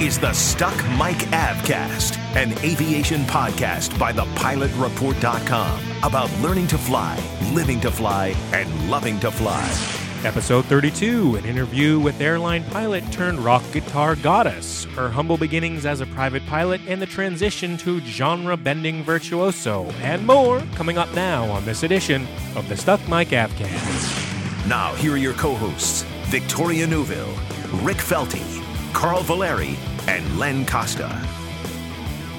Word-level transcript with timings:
Is 0.00 0.18
the 0.18 0.32
Stuck 0.32 0.74
Mic 0.92 1.18
Avcast, 1.28 2.16
an 2.34 2.52
aviation 2.64 3.20
podcast 3.24 3.98
by 3.98 4.14
thepilotreport.com 4.14 5.80
about 6.02 6.32
learning 6.40 6.68
to 6.68 6.78
fly, 6.78 7.22
living 7.52 7.80
to 7.80 7.90
fly, 7.90 8.34
and 8.54 8.90
loving 8.90 9.20
to 9.20 9.30
fly. 9.30 9.62
Episode 10.24 10.64
32 10.64 11.36
An 11.36 11.44
interview 11.44 12.00
with 12.00 12.18
airline 12.18 12.64
pilot 12.70 13.04
turned 13.12 13.40
rock 13.40 13.62
guitar 13.72 14.16
goddess, 14.16 14.84
her 14.96 15.10
humble 15.10 15.36
beginnings 15.36 15.84
as 15.84 16.00
a 16.00 16.06
private 16.06 16.46
pilot, 16.46 16.80
and 16.86 17.02
the 17.02 17.04
transition 17.04 17.76
to 17.76 18.00
genre 18.00 18.56
bending 18.56 19.04
virtuoso, 19.04 19.84
and 20.00 20.26
more 20.26 20.62
coming 20.76 20.96
up 20.96 21.12
now 21.14 21.44
on 21.50 21.62
this 21.66 21.82
edition 21.82 22.26
of 22.56 22.66
the 22.70 22.76
Stuck 22.76 23.06
Mic 23.06 23.28
Avcast. 23.28 24.66
Now, 24.66 24.94
here 24.94 25.12
are 25.12 25.18
your 25.18 25.34
co 25.34 25.54
hosts 25.54 26.04
Victoria 26.28 26.86
Neuville, 26.86 27.36
Rick 27.84 27.98
Felty, 27.98 28.59
Carl 28.92 29.22
Valeri, 29.22 29.76
and 30.08 30.38
Len 30.38 30.66
Costa. 30.66 31.08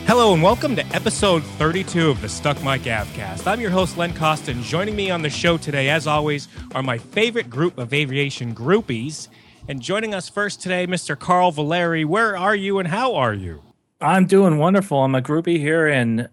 Hello 0.05 0.33
and 0.33 0.43
welcome 0.43 0.75
to 0.75 0.85
episode 0.87 1.43
32 1.43 2.09
of 2.09 2.21
the 2.21 2.27
Stuck 2.27 2.57
Mic 2.63 2.81
Avcast. 2.81 3.47
I'm 3.47 3.61
your 3.61 3.71
host, 3.71 3.97
Len 3.97 4.13
Costa, 4.13 4.51
and 4.51 4.61
joining 4.63 4.95
me 4.95 5.09
on 5.09 5.21
the 5.21 5.29
show 5.29 5.57
today, 5.57 5.89
as 5.89 6.07
always, 6.07 6.47
are 6.75 6.83
my 6.83 6.97
favorite 6.97 7.49
group 7.49 7.77
of 7.77 7.93
aviation 7.93 8.53
groupies. 8.53 9.29
And 9.67 9.81
joining 9.81 10.13
us 10.13 10.27
first 10.27 10.61
today, 10.61 10.85
Mr. 10.85 11.17
Carl 11.17 11.51
Valeri. 11.51 12.03
Where 12.03 12.35
are 12.35 12.55
you 12.55 12.79
and 12.79 12.89
how 12.89 13.15
are 13.15 13.33
you? 13.33 13.61
I'm 14.01 14.25
doing 14.25 14.57
wonderful. 14.57 15.03
I'm 15.03 15.15
a 15.15 15.21
groupie 15.21 15.59
here 15.59 15.87
in 15.87 16.27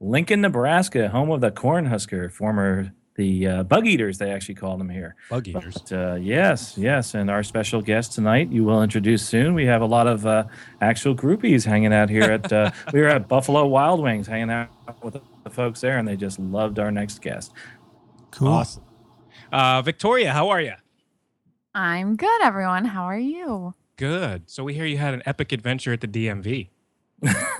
Lincoln, 0.00 0.42
Nebraska, 0.42 1.08
home 1.08 1.30
of 1.30 1.40
the 1.40 1.50
Cornhusker, 1.50 2.30
former 2.30 2.92
the 3.16 3.46
uh, 3.46 3.62
bug 3.62 3.86
eaters 3.86 4.18
they 4.18 4.30
actually 4.30 4.56
call 4.56 4.76
them 4.76 4.88
here. 4.88 5.14
Bug 5.30 5.46
eaters. 5.46 5.74
But, 5.74 5.92
uh, 5.92 6.14
yes 6.16 6.76
yes 6.76 7.14
and 7.14 7.30
our 7.30 7.42
special 7.42 7.80
guest 7.80 8.12
tonight 8.12 8.50
you 8.50 8.64
will 8.64 8.82
introduce 8.82 9.26
soon. 9.26 9.54
We 9.54 9.66
have 9.66 9.82
a 9.82 9.86
lot 9.86 10.06
of 10.06 10.26
uh, 10.26 10.44
actual 10.80 11.14
groupies 11.14 11.64
hanging 11.64 11.92
out 11.92 12.10
here 12.10 12.24
at 12.24 12.52
uh, 12.52 12.70
we 12.92 13.00
were 13.00 13.08
at 13.08 13.28
buffalo 13.28 13.66
wild 13.66 14.00
wings 14.02 14.26
hanging 14.26 14.50
out 14.50 14.68
with 15.02 15.20
the 15.44 15.50
folks 15.50 15.80
there 15.80 15.98
and 15.98 16.06
they 16.06 16.16
just 16.16 16.38
loved 16.38 16.78
our 16.78 16.90
next 16.90 17.22
guest. 17.22 17.52
Cool. 18.30 18.48
Awesome. 18.48 18.84
Uh, 19.52 19.82
victoria 19.82 20.32
how 20.32 20.48
are 20.48 20.60
you 20.60 20.74
i'm 21.74 22.16
good 22.16 22.42
everyone. 22.42 22.84
How 22.84 23.04
are 23.04 23.18
you? 23.18 23.74
Good. 23.96 24.50
So 24.50 24.64
we 24.64 24.74
hear 24.74 24.84
you 24.86 24.98
had 24.98 25.14
an 25.14 25.22
epic 25.26 25.52
adventure 25.52 25.92
at 25.92 26.00
the 26.00 26.08
dmv 26.08 26.68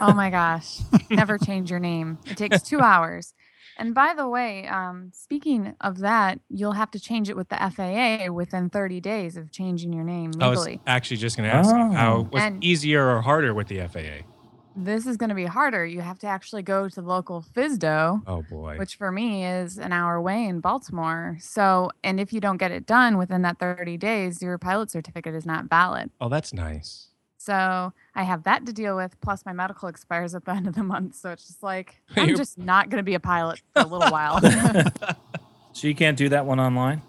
oh 0.00 0.12
my 0.14 0.30
gosh. 0.30 0.80
Never 1.10 1.38
change 1.38 1.70
your 1.70 1.80
name. 1.80 2.18
It 2.26 2.36
takes 2.36 2.62
two 2.62 2.80
hours 2.82 3.34
and 3.76 3.94
by 3.94 4.14
the 4.14 4.28
way, 4.28 4.66
um, 4.66 5.10
speaking 5.12 5.74
of 5.80 5.98
that, 5.98 6.40
you'll 6.48 6.72
have 6.72 6.90
to 6.92 7.00
change 7.00 7.28
it 7.28 7.36
with 7.36 7.48
the 7.48 7.56
FAA 7.56 8.32
within 8.32 8.70
30 8.70 9.00
days 9.00 9.36
of 9.36 9.50
changing 9.50 9.92
your 9.92 10.04
name 10.04 10.30
legally. 10.32 10.44
I 10.46 10.50
was 10.50 10.78
actually 10.86 11.16
just 11.18 11.36
going 11.36 11.48
to 11.48 11.54
ask 11.54 11.74
oh. 11.74 11.90
how 11.90 12.28
was 12.32 12.42
and 12.42 12.62
easier 12.62 13.08
or 13.08 13.20
harder 13.20 13.54
with 13.54 13.68
the 13.68 13.86
FAA? 13.88 14.26
This 14.76 15.06
is 15.06 15.16
going 15.16 15.28
to 15.28 15.36
be 15.36 15.44
harder. 15.44 15.86
You 15.86 16.00
have 16.00 16.18
to 16.20 16.26
actually 16.26 16.62
go 16.62 16.88
to 16.88 17.00
the 17.00 17.06
local 17.06 17.44
FSDO. 17.54 18.22
Oh 18.26 18.42
boy. 18.42 18.76
Which 18.76 18.96
for 18.96 19.12
me 19.12 19.44
is 19.44 19.78
an 19.78 19.92
hour 19.92 20.16
away 20.16 20.44
in 20.44 20.60
Baltimore. 20.60 21.36
So, 21.40 21.90
and 22.02 22.18
if 22.18 22.32
you 22.32 22.40
don't 22.40 22.56
get 22.56 22.72
it 22.72 22.84
done 22.84 23.16
within 23.16 23.42
that 23.42 23.60
30 23.60 23.96
days, 23.98 24.42
your 24.42 24.58
pilot 24.58 24.90
certificate 24.90 25.34
is 25.34 25.46
not 25.46 25.66
valid. 25.66 26.10
Oh, 26.20 26.28
that's 26.28 26.52
nice. 26.52 27.08
So 27.44 27.92
I 28.14 28.22
have 28.22 28.44
that 28.44 28.64
to 28.66 28.72
deal 28.72 28.96
with. 28.96 29.20
Plus, 29.20 29.44
my 29.44 29.52
medical 29.52 29.88
expires 29.88 30.34
at 30.34 30.46
the 30.46 30.52
end 30.56 30.66
of 30.66 30.74
the 30.74 30.82
month. 30.82 31.16
So 31.16 31.30
it's 31.30 31.46
just 31.46 31.62
like, 31.62 32.00
I'm 32.16 32.28
You're... 32.28 32.36
just 32.36 32.58
not 32.58 32.88
going 32.88 32.98
to 32.98 33.04
be 33.04 33.14
a 33.14 33.20
pilot 33.20 33.60
for 33.74 33.82
a 33.82 33.86
little 33.86 34.10
while. 34.10 34.40
so 35.72 35.86
you 35.86 35.94
can't 35.94 36.16
do 36.16 36.28
that 36.30 36.46
one 36.46 36.58
online? 36.58 37.02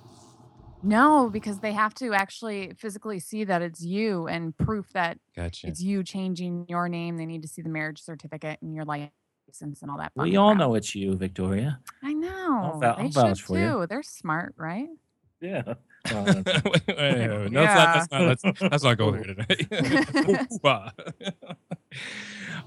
No, 0.84 1.30
because 1.32 1.60
they 1.60 1.72
have 1.72 1.96
to 1.96 2.14
actually 2.14 2.74
physically 2.78 3.20
see 3.20 3.44
that 3.46 3.62
it's 3.64 3.82
you 3.82 4.28
and 4.28 4.56
proof 4.56 4.92
that 4.94 5.18
gotcha. 5.36 5.68
it's 5.68 5.82
you 5.82 6.04
changing 6.04 6.66
your 6.68 6.88
name. 6.90 7.18
They 7.18 7.26
need 7.26 7.42
to 7.42 7.48
see 7.48 7.64
the 7.64 7.70
marriage 7.70 8.00
certificate 8.02 8.60
and 8.62 8.76
your 8.76 8.86
license 8.86 9.82
and 9.82 9.90
all 9.90 9.98
that. 9.98 10.12
We 10.16 10.36
all 10.36 10.54
know 10.54 10.76
it's 10.76 10.94
you, 10.94 11.16
Victoria. 11.16 11.80
I 12.04 12.14
know. 12.14 12.80
I'll, 12.84 12.84
I'll 12.84 12.98
they 12.98 13.10
should 13.10 13.48
too. 13.48 13.56
You. 13.56 13.88
They're 13.88 14.04
smart, 14.04 14.54
right? 14.58 14.90
Yeah. 15.46 15.74
Wait, 16.14 16.46
wait, 16.88 16.88
wait, 16.88 17.52
no, 17.52 17.64
yeah. 17.64 17.94
let's, 17.96 18.12
not, 18.12 18.22
let's, 18.22 18.44
let's 18.62 18.84
not 18.84 18.96
go 18.96 19.10
there 19.10 19.24
today. 19.24 19.66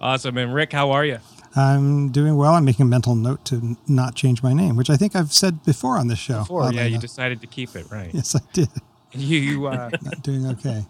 awesome. 0.01 0.39
And 0.39 0.53
Rick, 0.53 0.73
how 0.73 0.91
are 0.91 1.05
you? 1.05 1.19
I'm 1.55 2.11
doing 2.11 2.37
well. 2.37 2.55
I'm 2.55 2.65
making 2.65 2.87
a 2.87 2.89
mental 2.89 3.15
note 3.15 3.45
to 3.45 3.77
not 3.87 4.17
change 4.17 4.43
my 4.43 4.53
name, 4.53 4.75
which 4.75 4.91
I 4.91 4.97
think 4.97 5.15
I've 5.15 5.33
said 5.33 5.65
before 5.65 5.99
on 5.99 6.09
this 6.09 6.19
show. 6.19 6.41
Before, 6.41 6.73
yeah, 6.73 6.87
you 6.87 6.99
decided 6.99 7.41
to 7.43 7.47
keep 7.47 7.77
it, 7.77 7.89
right? 7.93 8.13
Yes, 8.13 8.35
I 8.35 8.41
did. 8.53 8.71
You, 9.13 9.39
you 9.39 9.67
uh, 9.69 9.91
not 10.03 10.21
doing 10.25 10.45
okay. 10.49 10.85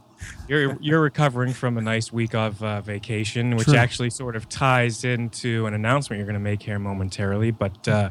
You're 0.48 0.76
you're 0.80 1.00
recovering 1.00 1.52
from 1.52 1.78
a 1.78 1.82
nice 1.82 2.12
week 2.12 2.34
of 2.34 2.62
uh, 2.62 2.80
vacation, 2.80 3.56
which 3.56 3.68
True. 3.68 3.76
actually 3.76 4.10
sort 4.10 4.36
of 4.36 4.48
ties 4.48 5.04
into 5.04 5.66
an 5.66 5.74
announcement 5.74 6.18
you're 6.18 6.26
going 6.26 6.34
to 6.34 6.40
make 6.40 6.62
here 6.62 6.78
momentarily. 6.78 7.50
But 7.50 7.86
uh, 7.86 8.10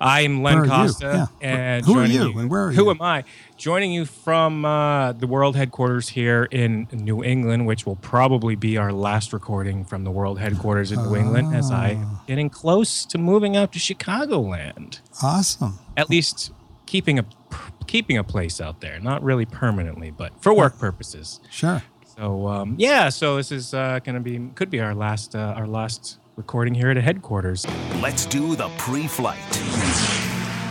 I'm 0.00 0.42
Len 0.42 0.66
Costa, 0.66 1.28
yeah. 1.42 1.46
and 1.46 1.84
who 1.84 1.98
are 1.98 2.06
you, 2.06 2.30
you, 2.30 2.38
and 2.38 2.50
where 2.50 2.68
are 2.68 2.72
who 2.72 2.84
you? 2.84 2.90
am 2.90 3.02
I? 3.02 3.24
Joining 3.58 3.92
you 3.92 4.06
from 4.06 4.64
uh, 4.64 5.12
the 5.12 5.26
world 5.26 5.56
headquarters 5.56 6.08
here 6.08 6.44
in 6.50 6.88
New 6.90 7.22
England, 7.22 7.66
which 7.66 7.84
will 7.84 7.96
probably 7.96 8.56
be 8.56 8.78
our 8.78 8.92
last 8.92 9.34
recording 9.34 9.84
from 9.84 10.04
the 10.04 10.10
world 10.10 10.38
headquarters 10.38 10.90
in 10.90 11.02
New 11.02 11.16
England, 11.16 11.54
as 11.54 11.70
I 11.70 11.90
am 11.90 12.04
ah. 12.06 12.24
getting 12.26 12.48
close 12.48 13.04
to 13.06 13.18
moving 13.18 13.58
out 13.58 13.72
to 13.72 13.78
Chicagoland. 13.78 15.00
Awesome. 15.22 15.78
At 15.98 16.08
least 16.08 16.52
keeping 16.86 17.18
a 17.18 17.26
keeping 17.86 18.16
a 18.16 18.24
place 18.24 18.58
out 18.58 18.80
there, 18.80 19.00
not 19.00 19.22
really 19.22 19.44
permanently, 19.44 20.10
but 20.10 20.32
for 20.40 20.54
work 20.54 20.78
purposes. 20.78 21.40
Sure. 21.50 21.82
So 22.16 22.48
um, 22.48 22.76
yeah, 22.78 23.10
so 23.10 23.36
this 23.36 23.52
is 23.52 23.74
uh, 23.74 23.98
going 24.02 24.14
to 24.14 24.20
be 24.20 24.38
could 24.54 24.70
be 24.70 24.80
our 24.80 24.94
last 24.94 25.34
uh, 25.34 25.54
our 25.56 25.66
last 25.66 26.19
recording 26.40 26.74
here 26.74 26.88
at 26.88 26.96
a 26.96 27.02
headquarters. 27.02 27.66
Let's 28.00 28.24
do 28.24 28.56
the 28.56 28.70
pre 28.78 29.06
flight. 29.06 29.38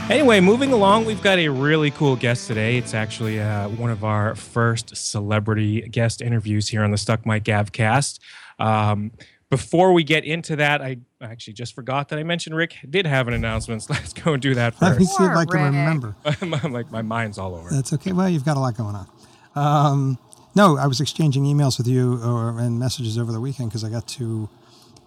Anyway, 0.09 0.40
moving 0.40 0.74
along, 0.74 1.06
we've 1.06 1.22
got 1.22 1.38
a 1.38 1.47
really 1.47 1.91
cool 1.91 2.16
guest 2.16 2.47
today. 2.47 2.78
It's 2.78 2.96
actually 2.96 3.40
uh, 3.40 3.69
one 3.69 3.91
of 3.91 4.03
our 4.03 4.34
first 4.34 4.97
celebrity 4.97 5.81
guest 5.81 6.24
interviews 6.24 6.68
here 6.68 6.84
on 6.84 6.90
the 6.90 6.97
Stuck 6.97 7.24
Mic 7.24 7.44
Avcast. 7.44 8.18
Um, 8.57 9.12
before 9.52 9.94
we 9.94 10.03
get 10.03 10.25
into 10.25 10.56
that, 10.56 10.81
I 10.81 10.97
actually 11.22 11.53
just 11.53 11.75
forgot 11.75 12.09
that 12.09 12.18
I 12.18 12.24
mentioned 12.24 12.56
Rick 12.56 12.78
did 12.90 13.06
have 13.06 13.28
an 13.28 13.36
announcement. 13.36 13.84
So 13.84 13.94
let's 13.94 14.13
go 14.13 14.34
and 14.34 14.41
do 14.41 14.56
that 14.56 14.74
first. 14.74 14.81
Let 14.81 15.00
me 15.00 15.06
see 15.06 15.24
if 15.24 15.38
I 15.38 15.46
can 15.46 15.62
remember. 15.62 16.16
I'm 16.25 16.74
like 16.74 16.90
my 16.90 17.03
mind's 17.03 17.38
all 17.38 17.53
over. 17.53 17.69
That's 17.69 17.94
okay. 17.94 18.12
Well, 18.12 18.28
you've 18.28 18.46
got 18.46 18.57
a 18.57 18.59
lot 18.59 18.75
going 18.75 18.96
on. 18.96 19.07
Um, 19.53 20.18
no, 20.56 20.78
I 20.78 20.88
was 20.88 21.00
exchanging 21.00 21.44
emails 21.44 21.78
with 21.78 21.88
you 21.88 22.19
or, 22.24 22.59
and 22.59 22.80
messages 22.80 23.19
over 23.19 23.31
the 23.31 23.40
weekend 23.40 23.69
because 23.69 23.84
I 23.84 23.90
got 23.90 24.07
to 24.07 24.50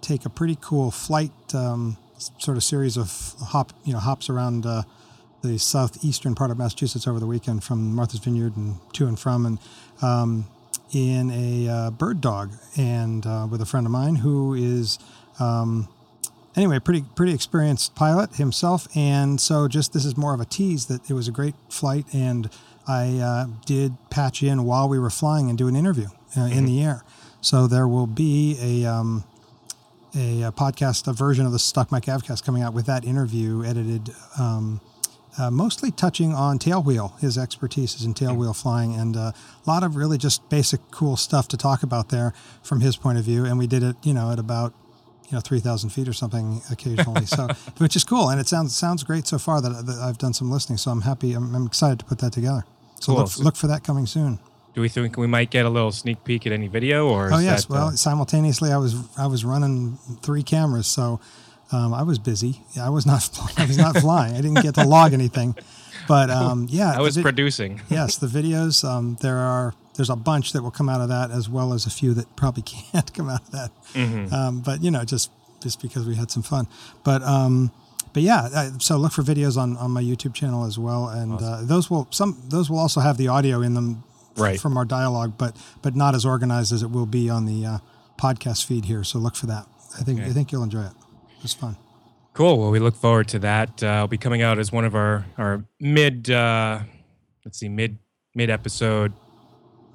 take 0.02 0.26
a 0.26 0.30
pretty 0.30 0.58
cool 0.60 0.90
flight, 0.90 1.32
um, 1.54 1.96
sort 2.38 2.56
of 2.56 2.62
series 2.62 2.98
of 2.98 3.34
hop, 3.40 3.72
you 3.84 3.92
know, 3.92 3.98
hops 3.98 4.28
around 4.28 4.66
uh, 4.66 4.82
the 5.42 5.58
southeastern 5.58 6.34
part 6.34 6.50
of 6.50 6.58
Massachusetts 6.58 7.06
over 7.06 7.18
the 7.18 7.26
weekend 7.26 7.64
from 7.64 7.94
Martha's 7.94 8.20
Vineyard 8.20 8.56
and 8.56 8.76
to 8.92 9.06
and 9.06 9.18
from, 9.18 9.46
and 9.46 9.58
um, 10.02 10.46
in 10.92 11.30
a 11.30 11.68
uh, 11.68 11.90
bird 11.90 12.20
dog, 12.20 12.52
and 12.76 13.26
uh, 13.26 13.46
with 13.50 13.62
a 13.62 13.66
friend 13.66 13.86
of 13.86 13.92
mine 13.92 14.16
who 14.16 14.54
is. 14.54 14.98
Um, 15.40 15.88
anyway, 16.54 16.78
pretty 16.78 17.04
pretty 17.14 17.32
experienced 17.32 17.94
pilot 17.94 18.34
himself, 18.36 18.86
and 18.94 19.40
so 19.40 19.66
just 19.68 19.92
this 19.92 20.04
is 20.04 20.16
more 20.16 20.34
of 20.34 20.40
a 20.40 20.44
tease 20.44 20.86
that 20.86 21.08
it 21.08 21.14
was 21.14 21.26
a 21.26 21.32
great 21.32 21.54
flight, 21.70 22.04
and 22.12 22.50
I 22.86 23.18
uh, 23.18 23.46
did 23.64 23.96
patch 24.10 24.42
in 24.42 24.64
while 24.64 24.88
we 24.88 24.98
were 24.98 25.10
flying 25.10 25.48
and 25.48 25.56
do 25.56 25.68
an 25.68 25.76
interview 25.76 26.06
uh, 26.36 26.40
mm-hmm. 26.40 26.58
in 26.58 26.66
the 26.66 26.82
air. 26.82 27.04
So 27.40 27.66
there 27.66 27.88
will 27.88 28.06
be 28.06 28.56
a 28.60 28.88
um, 28.88 29.24
a, 30.14 30.42
a, 30.42 30.52
podcast, 30.52 31.08
a 31.08 31.12
version 31.12 31.46
of 31.46 31.52
the 31.52 31.58
Stuck 31.58 31.90
Mic 31.90 32.04
Avcast 32.04 32.44
coming 32.44 32.62
out 32.62 32.74
with 32.74 32.86
that 32.86 33.04
interview 33.04 33.64
edited, 33.64 34.10
um, 34.38 34.80
uh, 35.38 35.50
mostly 35.50 35.90
touching 35.90 36.34
on 36.34 36.58
tailwheel. 36.58 37.18
His 37.20 37.38
expertise 37.38 37.94
is 37.94 38.04
in 38.04 38.14
tailwheel 38.14 38.54
flying, 38.54 38.94
and 38.94 39.16
uh, 39.16 39.32
a 39.66 39.70
lot 39.70 39.82
of 39.82 39.96
really 39.96 40.18
just 40.18 40.48
basic, 40.50 40.80
cool 40.90 41.16
stuff 41.16 41.48
to 41.48 41.56
talk 41.56 41.82
about 41.82 42.10
there 42.10 42.34
from 42.62 42.80
his 42.80 42.96
point 42.96 43.18
of 43.18 43.24
view. 43.24 43.44
And 43.44 43.58
we 43.58 43.66
did 43.66 43.82
it, 43.82 43.96
you 44.02 44.12
know, 44.12 44.30
at 44.30 44.38
about 44.38 44.74
you 45.28 45.32
know 45.32 45.40
three 45.40 45.60
thousand 45.60 45.90
feet 45.90 46.06
or 46.06 46.12
something 46.12 46.60
occasionally, 46.70 47.24
so 47.24 47.48
which 47.78 47.96
is 47.96 48.04
cool, 48.04 48.28
and 48.28 48.38
it 48.40 48.46
sounds 48.46 48.76
sounds 48.76 49.02
great 49.04 49.26
so 49.26 49.38
far 49.38 49.62
that, 49.62 49.86
that 49.86 49.98
I've 49.98 50.18
done 50.18 50.34
some 50.34 50.50
listening. 50.50 50.76
So 50.76 50.90
I'm 50.90 51.02
happy. 51.02 51.32
I'm, 51.32 51.54
I'm 51.54 51.66
excited 51.66 51.98
to 52.00 52.04
put 52.04 52.18
that 52.18 52.32
together. 52.32 52.64
So 53.00 53.14
cool. 53.14 53.22
look, 53.22 53.38
look 53.38 53.56
for 53.56 53.66
that 53.68 53.82
coming 53.82 54.06
soon. 54.06 54.38
Do 54.74 54.80
we 54.80 54.88
think 54.88 55.16
we 55.16 55.26
might 55.26 55.50
get 55.50 55.66
a 55.66 55.70
little 55.70 55.92
sneak 55.92 56.24
peek 56.24 56.46
at 56.46 56.52
any 56.52 56.68
video? 56.68 57.08
Or 57.08 57.32
oh 57.32 57.38
yes, 57.38 57.66
that, 57.66 57.72
well, 57.72 57.86
uh, 57.88 57.92
simultaneously 57.92 58.72
I 58.72 58.78
was 58.78 58.94
I 59.18 59.26
was 59.26 59.44
running 59.44 59.98
three 60.22 60.42
cameras, 60.42 60.86
so 60.86 61.20
um, 61.72 61.92
I 61.92 62.02
was 62.02 62.18
busy. 62.18 62.60
I 62.80 62.90
was 62.90 63.06
not 63.06 63.28
I 63.58 63.66
was 63.66 63.78
not 63.78 63.96
flying. 63.98 64.34
I 64.34 64.40
didn't 64.40 64.62
get 64.62 64.74
to 64.76 64.84
log 64.84 65.12
anything, 65.12 65.54
but 66.08 66.30
um, 66.42 66.66
yeah, 66.70 66.92
I 66.96 67.00
was 67.00 67.16
vid- 67.16 67.24
producing. 67.24 67.80
yes, 67.88 68.16
the 68.16 68.26
videos. 68.26 68.88
Um, 68.88 69.18
there 69.20 69.38
are 69.38 69.74
there's 69.96 70.10
a 70.10 70.16
bunch 70.16 70.52
that 70.52 70.62
will 70.62 70.70
come 70.70 70.88
out 70.88 71.00
of 71.00 71.08
that, 71.08 71.30
as 71.30 71.48
well 71.48 71.74
as 71.74 71.84
a 71.84 71.90
few 71.90 72.14
that 72.14 72.34
probably 72.36 72.62
can't 72.62 73.12
come 73.12 73.28
out 73.28 73.42
of 73.42 73.50
that. 73.50 73.70
Mm-hmm. 73.92 74.32
Um, 74.32 74.60
but 74.60 74.82
you 74.82 74.90
know, 74.90 75.04
just 75.04 75.30
just 75.62 75.82
because 75.82 76.06
we 76.06 76.14
had 76.14 76.30
some 76.30 76.42
fun. 76.42 76.66
But 77.04 77.22
um, 77.22 77.72
but 78.14 78.22
yeah, 78.22 78.70
so 78.78 78.96
look 78.96 79.12
for 79.12 79.22
videos 79.22 79.56
on, 79.56 79.76
on 79.76 79.90
my 79.90 80.02
YouTube 80.02 80.34
channel 80.34 80.64
as 80.64 80.78
well, 80.78 81.08
and 81.08 81.40
uh, 81.40 81.60
those 81.62 81.90
will 81.90 82.08
some 82.10 82.42
those 82.48 82.70
will 82.70 82.78
also 82.78 83.00
have 83.00 83.16
the 83.16 83.28
audio 83.28 83.60
in 83.60 83.74
them 83.74 84.04
Right. 84.36 84.58
from 84.60 84.76
our 84.76 84.84
dialogue, 84.84 85.34
but 85.38 85.56
but 85.82 85.94
not 85.94 86.14
as 86.14 86.24
organized 86.24 86.72
as 86.72 86.82
it 86.82 86.90
will 86.90 87.06
be 87.06 87.28
on 87.30 87.44
the 87.46 87.66
uh, 87.66 87.78
podcast 88.18 88.64
feed 88.64 88.84
here. 88.86 89.04
So 89.04 89.18
look 89.18 89.36
for 89.36 89.46
that. 89.46 89.66
I 89.98 90.02
think 90.02 90.20
Okay. 90.20 90.30
I 90.30 90.32
think 90.32 90.52
you'll 90.52 90.62
enjoy 90.62 90.84
it. 90.84 90.92
It's 91.42 91.54
fun. 91.54 91.76
Cool. 92.34 92.58
Well, 92.58 92.70
we 92.70 92.78
look 92.78 92.96
forward 92.96 93.28
to 93.28 93.38
that. 93.40 93.82
Uh, 93.82 93.86
it'll 93.86 94.08
be 94.08 94.16
coming 94.16 94.40
out 94.40 94.58
as 94.58 94.72
one 94.72 94.84
of 94.86 94.94
our 94.94 95.26
our 95.36 95.64
mid. 95.80 96.30
Uh, 96.30 96.80
let's 97.44 97.58
see, 97.58 97.68
mid 97.68 97.98
mid 98.34 98.48
episode 98.48 99.12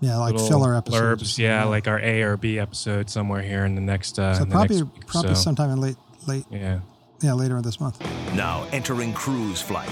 Yeah, 0.02 0.18
like 0.18 0.36
filler 0.36 0.76
episodes. 0.76 1.24
blurbs. 1.24 1.28
something, 1.30 1.46
Yeah, 1.46 1.64
like 1.64 1.88
our 1.88 2.00
A 2.00 2.22
or 2.22 2.38
B 2.38 2.60
episode 2.60 3.10
somewhere 3.10 3.42
here 3.42 3.66
in 3.66 3.74
the 3.74 3.82
next. 3.82 4.20
Uh, 4.20 4.36
so 4.36 4.44
in 4.44 4.50
the 4.50 4.54
probably 4.54 4.76
next 4.82 4.94
week 4.94 5.08
probably 5.08 5.34
so. 5.36 5.42
sometime 5.42 5.72
in 5.72 5.82
late 5.82 5.98
late 6.28 6.46
Yeah. 6.52 6.82
yeah 7.22 7.34
later 7.34 7.58
in 7.58 7.64
this 7.64 7.80
month. 7.80 8.00
Now 8.36 8.68
entering 8.72 9.14
cruise 9.14 9.62
flight. 9.62 9.90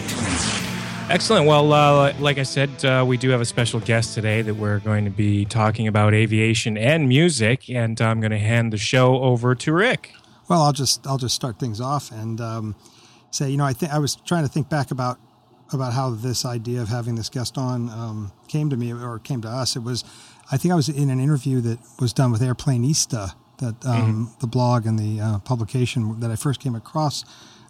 Excellent. 1.08 1.46
Well, 1.46 1.72
uh, 1.72 2.14
like 2.20 2.40
I 2.40 2.44
said, 2.44 2.84
uh, 2.84 3.06
we 3.08 3.16
do 3.16 3.30
have 3.30 3.40
a 3.40 3.46
special 3.46 3.80
guest 3.80 4.16
today 4.16 4.42
that 4.42 4.56
we're 4.56 4.80
going 4.80 5.06
to 5.06 5.12
be 5.12 5.46
talking 5.46 5.88
about 5.88 6.16
aviation 6.16 6.78
and 6.78 7.08
music, 7.08 7.70
and 7.70 8.02
I'm 8.02 8.20
going 8.20 8.32
to 8.32 8.40
hand 8.40 8.74
the 8.74 8.78
show 8.78 9.22
over 9.22 9.54
to 9.54 9.72
Rick. 9.72 10.14
Well, 10.50 10.64
I'll 10.64 10.74
just 10.74 11.06
I'll 11.06 11.20
just 11.20 11.36
start 11.36 11.60
things 11.60 11.80
off 11.80 12.12
and 12.12 12.42
um, 12.42 12.76
say, 13.30 13.52
you 13.52 13.58
know, 13.58 13.66
I 13.66 13.74
think 13.74 13.94
I 13.94 14.00
was 14.00 14.16
trying 14.16 14.46
to 14.46 14.50
think 14.50 14.68
back 14.68 14.90
about 14.90 15.20
about 15.72 15.94
how 15.94 16.10
this 16.10 16.44
idea 16.44 16.82
of 16.82 16.90
having 16.90 17.14
this 17.16 17.30
guest 17.30 17.56
on 17.58 17.90
um, 17.92 18.32
came 18.48 18.72
to 18.72 18.76
me 18.76 18.92
or 18.92 19.20
came 19.20 19.42
to 19.42 19.48
us. 19.48 19.76
It 19.76 19.84
was, 19.84 20.04
I 20.52 20.58
think 20.58 20.72
I 20.72 20.76
was 20.76 20.90
in 20.90 21.10
an 21.12 21.20
interview 21.20 21.62
that 21.62 21.80
was 22.00 22.14
done 22.14 22.32
with 22.32 22.42
Airplanista, 22.42 23.34
that 23.60 23.86
um, 23.86 24.34
the 24.42 24.48
blog 24.48 24.86
and 24.86 24.98
the 24.98 25.22
uh, 25.22 25.40
publication 25.40 26.20
that 26.20 26.32
I 26.32 26.36
first 26.36 26.60
came 26.60 26.76
across. 26.76 27.24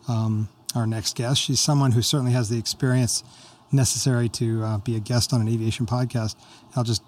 Um, 0.08 0.50
our 0.76 0.86
next 0.86 1.16
guest, 1.16 1.42
she's 1.42 1.60
someone 1.60 1.92
who 1.92 2.02
certainly 2.02 2.34
has 2.34 2.50
the 2.50 2.58
experience 2.58 3.24
necessary 3.72 4.30
to 4.30 4.64
uh, 4.64 4.78
be 4.80 4.96
a 4.96 5.00
guest 5.00 5.34
on 5.34 5.42
an 5.42 5.48
aviation 5.48 5.86
podcast. 5.86 6.36
I'll 6.76 6.84
just 6.84 7.04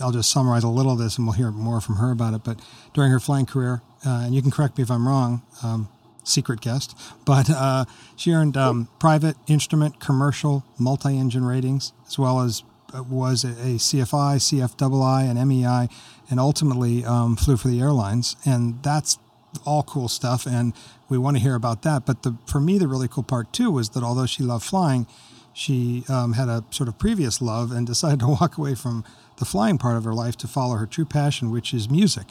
I'll 0.00 0.12
just 0.12 0.30
summarize 0.30 0.64
a 0.64 0.68
little 0.68 0.92
of 0.92 0.98
this, 0.98 1.16
and 1.16 1.26
we'll 1.26 1.34
hear 1.34 1.50
more 1.50 1.80
from 1.80 1.96
her 1.96 2.10
about 2.10 2.34
it. 2.34 2.44
But 2.44 2.60
during 2.92 3.10
her 3.10 3.20
flying 3.20 3.46
career, 3.46 3.80
uh, 4.04 4.24
and 4.24 4.34
you 4.34 4.42
can 4.42 4.50
correct 4.50 4.76
me 4.76 4.82
if 4.82 4.90
I'm 4.90 5.08
wrong, 5.08 5.42
um, 5.62 5.88
secret 6.24 6.60
guest, 6.60 6.98
but 7.24 7.48
uh, 7.48 7.84
she 8.16 8.32
earned 8.32 8.56
um, 8.56 8.88
private 8.98 9.36
instrument, 9.46 10.00
commercial, 10.00 10.64
multi-engine 10.78 11.44
ratings, 11.44 11.92
as 12.06 12.18
well 12.18 12.40
as 12.40 12.62
uh, 12.94 13.02
was 13.02 13.44
a, 13.44 13.48
a 13.48 13.78
CFI, 13.78 14.36
CFII, 14.36 15.30
and 15.30 15.48
MEI, 15.48 15.88
and 16.28 16.38
ultimately 16.38 17.04
um, 17.04 17.36
flew 17.36 17.56
for 17.56 17.68
the 17.68 17.80
airlines. 17.80 18.36
And 18.44 18.82
that's 18.82 19.18
all 19.64 19.82
cool 19.82 20.08
stuff, 20.08 20.46
and 20.46 20.72
we 21.08 21.18
want 21.18 21.36
to 21.36 21.42
hear 21.42 21.54
about 21.54 21.82
that. 21.82 22.06
But 22.06 22.22
the 22.22 22.36
for 22.46 22.60
me, 22.60 22.78
the 22.78 22.88
really 22.88 23.08
cool 23.08 23.22
part 23.22 23.52
too 23.52 23.70
was 23.70 23.90
that 23.90 24.02
although 24.02 24.26
she 24.26 24.42
loved 24.42 24.64
flying, 24.64 25.06
she 25.52 26.04
um, 26.08 26.34
had 26.34 26.48
a 26.48 26.64
sort 26.70 26.88
of 26.88 26.98
previous 26.98 27.40
love 27.42 27.72
and 27.72 27.86
decided 27.94 28.20
to 28.20 28.28
walk 28.28 28.58
away 28.58 28.74
from 28.74 29.04
the 29.38 29.44
flying 29.44 29.78
part 29.78 29.96
of 29.96 30.04
her 30.04 30.14
life 30.14 30.36
to 30.38 30.48
follow 30.48 30.76
her 30.76 30.86
true 30.86 31.04
passion, 31.04 31.50
which 31.50 31.74
is 31.74 31.90
music. 31.90 32.26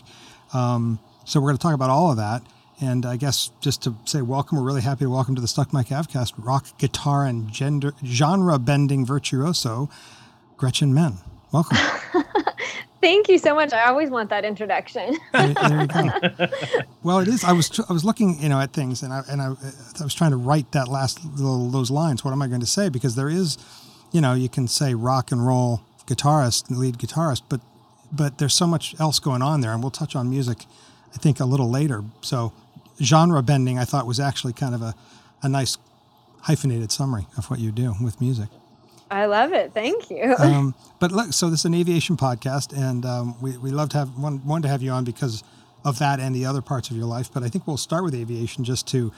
Um, 0.54 1.00
so 1.26 1.40
we're 1.40 1.50
going 1.50 1.58
to 1.58 1.62
talk 1.62 1.74
about 1.74 1.90
all 1.90 2.12
of 2.12 2.18
that. 2.18 2.44
And 2.80 3.06
I 3.06 3.16
guess 3.16 3.52
just 3.62 3.84
to 3.84 3.96
say 4.06 4.24
welcome, 4.24 4.58
we're 4.58 4.64
really 4.64 4.82
happy 4.82 5.06
to 5.06 5.10
welcome 5.10 5.36
to 5.36 5.42
the 5.42 5.48
Stuck 5.48 5.72
Mic 5.72 5.88
Avcast 5.88 6.34
rock, 6.38 6.66
guitar, 6.80 7.26
and 7.26 7.52
gender 7.52 7.94
genre 8.04 8.58
bending 8.58 9.06
virtuoso, 9.06 9.90
Gretchen 10.58 10.94
Menn. 10.94 11.18
Welcome. 11.52 11.78
Thank 13.02 13.30
you 13.30 13.40
so 13.40 13.56
much. 13.56 13.74
I 13.74 13.88
always 13.90 14.10
want 14.12 14.30
that 14.30 14.46
introduction. 14.46 15.18
there, 15.34 15.54
there 15.54 15.82
you 15.82 15.88
go. 15.88 16.48
Well, 17.04 17.18
it 17.18 17.28
is. 17.28 17.44
I 17.44 17.52
was 17.52 17.68
tr- 17.68 17.82
I 17.90 17.94
was 17.94 18.06
looking, 18.06 18.40
you 18.40 18.48
know, 18.48 18.60
at 18.60 18.74
things, 18.74 19.02
and 19.02 19.12
I 19.12 19.24
and 19.28 19.42
I, 19.42 19.48
I 20.00 20.04
was 20.04 20.14
trying 20.14 20.32
to 20.32 20.38
write 20.38 20.72
that 20.74 20.88
last 20.88 21.26
little 21.26 21.68
those 21.70 21.90
lines. 21.90 22.24
What 22.24 22.32
am 22.32 22.42
I 22.44 22.48
going 22.48 22.62
to 22.62 22.68
say? 22.68 22.90
Because 22.90 23.16
there 23.16 23.30
is, 23.30 23.58
you 24.12 24.22
know, 24.22 24.34
you 24.36 24.48
can 24.50 24.68
say 24.68 24.94
rock 24.94 25.32
and 25.32 25.46
roll 25.46 25.82
guitarist, 26.06 26.70
lead 26.70 27.00
guitarist, 27.00 27.42
but 27.50 27.60
but 28.12 28.38
there's 28.38 28.54
so 28.54 28.68
much 28.68 29.00
else 29.00 29.18
going 29.20 29.42
on 29.42 29.62
there, 29.62 29.72
and 29.74 29.82
we'll 29.82 29.90
touch 29.90 30.16
on 30.16 30.30
music, 30.30 30.66
I 31.16 31.18
think, 31.18 31.40
a 31.40 31.46
little 31.46 31.70
later. 31.72 32.04
So, 32.22 32.54
genre 33.02 33.42
bending, 33.42 33.80
I 33.80 33.86
thought 33.86 34.06
was 34.06 34.20
actually 34.20 34.54
kind 34.54 34.76
of 34.76 34.84
a 34.84 34.94
a 35.42 35.50
nice 35.50 35.78
hyphenated 36.42 36.92
summary 36.92 37.26
of 37.38 37.50
what 37.50 37.60
you 37.60 37.72
do 37.72 37.96
with 38.00 38.22
music. 38.22 38.50
I 39.12 39.26
love 39.26 39.52
it. 39.52 39.74
Thank 39.74 40.10
you. 40.10 40.36
Um, 40.40 40.74
but 41.00 41.12
look, 41.12 41.34
so 41.34 41.50
this 41.50 41.60
is 41.60 41.66
an 41.66 41.74
aviation 41.74 42.16
podcast, 42.16 42.76
and 42.76 43.06
um, 43.06 43.36
we 43.42 43.58
we 43.58 43.70
love 43.70 43.90
to 43.90 43.98
have 43.98 44.18
one 44.18 44.44
wanted 44.46 44.64
to 44.64 44.70
have 44.70 44.82
you 44.82 44.92
on 44.92 45.04
because 45.04 45.44
of 45.84 46.00
that 46.00 46.20
and 46.20 46.34
the 46.34 46.46
other 46.46 46.62
parts 46.62 46.90
of 46.90 46.96
your 46.96 47.06
life. 47.06 47.30
But 47.32 47.44
I 47.44 47.50
think 47.50 47.68
we'll 47.68 47.78
start 47.78 48.04
with 48.04 48.16
aviation 48.16 48.64
just 48.64 48.88
to, 48.90 49.12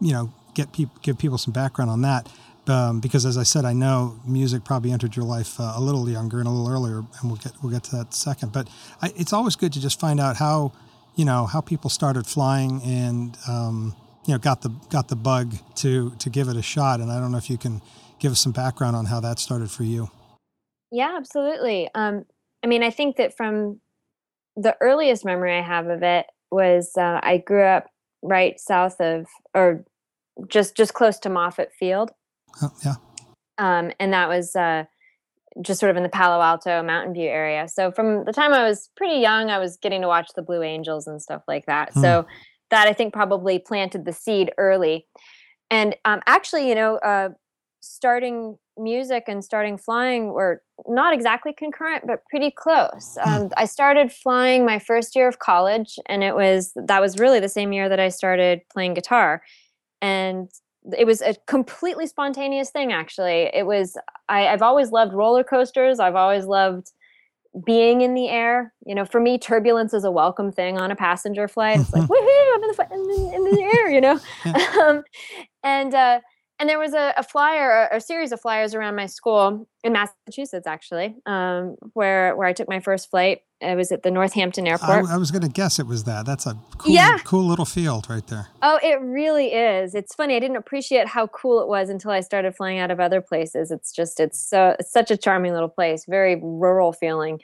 you 0.00 0.12
know, 0.12 0.32
get 0.54 0.72
people 0.72 0.96
give 1.02 1.18
people 1.18 1.38
some 1.38 1.52
background 1.52 1.90
on 1.90 2.02
that. 2.02 2.28
Um, 2.68 3.00
because 3.00 3.26
as 3.26 3.36
I 3.36 3.42
said, 3.42 3.64
I 3.64 3.72
know 3.72 4.20
music 4.24 4.64
probably 4.64 4.92
entered 4.92 5.16
your 5.16 5.24
life 5.24 5.58
uh, 5.58 5.72
a 5.74 5.80
little 5.80 6.08
younger 6.08 6.38
and 6.38 6.46
a 6.46 6.50
little 6.50 6.72
earlier, 6.72 6.98
and 6.98 7.24
we'll 7.24 7.36
get 7.36 7.52
we'll 7.62 7.72
get 7.72 7.82
to 7.84 7.90
that 7.96 8.02
in 8.02 8.08
a 8.08 8.12
second. 8.12 8.52
But 8.52 8.68
I, 9.02 9.12
it's 9.16 9.32
always 9.32 9.56
good 9.56 9.72
to 9.72 9.80
just 9.80 9.98
find 9.98 10.20
out 10.20 10.36
how, 10.36 10.72
you 11.16 11.24
know, 11.24 11.46
how 11.46 11.60
people 11.60 11.90
started 11.90 12.28
flying 12.28 12.80
and 12.84 13.36
um, 13.48 13.96
you 14.26 14.34
know 14.34 14.38
got 14.38 14.62
the 14.62 14.68
got 14.90 15.08
the 15.08 15.16
bug 15.16 15.56
to 15.76 16.10
to 16.20 16.30
give 16.30 16.46
it 16.46 16.56
a 16.56 16.62
shot. 16.62 17.00
And 17.00 17.10
I 17.10 17.18
don't 17.18 17.32
know 17.32 17.38
if 17.38 17.50
you 17.50 17.58
can 17.58 17.82
give 18.22 18.32
us 18.32 18.40
some 18.40 18.52
background 18.52 18.94
on 18.96 19.04
how 19.06 19.20
that 19.20 19.38
started 19.38 19.70
for 19.70 19.82
you. 19.82 20.08
yeah, 20.90 21.14
absolutely. 21.16 21.88
Um, 21.94 22.24
I 22.62 22.68
mean, 22.68 22.82
I 22.82 22.90
think 22.90 23.16
that 23.16 23.36
from 23.36 23.80
the 24.56 24.76
earliest 24.80 25.24
memory 25.24 25.58
I 25.58 25.62
have 25.62 25.88
of 25.88 26.02
it 26.02 26.26
was 26.50 26.92
uh, 26.96 27.18
I 27.22 27.38
grew 27.38 27.64
up 27.64 27.86
right 28.22 28.58
south 28.60 29.00
of, 29.00 29.26
or 29.54 29.84
just 30.48 30.76
just 30.76 30.94
close 30.94 31.18
to 31.20 31.28
Moffett 31.28 31.72
Field, 31.78 32.12
Oh, 32.62 32.70
yeah. 32.84 32.94
um, 33.58 33.90
and 33.98 34.12
that 34.12 34.28
was 34.28 34.54
uh, 34.54 34.84
just 35.62 35.80
sort 35.80 35.90
of 35.90 35.96
in 35.96 36.02
the 36.04 36.08
Palo 36.08 36.40
Alto 36.42 36.82
Mountain 36.82 37.14
View 37.14 37.28
area. 37.28 37.66
So 37.68 37.90
from 37.90 38.24
the 38.24 38.32
time 38.32 38.52
I 38.52 38.62
was 38.68 38.88
pretty 38.96 39.16
young, 39.20 39.50
I 39.50 39.58
was 39.58 39.76
getting 39.78 40.02
to 40.02 40.08
watch 40.08 40.28
the 40.36 40.42
Blue 40.42 40.62
Angels 40.62 41.06
and 41.06 41.20
stuff 41.20 41.42
like 41.48 41.66
that. 41.66 41.92
So 41.94 42.26
that 42.70 42.86
I 42.86 42.92
think 42.92 43.12
probably 43.12 43.58
planted 43.58 44.04
the 44.04 44.12
seed 44.12 44.52
early. 44.58 45.06
And 45.70 45.96
um, 46.04 46.20
actually, 46.26 46.68
you 46.68 46.74
know, 46.74 46.96
uh, 46.96 47.30
starting 47.82 48.56
music 48.78 49.24
and 49.26 49.44
starting 49.44 49.76
flying 49.76 50.28
were 50.28 50.62
not 50.86 51.12
exactly 51.12 51.52
concurrent, 51.52 52.04
but 52.06 52.24
pretty 52.30 52.50
close. 52.50 53.18
Um, 53.24 53.50
I 53.56 53.66
started 53.66 54.10
flying 54.10 54.64
my 54.64 54.78
first 54.78 55.14
year 55.14 55.28
of 55.28 55.40
college, 55.40 55.98
and 56.06 56.22
it 56.22 56.34
was 56.34 56.72
that 56.76 57.00
was 57.00 57.18
really 57.18 57.40
the 57.40 57.48
same 57.48 57.72
year 57.72 57.88
that 57.88 58.00
I 58.00 58.08
started 58.08 58.62
playing 58.72 58.94
guitar. 58.94 59.42
And 60.00 60.48
it 60.96 61.06
was 61.06 61.20
a 61.20 61.34
completely 61.46 62.06
spontaneous 62.06 62.70
thing 62.70 62.92
actually. 62.92 63.50
It 63.54 63.66
was 63.66 63.96
I, 64.28 64.48
i've 64.48 64.62
always 64.62 64.90
loved 64.90 65.12
roller 65.12 65.44
coasters. 65.44 66.00
I've 66.00 66.16
always 66.16 66.44
loved 66.44 66.90
being 67.66 68.00
in 68.00 68.14
the 68.14 68.28
air. 68.28 68.72
You 68.86 68.94
know 68.94 69.04
for 69.04 69.20
me 69.20 69.38
turbulence 69.38 69.94
is 69.94 70.04
a 70.04 70.10
welcome 70.10 70.50
thing 70.50 70.78
on 70.78 70.90
a 70.90 70.96
passenger 70.96 71.46
flight. 71.46 71.80
It's 71.80 71.92
like 71.92 72.02
woohoo 72.08 72.54
i'm 72.54 72.62
in 72.64 72.70
the, 72.70 72.86
in 72.92 73.06
the, 73.08 73.32
in 73.34 73.44
the 73.44 73.62
air 73.62 73.90
you 73.90 74.00
know? 74.00 74.20
Um, 74.82 75.02
and 75.62 75.94
uh, 75.94 76.20
and 76.62 76.68
there 76.68 76.78
was 76.78 76.94
a, 76.94 77.12
a 77.16 77.24
flyer 77.24 77.88
a, 77.90 77.96
a 77.96 78.00
series 78.00 78.30
of 78.30 78.40
flyers 78.40 78.72
around 78.72 78.94
my 78.94 79.06
school 79.06 79.68
in 79.82 79.92
massachusetts 79.92 80.66
actually 80.66 81.16
um, 81.26 81.76
where 81.94 82.36
where 82.36 82.46
i 82.46 82.52
took 82.52 82.68
my 82.68 82.78
first 82.78 83.10
flight 83.10 83.40
it 83.60 83.76
was 83.76 83.90
at 83.90 84.04
the 84.04 84.10
northampton 84.12 84.66
I, 84.66 84.70
airport 84.70 85.10
I 85.10 85.16
was 85.16 85.32
going 85.32 85.42
to 85.42 85.48
guess 85.48 85.78
it 85.78 85.86
was 85.86 86.04
that. 86.04 86.26
That's 86.26 86.46
a 86.46 86.56
cool, 86.78 86.92
Yeah. 86.92 87.18
cool 87.24 87.44
little 87.44 87.64
field 87.64 88.08
right 88.10 88.26
there. 88.26 88.48
Oh, 88.60 88.80
it 88.82 89.00
really 89.00 89.52
is. 89.52 89.94
It's 89.94 90.14
funny. 90.16 90.34
I 90.34 90.40
didn't 90.40 90.56
appreciate 90.56 91.06
how 91.06 91.28
cool 91.28 91.60
it 91.60 91.68
was 91.68 91.88
until 91.88 92.10
I 92.10 92.20
started 92.20 92.56
flying 92.56 92.80
out 92.80 92.90
of 92.90 92.98
other 92.98 93.20
places. 93.20 93.70
It's 93.70 93.92
just 93.92 94.18
it's 94.18 94.40
so 94.44 94.74
it's 94.80 94.92
such 94.92 95.12
a 95.12 95.16
charming 95.16 95.52
little 95.52 95.68
place, 95.68 96.06
very 96.08 96.40
rural 96.42 96.92
feeling. 96.92 97.40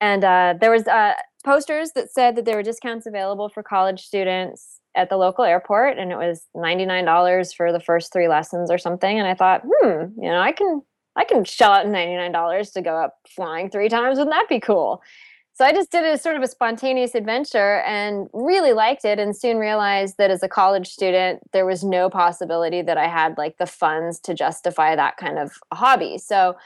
And 0.00 0.24
uh, 0.24 0.54
there 0.58 0.70
was 0.70 0.86
uh, 0.86 1.14
posters 1.44 1.90
that 1.94 2.10
said 2.10 2.36
that 2.36 2.44
there 2.46 2.56
were 2.56 2.62
discounts 2.62 3.06
available 3.06 3.50
for 3.50 3.62
college 3.62 4.06
students 4.06 4.75
at 4.96 5.10
the 5.10 5.16
local 5.16 5.44
airport, 5.44 5.98
and 5.98 6.10
it 6.10 6.16
was 6.16 6.46
ninety 6.54 6.86
nine 6.86 7.04
dollars 7.04 7.52
for 7.52 7.72
the 7.72 7.80
first 7.80 8.12
three 8.12 8.28
lessons 8.28 8.70
or 8.70 8.78
something. 8.78 9.18
And 9.18 9.28
I 9.28 9.34
thought, 9.34 9.62
hmm, 9.64 10.06
you 10.20 10.30
know, 10.30 10.40
I 10.40 10.52
can 10.52 10.82
I 11.14 11.24
can 11.24 11.44
shell 11.44 11.72
out 11.72 11.86
ninety 11.86 12.16
nine 12.16 12.32
dollars 12.32 12.70
to 12.72 12.82
go 12.82 12.96
up 12.96 13.18
flying 13.28 13.70
three 13.70 13.88
times. 13.88 14.18
Wouldn't 14.18 14.34
that 14.34 14.48
be 14.48 14.60
cool? 14.60 15.02
So 15.54 15.64
I 15.64 15.72
just 15.72 15.90
did 15.90 16.04
it 16.04 16.08
as 16.08 16.22
sort 16.22 16.36
of 16.36 16.42
a 16.42 16.48
spontaneous 16.48 17.14
adventure 17.14 17.80
and 17.86 18.28
really 18.34 18.74
liked 18.74 19.06
it 19.06 19.18
and 19.18 19.34
soon 19.34 19.56
realized 19.56 20.16
that 20.18 20.30
as 20.30 20.42
a 20.42 20.48
college 20.48 20.88
student 20.88 21.40
there 21.54 21.64
was 21.64 21.82
no 21.82 22.10
possibility 22.10 22.82
that 22.82 22.98
I 22.98 23.08
had 23.08 23.38
like 23.38 23.56
the 23.56 23.64
funds 23.64 24.20
to 24.20 24.34
justify 24.34 24.94
that 24.94 25.16
kind 25.16 25.38
of 25.38 25.52
hobby. 25.72 26.18
So 26.18 26.56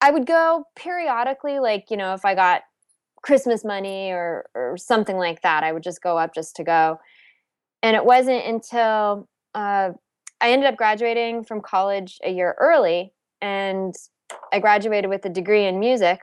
I 0.00 0.12
would 0.12 0.24
go 0.24 0.66
periodically, 0.76 1.58
like, 1.58 1.86
you 1.90 1.96
know, 1.96 2.14
if 2.14 2.24
I 2.24 2.36
got 2.36 2.62
Christmas 3.22 3.64
money 3.64 4.12
or, 4.12 4.46
or 4.54 4.76
something 4.76 5.16
like 5.16 5.42
that, 5.42 5.64
I 5.64 5.72
would 5.72 5.82
just 5.82 6.00
go 6.00 6.16
up 6.16 6.32
just 6.32 6.54
to 6.56 6.64
go. 6.64 7.00
And 7.82 7.96
it 7.96 8.04
wasn't 8.04 8.44
until 8.44 9.28
uh, 9.54 9.90
I 10.40 10.50
ended 10.50 10.68
up 10.68 10.76
graduating 10.76 11.44
from 11.44 11.60
college 11.60 12.18
a 12.24 12.30
year 12.30 12.54
early 12.58 13.12
and 13.40 13.94
I 14.52 14.58
graduated 14.58 15.10
with 15.10 15.24
a 15.24 15.30
degree 15.30 15.66
in 15.66 15.78
music. 15.78 16.20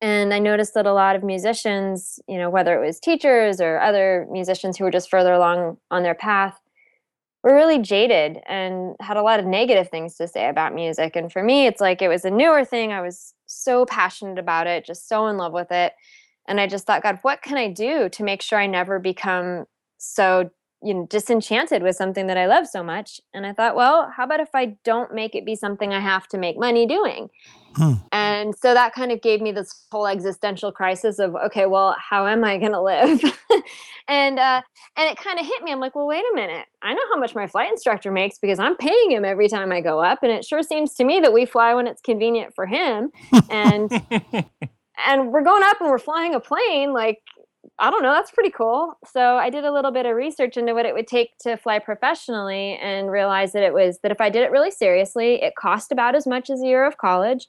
And 0.00 0.32
I 0.32 0.38
noticed 0.38 0.74
that 0.74 0.86
a 0.86 0.92
lot 0.92 1.16
of 1.16 1.22
musicians, 1.22 2.18
you 2.26 2.38
know, 2.38 2.48
whether 2.48 2.80
it 2.80 2.86
was 2.86 2.98
teachers 3.00 3.60
or 3.60 3.80
other 3.80 4.26
musicians 4.30 4.78
who 4.78 4.84
were 4.84 4.90
just 4.90 5.10
further 5.10 5.32
along 5.32 5.76
on 5.90 6.02
their 6.02 6.14
path, 6.14 6.58
were 7.42 7.54
really 7.54 7.78
jaded 7.78 8.38
and 8.46 8.96
had 9.00 9.16
a 9.16 9.22
lot 9.22 9.40
of 9.40 9.46
negative 9.46 9.88
things 9.88 10.16
to 10.16 10.28
say 10.28 10.48
about 10.48 10.74
music. 10.74 11.16
And 11.16 11.32
for 11.32 11.42
me, 11.42 11.66
it's 11.66 11.80
like 11.80 12.02
it 12.02 12.08
was 12.08 12.24
a 12.24 12.30
newer 12.30 12.64
thing. 12.64 12.92
I 12.92 13.00
was 13.00 13.34
so 13.46 13.84
passionate 13.86 14.38
about 14.38 14.66
it, 14.66 14.84
just 14.84 15.08
so 15.08 15.26
in 15.26 15.36
love 15.36 15.52
with 15.52 15.70
it. 15.70 15.92
And 16.48 16.60
I 16.60 16.66
just 16.66 16.86
thought, 16.86 17.02
God, 17.02 17.18
what 17.22 17.42
can 17.42 17.56
I 17.56 17.70
do 17.70 18.08
to 18.10 18.24
make 18.24 18.42
sure 18.42 18.58
I 18.58 18.66
never 18.66 18.98
become 18.98 19.66
so 20.00 20.50
you 20.82 20.94
know 20.94 21.06
disenchanted 21.06 21.82
with 21.82 21.94
something 21.94 22.26
that 22.26 22.38
I 22.38 22.46
love 22.46 22.66
so 22.66 22.82
much. 22.82 23.20
And 23.34 23.46
I 23.46 23.52
thought, 23.52 23.76
well, 23.76 24.10
how 24.16 24.24
about 24.24 24.40
if 24.40 24.48
I 24.54 24.76
don't 24.84 25.14
make 25.14 25.34
it 25.34 25.44
be 25.44 25.54
something 25.54 25.92
I 25.92 26.00
have 26.00 26.26
to 26.28 26.38
make 26.38 26.58
money 26.58 26.86
doing? 26.86 27.28
Hmm. 27.76 27.92
And 28.10 28.54
so 28.56 28.74
that 28.74 28.94
kind 28.94 29.12
of 29.12 29.22
gave 29.22 29.40
me 29.40 29.52
this 29.52 29.84
whole 29.92 30.08
existential 30.08 30.72
crisis 30.72 31.20
of, 31.20 31.36
okay, 31.36 31.66
well, 31.66 31.94
how 32.00 32.26
am 32.26 32.42
I 32.42 32.58
going 32.58 32.72
to 32.72 32.80
live? 32.80 33.22
and 34.08 34.38
uh, 34.38 34.62
and 34.96 35.10
it 35.10 35.18
kind 35.18 35.38
of 35.38 35.46
hit 35.46 35.62
me. 35.62 35.70
I'm 35.70 35.80
like, 35.80 35.94
well, 35.94 36.06
wait 36.06 36.24
a 36.32 36.34
minute. 36.34 36.66
I 36.82 36.94
know 36.94 37.02
how 37.12 37.20
much 37.20 37.34
my 37.34 37.46
flight 37.46 37.70
instructor 37.70 38.10
makes 38.10 38.38
because 38.38 38.58
I'm 38.58 38.76
paying 38.76 39.12
him 39.12 39.24
every 39.24 39.48
time 39.48 39.70
I 39.70 39.82
go 39.82 40.00
up, 40.00 40.22
and 40.22 40.32
it 40.32 40.44
sure 40.44 40.62
seems 40.62 40.94
to 40.94 41.04
me 41.04 41.20
that 41.20 41.32
we 41.32 41.44
fly 41.44 41.74
when 41.74 41.86
it's 41.86 42.00
convenient 42.00 42.54
for 42.54 42.66
him. 42.66 43.10
And 43.50 43.92
and 45.06 45.32
we're 45.32 45.44
going 45.44 45.62
up 45.62 45.80
and 45.80 45.90
we're 45.90 45.98
flying 45.98 46.34
a 46.34 46.40
plane 46.40 46.92
like 46.92 47.18
I 47.80 47.90
don't 47.90 48.02
know, 48.02 48.12
that's 48.12 48.30
pretty 48.30 48.50
cool. 48.50 48.98
So 49.10 49.36
I 49.36 49.48
did 49.48 49.64
a 49.64 49.72
little 49.72 49.90
bit 49.90 50.04
of 50.04 50.14
research 50.14 50.58
into 50.58 50.74
what 50.74 50.84
it 50.84 50.94
would 50.94 51.06
take 51.06 51.38
to 51.38 51.56
fly 51.56 51.78
professionally 51.78 52.76
and 52.76 53.10
realized 53.10 53.54
that 53.54 53.62
it 53.62 53.72
was 53.72 53.98
that 54.02 54.12
if 54.12 54.20
I 54.20 54.28
did 54.28 54.42
it 54.42 54.50
really 54.50 54.70
seriously, 54.70 55.42
it 55.42 55.54
cost 55.58 55.90
about 55.90 56.14
as 56.14 56.26
much 56.26 56.50
as 56.50 56.60
a 56.62 56.66
year 56.66 56.84
of 56.84 56.98
college, 56.98 57.48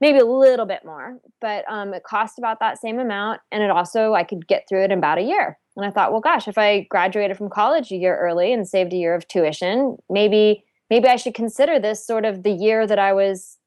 maybe 0.00 0.18
a 0.18 0.24
little 0.24 0.64
bit 0.64 0.84
more, 0.84 1.18
but 1.40 1.64
um, 1.68 1.92
it 1.92 2.04
cost 2.04 2.38
about 2.38 2.60
that 2.60 2.80
same 2.80 3.00
amount. 3.00 3.40
And 3.50 3.64
it 3.64 3.70
also, 3.70 4.14
I 4.14 4.22
could 4.22 4.46
get 4.46 4.64
through 4.68 4.84
it 4.84 4.92
in 4.92 4.98
about 4.98 5.18
a 5.18 5.22
year. 5.22 5.58
And 5.76 5.84
I 5.84 5.90
thought, 5.90 6.12
well, 6.12 6.20
gosh, 6.20 6.46
if 6.46 6.56
I 6.56 6.86
graduated 6.88 7.36
from 7.36 7.50
college 7.50 7.90
a 7.90 7.96
year 7.96 8.16
early 8.16 8.52
and 8.52 8.68
saved 8.68 8.92
a 8.92 8.96
year 8.96 9.16
of 9.16 9.26
tuition, 9.26 9.96
maybe 10.08 10.62
maybe 10.88 11.08
I 11.08 11.16
should 11.16 11.34
consider 11.34 11.80
this 11.80 12.06
sort 12.06 12.24
of 12.24 12.44
the 12.44 12.52
year 12.52 12.86
that 12.86 13.00
I 13.00 13.12
was 13.12 13.58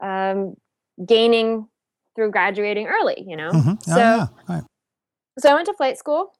um, 0.00 0.54
gaining 1.04 1.66
through 2.14 2.30
graduating 2.30 2.86
early, 2.86 3.24
you 3.26 3.36
know? 3.36 3.50
Mm-hmm. 3.50 3.70
Oh, 3.70 3.94
so, 3.94 3.96
yeah. 3.96 4.26
Right 4.48 4.62
so 5.40 5.50
I 5.50 5.54
went 5.54 5.66
to 5.66 5.74
flight 5.74 5.98
school 5.98 6.32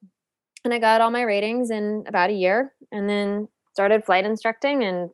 and 0.64 0.74
I 0.74 0.78
got 0.78 1.00
all 1.00 1.10
my 1.10 1.22
ratings 1.22 1.70
in 1.70 2.04
about 2.06 2.30
a 2.30 2.34
year 2.34 2.72
and 2.92 3.08
then 3.08 3.48
started 3.72 4.04
flight 4.04 4.24
instructing 4.24 4.84
and 4.84 5.10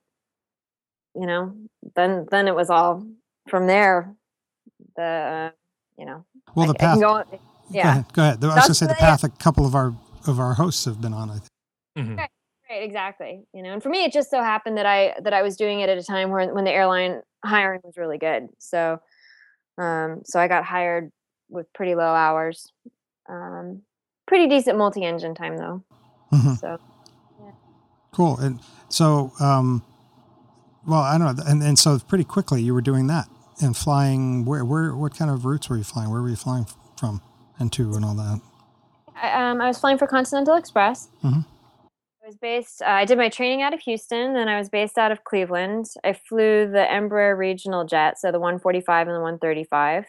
you 1.14 1.26
know 1.26 1.54
then 1.94 2.26
then 2.30 2.48
it 2.48 2.54
was 2.54 2.70
all 2.70 3.06
from 3.48 3.66
there 3.66 4.14
the 4.96 5.02
uh, 5.02 5.50
you 5.98 6.04
know 6.04 6.24
well 6.54 6.66
the 6.66 6.74
I, 6.74 6.78
path 6.78 6.98
I 6.98 7.00
go, 7.00 7.24
yeah 7.70 7.82
go 7.82 7.88
ahead, 7.88 8.12
go 8.12 8.22
ahead. 8.22 8.44
I 8.44 8.46
was 8.46 8.54
going 8.54 8.66
to 8.68 8.74
say 8.74 8.86
the 8.86 8.94
path 8.94 9.24
a 9.24 9.28
couple 9.28 9.66
of 9.66 9.74
our 9.74 9.94
of 10.26 10.40
our 10.40 10.54
hosts 10.54 10.84
have 10.84 11.00
been 11.00 11.12
on 11.12 11.30
I 11.30 11.34
think 11.34 11.48
mm-hmm. 11.98 12.16
right, 12.16 12.30
right 12.70 12.82
exactly 12.82 13.44
you 13.52 13.62
know 13.62 13.72
and 13.72 13.82
for 13.82 13.88
me 13.88 14.04
it 14.04 14.12
just 14.12 14.30
so 14.30 14.42
happened 14.42 14.78
that 14.78 14.86
I 14.86 15.14
that 15.22 15.32
I 15.32 15.42
was 15.42 15.56
doing 15.56 15.80
it 15.80 15.88
at 15.88 15.98
a 15.98 16.02
time 16.02 16.30
where 16.30 16.52
when 16.52 16.64
the 16.64 16.72
airline 16.72 17.20
hiring 17.44 17.80
was 17.84 17.96
really 17.96 18.18
good 18.18 18.48
so 18.58 18.98
um 19.78 20.22
so 20.24 20.40
I 20.40 20.48
got 20.48 20.64
hired 20.64 21.10
with 21.48 21.72
pretty 21.72 21.94
low 21.94 22.02
hours 22.02 22.72
um, 23.28 23.82
pretty 24.26 24.48
decent 24.48 24.76
multi-engine 24.76 25.34
time 25.34 25.56
though. 25.56 25.82
Mm-hmm. 26.32 26.54
So 26.54 26.78
yeah. 27.40 27.50
cool. 28.12 28.38
And 28.38 28.60
so, 28.88 29.32
um, 29.40 29.84
well, 30.86 31.00
I 31.00 31.18
don't 31.18 31.36
know. 31.36 31.44
And, 31.46 31.62
and 31.62 31.78
so 31.78 31.98
pretty 31.98 32.24
quickly 32.24 32.62
you 32.62 32.74
were 32.74 32.80
doing 32.80 33.06
that 33.08 33.26
and 33.60 33.76
flying. 33.76 34.44
Where, 34.44 34.64
where, 34.64 34.94
what 34.94 35.16
kind 35.16 35.30
of 35.30 35.44
routes 35.44 35.68
were 35.68 35.76
you 35.76 35.84
flying? 35.84 36.10
Where 36.10 36.22
were 36.22 36.28
you 36.28 36.36
flying 36.36 36.66
from 36.98 37.22
and 37.58 37.72
to 37.72 37.94
and 37.94 38.04
all 38.04 38.14
that? 38.14 38.40
I, 39.20 39.50
um, 39.50 39.60
I 39.60 39.66
was 39.66 39.78
flying 39.78 39.98
for 39.98 40.06
Continental 40.06 40.56
Express. 40.56 41.08
Mm-hmm. 41.24 41.40
I 41.40 42.26
was 42.26 42.36
based. 42.36 42.82
Uh, 42.82 42.86
I 42.86 43.04
did 43.04 43.18
my 43.18 43.28
training 43.28 43.62
out 43.62 43.72
of 43.72 43.80
Houston, 43.80 44.34
then 44.34 44.48
I 44.48 44.58
was 44.58 44.68
based 44.68 44.98
out 44.98 45.12
of 45.12 45.22
Cleveland. 45.22 45.86
I 46.02 46.12
flew 46.12 46.68
the 46.68 46.84
Embraer 46.90 47.38
regional 47.38 47.84
jet, 47.84 48.18
so 48.18 48.32
the 48.32 48.40
145 48.40 49.06
and 49.06 49.14
the 49.14 49.20
135 49.20 50.06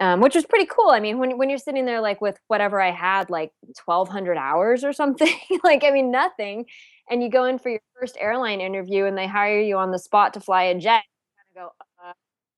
um, 0.00 0.20
which 0.20 0.34
was 0.34 0.44
pretty 0.44 0.66
cool. 0.66 0.90
I 0.90 1.00
mean, 1.00 1.18
when 1.18 1.38
when 1.38 1.48
you're 1.48 1.58
sitting 1.58 1.84
there 1.86 2.00
like 2.00 2.20
with 2.20 2.38
whatever 2.48 2.80
I 2.80 2.90
had, 2.90 3.30
like 3.30 3.52
1,200 3.84 4.36
hours 4.36 4.84
or 4.84 4.92
something, 4.92 5.32
like 5.64 5.84
I 5.84 5.90
mean 5.90 6.10
nothing, 6.10 6.66
and 7.10 7.22
you 7.22 7.30
go 7.30 7.44
in 7.44 7.58
for 7.58 7.70
your 7.70 7.80
first 8.00 8.16
airline 8.20 8.60
interview 8.60 9.04
and 9.06 9.16
they 9.16 9.26
hire 9.26 9.60
you 9.60 9.76
on 9.78 9.90
the 9.92 9.98
spot 9.98 10.34
to 10.34 10.40
fly 10.40 10.64
a 10.64 10.74
jet, 10.74 11.02
you 11.04 11.56
kind 11.60 11.66
of 11.66 11.70
go, 11.70 11.84
uh, 12.08 12.12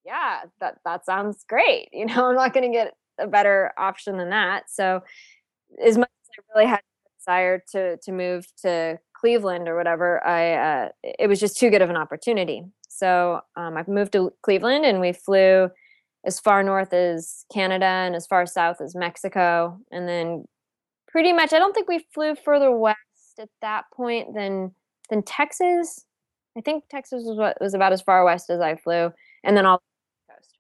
yeah, 0.05 0.41
that 0.61 0.79
that 0.85 1.05
sounds 1.05 1.45
great. 1.49 1.89
You 1.93 2.07
know, 2.07 2.27
I'm 2.29 2.37
not 2.37 2.55
going 2.55 2.71
to 2.71 2.77
get 2.77 2.95
a 3.19 3.27
better 3.27 3.73
option 3.79 4.17
than 4.19 4.31
that. 4.31 4.71
So, 4.71 5.03
as 5.85 5.99
much 5.99 6.09
as 6.23 6.31
I 6.39 6.59
really 6.59 6.71
had 6.71 6.81
desire 7.19 7.63
to 7.73 7.97
to 7.99 8.13
move 8.13 8.47
to 8.63 8.99
Cleveland 9.15 9.69
or 9.69 9.77
whatever, 9.77 10.25
I 10.27 10.53
uh, 10.55 10.89
it 11.03 11.29
was 11.29 11.41
just 11.41 11.59
too 11.59 11.71
good 11.71 11.83
of 11.83 11.91
an 11.91 11.97
opportunity. 11.97 12.65
So 12.89 13.41
um, 13.57 13.77
I 13.77 13.85
moved 13.89 14.13
to 14.13 14.33
Cleveland 14.43 14.85
and 14.87 15.01
we 15.01 15.13
flew 15.13 15.69
as 16.27 16.41
far 16.41 16.63
north 16.63 16.93
as 16.93 17.47
Canada 17.53 17.87
and 17.87 18.15
as 18.15 18.27
far 18.27 18.45
south 18.45 18.81
as 18.81 18.95
Mexico. 18.95 19.79
And 19.93 20.09
then 20.09 20.45
pretty 21.09 21.33
much, 21.33 21.53
I 21.53 21.59
don't 21.59 21.73
think 21.73 21.89
we 21.89 22.05
flew 22.13 22.35
further 22.35 22.77
west 22.77 22.99
at 23.39 23.49
that 23.63 23.85
point 23.95 24.35
than 24.35 24.75
than 25.09 25.23
Texas. 25.23 26.05
I 26.59 26.61
think 26.61 26.85
Texas 26.91 27.23
was 27.25 27.39
what 27.39 27.57
was 27.61 27.75
about 27.75 27.93
as 27.93 28.03
far 28.03 28.25
west 28.25 28.51
as 28.51 28.61
I 28.61 28.77
flew, 28.77 29.13
and 29.45 29.57
then 29.57 29.67
all 29.67 29.81
the 30.29 30.35
coast. 30.35 30.59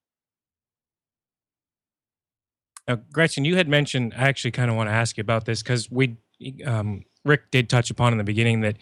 Now, 2.86 2.96
Gretchen, 3.12 3.44
you 3.44 3.56
had 3.56 3.68
mentioned. 3.68 4.14
I 4.16 4.28
actually 4.28 4.52
kind 4.52 4.70
of 4.70 4.76
want 4.76 4.88
to 4.88 4.94
ask 4.94 5.16
you 5.16 5.22
about 5.22 5.46
this 5.46 5.62
because 5.62 5.90
we, 5.90 6.16
um, 6.64 7.04
Rick 7.24 7.50
did 7.50 7.68
touch 7.68 7.90
upon 7.90 8.12
in 8.12 8.18
the 8.18 8.24
beginning 8.24 8.60
that 8.60 8.76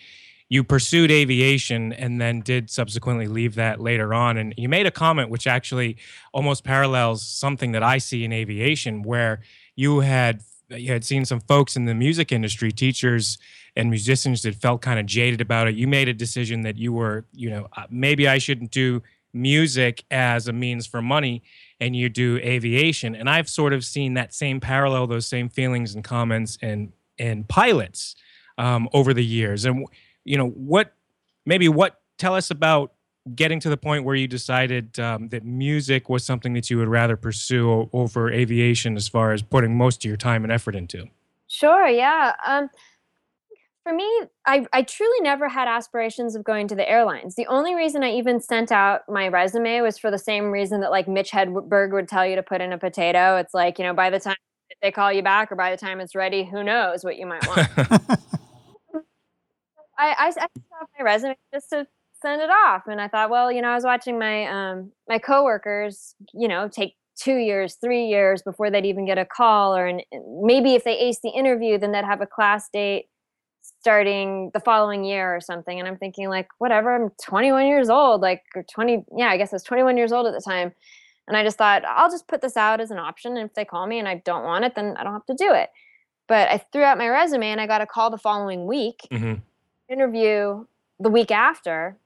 you 0.55 0.63
pursued 0.63 1.11
aviation 1.11 1.93
and 1.93 2.21
then 2.21 2.39
did 2.39 2.71
subsequently 2.71 3.27
leave 3.27 3.57
that 3.57 3.81
later 3.81 4.15
on. 4.15 4.37
And 4.37 4.55
you 4.57 4.69
made 4.69 4.87
a 4.87 4.91
comment 4.93 5.29
which 5.29 5.49
actually 5.49 5.97
almost 6.33 6.63
parallels 6.63 7.27
something 7.27 7.73
that 7.73 7.83
I 7.83 7.99
see 7.99 8.23
in 8.23 8.33
aviation, 8.33 9.03
where 9.03 9.41
you 9.75 9.99
had 9.99 10.43
you 10.69 10.93
had 10.93 11.05
seen 11.05 11.25
some 11.25 11.41
folks 11.41 11.75
in 11.75 11.87
the 11.87 11.95
music 11.95 12.31
industry, 12.31 12.71
teachers 12.71 13.37
and 13.75 13.91
musicians 13.91 14.43
that 14.43 14.55
felt 14.55 14.81
kind 14.81 15.01
of 15.01 15.07
jaded 15.07 15.41
about 15.41 15.67
it. 15.67 15.75
You 15.75 15.89
made 15.89 16.07
a 16.09 16.15
decision 16.15 16.61
that 16.61 16.79
you 16.79 16.93
were, 16.93 17.25
you 17.33 17.51
know, 17.51 17.67
uh, 17.77 17.87
maybe 17.91 18.29
I 18.29 18.39
shouldn't 18.39 18.71
do 18.71 19.03
music 19.33 20.05
as 20.13 20.47
a 20.47 20.53
means 20.53 20.87
for 20.87 21.03
money 21.03 21.43
and 21.81 21.97
you 21.97 22.09
do 22.09 22.37
aviation. 22.37 23.17
And 23.17 23.29
I've 23.29 23.49
sort 23.49 23.73
of 23.73 23.85
seen 23.85 24.15
that 24.15 24.33
same 24.33 24.61
parallel, 24.61 25.09
those 25.09 25.27
same 25.27 25.49
feelings 25.49 25.97
and 25.97 26.05
comments 26.05 26.59
and 26.63 26.93
and 27.19 27.49
pilots 27.49 28.15
um, 28.57 28.89
over 28.93 29.13
the 29.13 29.25
years. 29.25 29.65
And 29.65 29.89
you 30.25 30.37
know 30.37 30.49
what 30.49 30.93
maybe 31.47 31.69
what 31.69 32.01
tell 32.19 32.35
us 32.35 32.51
about 32.51 32.93
getting 33.35 33.59
to 33.59 33.71
the 33.71 33.77
point 33.77 34.05
where 34.05 34.15
you 34.15 34.29
decided 34.29 34.99
um, 35.01 35.29
that 35.29 35.45
music 35.45 36.09
was 36.11 36.25
something 36.25 36.53
that 36.53 36.69
you 36.69 36.77
would 36.77 36.89
rather 36.89 37.17
pursue 37.17 37.89
over 37.93 38.31
aviation 38.31 38.97
as 38.97 39.09
far 39.09 39.33
as 39.33 39.43
putting 39.43 39.77
most 39.77 40.05
of 40.05 40.09
your 40.09 40.17
time 40.17 40.45
and 40.45 40.53
effort 40.53 40.77
into? 40.77 41.07
Sure 41.49 41.87
yeah 41.87 42.33
um, 42.47 42.69
for 43.83 43.95
me 43.95 44.05
I, 44.47 44.67
I 44.73 44.83
truly 44.83 45.21
never 45.21 45.49
had 45.49 45.69
aspirations 45.69 46.35
of 46.35 46.45
going 46.45 46.69
to 46.69 46.75
the 46.75 46.89
airlines. 46.89 47.35
The 47.35 47.47
only 47.47 47.75
reason 47.75 48.03
i 48.03 48.11
even 48.11 48.41
sent 48.41 48.73
out 48.73 49.03
my 49.09 49.29
resume 49.29 49.81
was 49.81 49.99
for 49.99 50.11
the 50.11 50.19
same 50.19 50.51
reason 50.51 50.81
that 50.81 50.91
like 50.91 51.09
mitch 51.09 51.31
hedberg 51.31 51.93
would 51.93 52.09
tell 52.09 52.27
you 52.27 52.37
to 52.37 52.43
put 52.43 52.61
in 52.61 52.73
a 52.73 52.79
potato. 52.79 53.37
It's 53.37 53.55
like 53.55 53.79
you 53.79 53.85
know 53.85 53.95
by 53.95 54.11
the 54.11 54.21
time 54.21 54.37
they 54.83 54.91
call 54.91 55.13
you 55.13 55.23
back 55.23 55.53
or 55.53 55.57
by 55.57 55.71
the 55.71 55.77
time 55.77 56.01
it's 56.01 56.15
ready 56.15 56.45
who 56.45 56.63
knows 56.63 57.05
what 57.05 57.17
you 57.17 57.27
might 57.27 57.47
want 57.47 58.21
I, 59.99 60.15
I, 60.19 60.29
off 60.29 60.89
my 60.99 61.05
resume 61.05 61.37
just 61.53 61.71
to 61.71 61.87
send 62.23 62.41
it 62.43 62.51
off, 62.51 62.83
and 62.87 63.01
I 63.01 63.09
thought, 63.09 63.31
well, 63.31 63.53
you 63.53 63.63
know, 63.63 63.69
I 63.69 63.75
was 63.75 63.85
watching 63.85 64.19
my 64.19 64.47
um 64.47 64.93
my 65.09 65.19
coworkers, 65.19 66.15
you 66.33 66.49
know, 66.49 66.69
take 66.69 66.97
two 67.17 67.37
years, 67.37 67.77
three 67.83 68.07
years 68.07 68.43
before 68.43 68.71
they'd 68.71 68.87
even 68.87 69.07
get 69.07 69.19
a 69.19 69.25
call, 69.25 69.77
or 69.77 69.87
an, 69.87 70.01
maybe 70.43 70.75
if 70.75 70.85
they 70.85 70.99
ace 70.99 71.21
the 71.23 71.31
interview, 71.31 71.79
then 71.79 71.93
they'd 71.93 72.05
have 72.05 72.21
a 72.21 72.27
class 72.27 72.69
date 72.73 73.07
starting 73.81 74.51
the 74.53 74.61
following 74.61 75.05
year 75.05 75.35
or 75.35 75.41
something. 75.41 75.79
And 75.79 75.87
I'm 75.87 75.97
thinking, 75.97 76.29
like, 76.29 76.49
whatever, 76.59 76.95
I'm 76.95 77.11
21 77.23 77.67
years 77.67 77.89
old, 77.89 78.21
like, 78.21 78.43
or 78.55 78.63
20, 78.63 79.05
yeah, 79.17 79.29
I 79.29 79.37
guess 79.37 79.53
I 79.53 79.57
was 79.57 79.63
21 79.63 79.97
years 79.97 80.13
old 80.13 80.27
at 80.27 80.33
the 80.33 80.41
time. 80.41 80.73
And 81.29 81.37
I 81.37 81.45
just 81.45 81.57
thought, 81.57 81.85
I'll 81.85 82.11
just 82.11 82.27
put 82.27 82.41
this 82.41 82.57
out 82.57 82.81
as 82.81 82.91
an 82.91 82.99
option. 82.99 83.37
And 83.37 83.49
if 83.49 83.55
they 83.55 83.65
call 83.65 83.87
me 83.87 83.99
and 83.99 84.09
I 84.09 84.23
don't 84.25 84.45
want 84.45 84.65
it, 84.65 84.75
then 84.75 84.95
I 84.99 85.05
don't 85.05 85.13
have 85.13 85.27
to 85.27 85.35
do 85.35 85.53
it. 85.53 85.71
But 86.29 86.49
I 86.49 86.65
threw 86.73 86.83
out 86.83 86.99
my 86.99 87.09
resume 87.09 87.51
and 87.51 87.61
I 87.61 87.67
got 87.67 87.81
a 87.81 87.87
call 87.87 88.11
the 88.11 88.19
following 88.19 88.67
week. 88.67 89.07
Mm-hmm 89.11 89.35
interview 89.89 90.65
the 91.01 91.11
week 91.11 91.31
after 91.31 91.99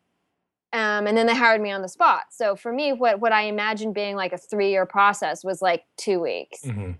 Um, 0.73 1.07
and 1.07 1.17
then 1.17 1.27
they 1.27 1.35
hired 1.35 1.63
me 1.63 1.71
on 1.71 1.81
the 1.81 1.89
spot. 1.89 2.25
So 2.31 2.55
for 2.55 2.73
me, 2.73 2.93
what 2.93 3.21
what 3.21 3.33
I 3.33 3.43
imagined 3.43 3.95
being 3.95 4.17
like 4.17 4.33
a 4.35 4.39
three 4.39 4.71
year 4.71 4.85
process 4.87 5.43
was 5.45 5.63
like 5.63 5.85
two 5.97 6.21
weeks. 6.21 6.61
Mm-hmm. 6.63 6.93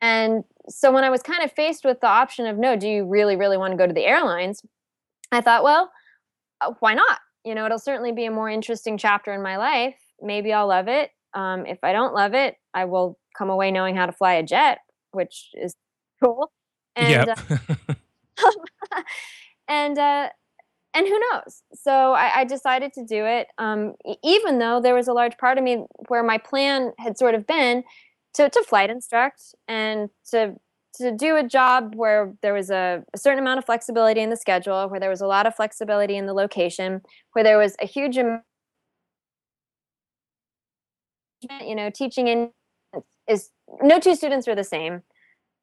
And 0.00 0.44
so 0.68 0.90
when 0.92 1.04
I 1.04 1.10
was 1.10 1.22
kind 1.22 1.42
of 1.44 1.52
faced 1.52 1.84
with 1.84 2.00
the 2.00 2.06
option 2.06 2.46
of 2.46 2.56
no, 2.58 2.76
do 2.76 2.88
you 2.88 3.04
really 3.04 3.36
really 3.36 3.58
want 3.58 3.72
to 3.72 3.76
go 3.76 3.86
to 3.86 3.92
the 3.92 4.06
airlines? 4.06 4.64
I 5.32 5.42
thought, 5.42 5.64
well, 5.64 5.92
uh, 6.62 6.72
why 6.80 6.94
not? 6.94 7.20
You 7.44 7.54
know, 7.54 7.66
it'll 7.66 7.78
certainly 7.78 8.12
be 8.12 8.24
a 8.24 8.30
more 8.30 8.48
interesting 8.48 8.96
chapter 8.98 9.32
in 9.34 9.42
my 9.42 9.56
life. 9.58 9.96
Maybe 10.22 10.52
I'll 10.52 10.68
love 10.68 10.88
it. 10.88 11.10
Um, 11.34 11.66
if 11.66 11.78
I 11.84 11.92
don't 11.92 12.14
love 12.14 12.34
it, 12.34 12.56
I 12.74 12.86
will 12.86 13.18
come 13.36 13.50
away 13.50 13.70
knowing 13.70 13.96
how 13.96 14.06
to 14.06 14.12
fly 14.12 14.34
a 14.34 14.42
jet, 14.42 14.78
which 15.12 15.50
is 15.54 15.74
cool. 16.22 16.52
And 16.96 17.28
yep. 17.28 17.38
uh, 17.50 18.44
and 19.70 19.98
uh, 19.98 20.28
and 20.92 21.06
who 21.06 21.18
knows? 21.30 21.62
So 21.72 22.12
I, 22.12 22.40
I 22.40 22.44
decided 22.44 22.92
to 22.94 23.04
do 23.04 23.24
it, 23.24 23.46
um, 23.58 23.94
even 24.24 24.58
though 24.58 24.80
there 24.80 24.94
was 24.94 25.08
a 25.08 25.12
large 25.12 25.38
part 25.38 25.56
of 25.56 25.64
me 25.64 25.84
where 26.08 26.24
my 26.24 26.36
plan 26.36 26.92
had 26.98 27.16
sort 27.16 27.34
of 27.34 27.46
been 27.46 27.84
to 28.34 28.50
to 28.50 28.62
flight 28.64 28.90
instruct 28.90 29.54
and 29.68 30.10
to 30.30 30.56
to 30.96 31.16
do 31.16 31.36
a 31.36 31.44
job 31.44 31.94
where 31.94 32.34
there 32.42 32.52
was 32.52 32.68
a, 32.68 33.04
a, 33.14 33.18
certain 33.18 33.38
amount 33.38 33.58
of 33.58 33.64
flexibility 33.64 34.20
in 34.20 34.28
the 34.28 34.36
schedule, 34.36 34.88
where 34.88 34.98
there 34.98 35.08
was 35.08 35.20
a 35.20 35.26
lot 35.26 35.46
of 35.46 35.54
flexibility 35.54 36.16
in 36.16 36.26
the 36.26 36.34
location, 36.34 37.00
where 37.32 37.44
there 37.44 37.56
was 37.56 37.76
a 37.80 37.86
huge 37.86 38.18
amount 38.18 38.42
you 41.62 41.74
know 41.74 41.88
teaching 41.88 42.26
in 42.28 42.50
is 43.28 43.50
no 43.82 43.98
two 43.98 44.14
students 44.14 44.46
are 44.48 44.54
the 44.54 44.64
same 44.64 45.02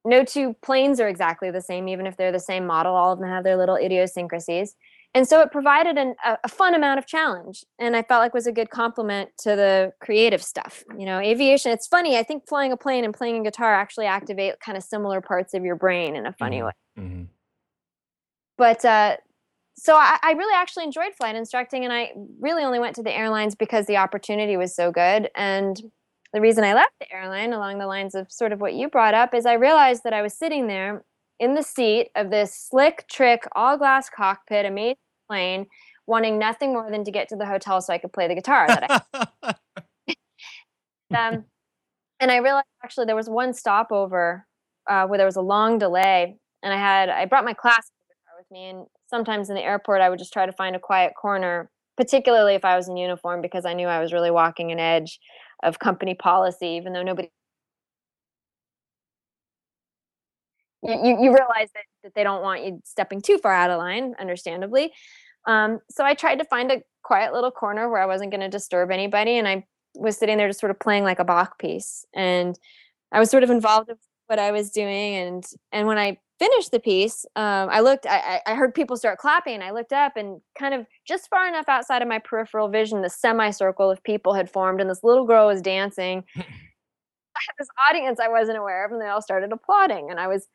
no 0.08 0.24
two 0.24 0.56
planes 0.64 1.00
are 1.00 1.08
exactly 1.08 1.52
the 1.52 1.62
same 1.62 1.88
even 1.88 2.08
if 2.08 2.18
they're 2.18 2.32
the 2.32 2.40
same 2.40 2.66
model 2.66 2.96
all 2.96 3.12
of 3.12 3.20
them 3.20 3.28
have 3.28 3.44
their 3.44 3.58
little 3.58 3.76
idiosyncrasies 3.76 4.76
and 5.14 5.28
so 5.28 5.42
it 5.42 5.52
provided 5.52 5.98
an, 5.98 6.16
a, 6.26 6.38
a 6.44 6.48
fun 6.48 6.74
amount 6.74 6.98
of 6.98 7.06
challenge 7.06 7.66
and 7.78 7.96
i 7.96 8.02
felt 8.02 8.22
like 8.22 8.34
was 8.34 8.48
a 8.48 8.52
good 8.52 8.70
complement 8.70 9.30
to 9.38 9.50
the 9.50 9.92
creative 10.00 10.42
stuff 10.42 10.84
you 10.98 11.06
know 11.06 11.20
aviation 11.20 11.72
it's 11.72 11.88
funny 11.88 12.18
i 12.18 12.24
think 12.24 12.48
flying 12.48 12.72
a 12.72 12.78
plane 12.78 13.04
and 13.04 13.14
playing 13.14 13.42
a 13.42 13.44
guitar 13.44 13.74
actually 13.74 14.06
activate 14.06 14.60
kind 14.60 14.78
of 14.78 14.84
similar 14.84 15.22
parts 15.22 15.54
of 15.54 15.64
your 15.64 15.76
brain 15.76 16.16
in 16.16 16.26
a 16.26 16.34
funny 16.34 16.58
mm-hmm. 16.58 16.66
way 16.66 17.06
mm-hmm. 17.06 17.24
but 18.58 18.84
uh, 18.86 19.18
so 19.80 19.96
I, 19.96 20.18
I, 20.24 20.32
really 20.32 20.56
actually 20.56 20.86
enjoyed 20.86 21.14
flight 21.16 21.36
instructing 21.36 21.84
and 21.84 21.94
i 21.94 22.12
really 22.40 22.64
only 22.64 22.80
went 22.80 22.96
to 22.96 23.04
the 23.04 23.16
airlines 23.16 23.56
because 23.56 23.86
the 23.86 23.98
opportunity 23.98 24.58
was 24.58 24.76
so 24.76 24.92
good 24.92 25.30
and 25.36 25.82
the 26.34 26.42
reason 26.42 26.64
i 26.64 26.74
left 26.74 26.94
the 27.00 27.12
airline 27.14 27.54
along 27.54 27.78
the 27.78 27.88
lines 27.88 28.16
of 28.16 28.32
sort 28.32 28.52
of 28.52 28.60
what 28.60 28.74
you 28.74 28.90
brought 28.90 29.14
up 29.14 29.34
is 29.34 29.46
i 29.46 29.54
realized 29.54 30.04
that 30.04 30.14
i 30.14 30.22
was 30.22 30.34
sitting 30.34 30.68
there 30.68 31.04
in 31.40 31.54
the 31.54 31.64
seat 31.64 32.10
of 32.16 32.30
this 32.30 32.54
slick 32.54 33.06
trick 33.10 33.48
all 33.56 33.78
glass 33.78 34.10
cockpit 34.10 34.66
amazing 34.66 34.96
plane 35.30 35.66
wanting 36.06 36.40
nothing 36.40 36.72
more 36.72 36.90
than 36.90 37.04
to 37.04 37.12
get 37.12 37.28
to 37.30 37.36
the 37.36 37.46
hotel 37.46 37.82
so 37.82 37.94
i 37.94 37.98
could 37.98 38.14
play 38.14 38.28
the 38.28 38.36
guitar 38.36 38.68
that 38.68 39.06
I, 39.14 39.56
um, 41.16 41.46
and 42.20 42.32
i 42.32 42.38
realized 42.38 42.66
actually 42.84 43.06
there 43.06 43.16
was 43.16 43.30
one 43.30 43.54
stopover 43.54 44.46
uh, 44.90 45.06
where 45.06 45.18
there 45.18 45.26
was 45.26 45.36
a 45.36 45.42
long 45.42 45.78
delay 45.78 46.38
and 46.64 46.74
i 46.74 46.78
had 46.78 47.10
i 47.10 47.26
brought 47.26 47.46
my 47.46 47.54
class 47.54 47.92
with 48.38 48.52
me 48.52 48.70
and 48.70 48.86
sometimes 49.08 49.50
in 49.50 49.56
the 49.56 49.64
airport 49.64 50.02
I 50.02 50.10
would 50.10 50.20
just 50.20 50.34
try 50.34 50.46
to 50.46 50.52
find 50.52 50.76
a 50.76 50.80
quiet 50.80 51.14
corner, 51.20 51.70
particularly 51.96 52.56
if 52.56 52.64
I 52.64 52.76
was 52.76 52.88
in 52.88 52.98
uniform 52.98 53.42
because 53.42 53.66
I 53.66 53.74
knew 53.74 53.88
I 53.88 54.00
was 54.00 54.14
really 54.14 54.32
walking 54.32 54.72
an 54.72 54.80
edge 54.80 55.20
of 55.64 55.80
company 55.80 56.14
policy, 56.14 56.68
even 56.68 56.94
though 56.94 57.04
nobody 57.04 57.30
you, 60.84 61.18
you 61.22 61.34
realize 61.34 61.70
that, 61.74 61.84
that 62.04 62.16
they 62.16 62.24
don't 62.24 62.42
want 62.42 62.64
you 62.64 62.82
stepping 62.86 63.22
too 63.22 63.38
far 63.38 63.54
out 63.54 63.70
of 63.70 63.78
line, 63.78 64.16
understandably. 64.20 64.94
Um, 65.46 65.80
so 65.90 66.04
I 66.04 66.14
tried 66.14 66.40
to 66.40 66.46
find 66.46 66.72
a 66.72 66.82
quiet 67.04 67.34
little 67.34 67.52
corner 67.52 67.90
where 67.90 68.02
I 68.02 68.06
wasn't 68.06 68.32
going 68.32 68.42
to 68.42 68.50
disturb 68.50 68.92
anybody. 68.92 69.38
And 69.38 69.48
I 69.48 69.66
was 69.96 70.18
sitting 70.18 70.38
there 70.38 70.48
just 70.48 70.60
sort 70.60 70.72
of 70.72 70.80
playing 70.80 71.04
like 71.04 71.20
a 71.20 71.26
Bach 71.26 71.58
piece. 71.58 72.06
And 72.14 72.58
I 73.12 73.20
was 73.20 73.30
sort 73.30 73.44
of 73.44 73.50
involved 73.50 73.90
with 73.90 73.98
what 74.28 74.40
I 74.40 74.52
was 74.52 74.70
doing. 74.72 75.16
And, 75.16 75.44
and 75.72 75.88
when 75.88 75.98
I 75.98 76.18
finished 76.40 76.72
the 76.72 76.80
piece, 76.80 77.26
um, 77.36 77.70
I 77.70 77.80
looked, 77.80 78.06
I, 78.06 78.42
I 78.46 78.56
heard 78.56 78.74
people 78.74 78.98
start 78.98 79.18
clapping. 79.18 79.62
I 79.62 79.72
looked 79.72 79.94
up 79.94 80.16
and 80.16 80.42
kind 80.58 80.74
of 80.74 80.86
just 81.08 81.30
far 81.30 81.48
enough 81.48 81.68
outside 81.68 82.02
of 82.02 82.08
my 82.08 82.20
peripheral 82.20 82.70
vision, 82.70 83.02
the 83.02 83.10
semicircle 83.10 83.90
of 83.90 84.04
people 84.04 84.34
had 84.34 84.50
formed 84.50 84.82
and 84.82 84.90
this 84.90 85.04
little 85.04 85.26
girl 85.26 85.48
was 85.48 85.62
dancing. 85.62 86.24
I 86.38 87.40
had 87.46 87.54
this 87.60 87.68
audience 87.90 88.20
I 88.20 88.30
wasn't 88.30 88.58
aware 88.58 88.86
of 88.86 88.92
and 88.92 89.02
they 89.02 89.08
all 89.08 89.22
started 89.22 89.52
applauding. 89.52 90.10
And 90.10 90.20
I 90.20 90.28
was 90.28 90.48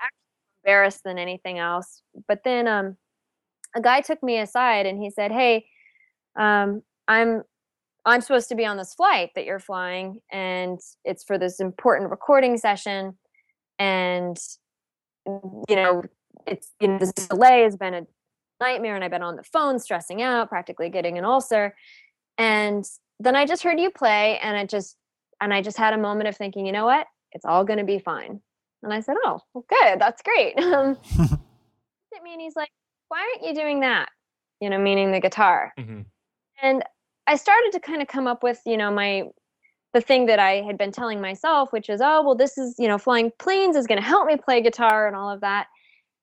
actually 0.00 0.64
embarrassed 0.64 1.04
than 1.04 1.18
anything 1.18 1.58
else. 1.58 2.02
But 2.28 2.40
then 2.44 2.66
um, 2.68 2.96
a 3.74 3.80
guy 3.80 4.00
took 4.00 4.22
me 4.22 4.38
aside 4.38 4.86
and 4.86 5.02
he 5.02 5.10
said, 5.10 5.32
Hey, 5.32 5.66
um, 6.38 6.82
I'm 7.08 7.42
I'm 8.06 8.20
supposed 8.22 8.48
to 8.48 8.54
be 8.54 8.64
on 8.64 8.76
this 8.76 8.94
flight 8.94 9.30
that 9.34 9.44
you're 9.44 9.58
flying, 9.58 10.20
and 10.32 10.80
it's 11.04 11.22
for 11.22 11.36
this 11.36 11.60
important 11.60 12.10
recording 12.10 12.56
session. 12.56 13.18
And 13.78 14.38
you 15.26 15.76
know, 15.76 16.02
it's 16.46 16.70
you 16.80 16.88
know, 16.88 16.98
this 16.98 17.12
delay 17.12 17.62
has 17.62 17.76
been 17.76 17.94
a 17.94 18.06
nightmare, 18.60 18.94
and 18.94 19.04
I've 19.04 19.10
been 19.10 19.22
on 19.22 19.36
the 19.36 19.42
phone 19.42 19.78
stressing 19.78 20.22
out, 20.22 20.48
practically 20.48 20.90
getting 20.90 21.18
an 21.18 21.24
ulcer. 21.24 21.74
And 22.38 22.84
then 23.18 23.36
I 23.36 23.46
just 23.46 23.62
heard 23.62 23.78
you 23.78 23.90
play, 23.90 24.38
and 24.38 24.56
I 24.56 24.66
just 24.66 24.96
and 25.40 25.54
I 25.54 25.62
just 25.62 25.78
had 25.78 25.94
a 25.94 25.98
moment 25.98 26.28
of 26.28 26.36
thinking, 26.36 26.66
you 26.66 26.72
know 26.72 26.84
what, 26.84 27.06
it's 27.32 27.44
all 27.44 27.64
going 27.64 27.78
to 27.78 27.84
be 27.84 27.98
fine. 27.98 28.40
And 28.82 28.92
I 28.92 29.00
said, 29.00 29.16
oh, 29.24 29.40
well, 29.54 29.64
good, 29.68 30.00
that's 30.00 30.22
great. 30.22 30.54
Um, 30.60 30.96
at 32.16 32.22
me, 32.22 32.32
and 32.32 32.40
he's 32.40 32.56
like, 32.56 32.70
why 33.08 33.18
aren't 33.18 33.46
you 33.46 33.54
doing 33.54 33.80
that? 33.80 34.08
You 34.60 34.70
know, 34.70 34.78
meaning 34.78 35.12
the 35.12 35.20
guitar. 35.20 35.72
Mm-hmm. 35.78 36.02
And 36.62 36.84
I 37.26 37.36
started 37.36 37.70
to 37.72 37.80
kind 37.80 38.02
of 38.02 38.08
come 38.08 38.26
up 38.26 38.42
with, 38.42 38.60
you 38.66 38.76
know, 38.76 38.90
my 38.90 39.24
the 39.92 40.00
thing 40.00 40.26
that 40.26 40.38
I 40.38 40.62
had 40.62 40.78
been 40.78 40.92
telling 40.92 41.20
myself, 41.20 41.72
which 41.72 41.88
is, 41.88 42.00
oh, 42.02 42.22
well, 42.22 42.34
this 42.34 42.56
is, 42.56 42.76
you 42.78 42.86
know, 42.86 42.98
flying 42.98 43.32
planes 43.38 43.76
is 43.76 43.86
going 43.86 44.00
to 44.00 44.06
help 44.06 44.26
me 44.26 44.36
play 44.36 44.60
guitar 44.60 45.06
and 45.06 45.16
all 45.16 45.30
of 45.30 45.40
that. 45.40 45.66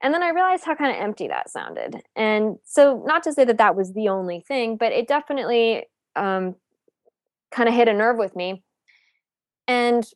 And 0.01 0.13
then 0.13 0.23
I 0.23 0.30
realized 0.30 0.63
how 0.63 0.75
kind 0.75 0.95
of 0.95 1.01
empty 1.01 1.27
that 1.27 1.49
sounded. 1.49 2.01
And 2.15 2.58
so, 2.63 3.03
not 3.06 3.23
to 3.23 3.34
say 3.34 3.45
that 3.45 3.58
that 3.58 3.75
was 3.75 3.93
the 3.93 4.10
only 4.10 4.41
thing, 4.47 4.77
but 4.77 4.91
it 4.91 5.08
definitely 5.08 5.86
um, 6.15 6.56
kind 7.51 7.67
of 7.67 7.75
hit 7.75 7.88
a 7.88 7.93
nerve 7.93 8.17
with 8.17 8.36
me. 8.36 8.63
And 9.67 10.08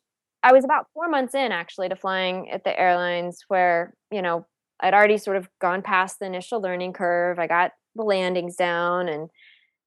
I 0.42 0.52
was 0.52 0.64
about 0.64 0.86
four 0.94 1.08
months 1.08 1.34
in 1.34 1.52
actually 1.52 1.88
to 1.88 1.96
flying 1.96 2.50
at 2.50 2.64
the 2.64 2.78
airlines 2.78 3.44
where, 3.48 3.94
you 4.10 4.22
know, 4.22 4.46
I'd 4.80 4.94
already 4.94 5.18
sort 5.18 5.36
of 5.36 5.48
gone 5.60 5.82
past 5.82 6.18
the 6.18 6.26
initial 6.26 6.60
learning 6.60 6.94
curve. 6.94 7.38
I 7.38 7.46
got 7.46 7.72
the 7.94 8.02
landings 8.02 8.56
down 8.56 9.08
and 9.08 9.28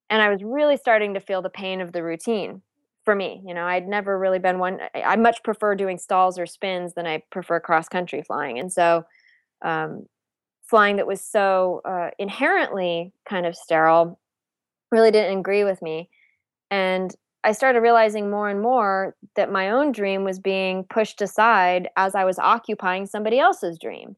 and 0.10 0.22
I 0.22 0.30
was 0.30 0.44
really 0.44 0.78
starting 0.78 1.16
to 1.16 1.20
feel 1.20 1.42
the 1.42 1.50
pain 1.50 1.82
of 1.82 1.92
the 1.92 2.04
routine 2.04 2.62
for 3.06 3.16
me. 3.16 3.42
You 3.46 3.54
know, 3.54 3.66
I'd 3.66 3.88
never 3.88 4.18
really 4.18 4.40
been 4.40 4.60
one. 4.60 4.80
I 4.94 5.16
much 5.16 5.44
prefer 5.44 5.76
doing 5.76 5.98
stalls 5.98 6.38
or 6.38 6.46
spins 6.46 6.94
than 6.96 7.06
I 7.06 7.22
prefer 7.32 7.60
cross 7.60 7.88
country 7.88 8.24
flying. 8.24 8.60
And 8.60 8.74
so, 8.74 9.06
um, 9.64 10.08
flying 10.64 10.96
that 10.96 11.08
was 11.08 11.22
so 11.22 11.82
uh, 11.86 12.10
inherently 12.18 13.14
kind 13.30 13.46
of 13.46 13.56
sterile 13.56 14.20
really 14.92 15.12
didn't 15.12 15.38
agree 15.38 15.64
with 15.64 15.82
me. 15.82 16.10
And 16.72 17.16
I 17.44 17.52
started 17.52 17.82
realizing 17.82 18.32
more 18.32 18.50
and 18.50 18.62
more 18.62 19.16
that 19.36 19.52
my 19.52 19.70
own 19.70 19.92
dream 19.92 20.24
was 20.24 20.40
being 20.40 20.84
pushed 20.86 21.22
aside 21.22 21.90
as 21.96 22.16
I 22.16 22.26
was 22.26 22.40
occupying 22.40 23.06
somebody 23.06 23.40
else's 23.40 23.78
dream. 23.78 24.16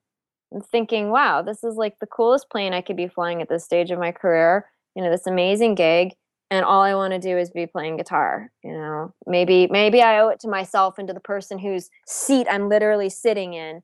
And 0.53 0.65
thinking, 0.65 1.09
wow, 1.09 1.41
this 1.41 1.61
is 1.65 1.75
like 1.75 1.99
the 1.99 2.07
coolest 2.07 2.49
plane 2.49 2.73
I 2.73 2.79
could 2.79 2.95
be 2.95 3.09
flying 3.09 3.41
at 3.41 3.49
this 3.49 3.65
stage 3.65 3.91
of 3.91 3.99
my 3.99 4.13
career. 4.13 4.65
You 4.95 5.03
know, 5.03 5.11
this 5.11 5.27
amazing 5.27 5.75
gig 5.75 6.13
and 6.49 6.63
all 6.63 6.81
I 6.81 6.95
want 6.95 7.13
to 7.13 7.19
do 7.19 7.37
is 7.37 7.49
be 7.49 7.67
playing 7.67 7.97
guitar. 7.97 8.51
You 8.63 8.71
know, 8.73 9.13
maybe 9.25 9.67
maybe 9.67 10.01
I 10.01 10.19
owe 10.19 10.29
it 10.29 10.39
to 10.41 10.47
myself 10.47 10.97
and 10.97 11.07
to 11.07 11.13
the 11.13 11.19
person 11.19 11.59
whose 11.59 11.89
seat 12.05 12.47
I'm 12.49 12.69
literally 12.69 13.09
sitting 13.09 13.53
in 13.53 13.81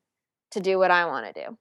to 0.52 0.60
do 0.60 0.78
what 0.78 0.91
I 0.91 1.06
want 1.06 1.34
to 1.34 1.45
do. 1.45 1.58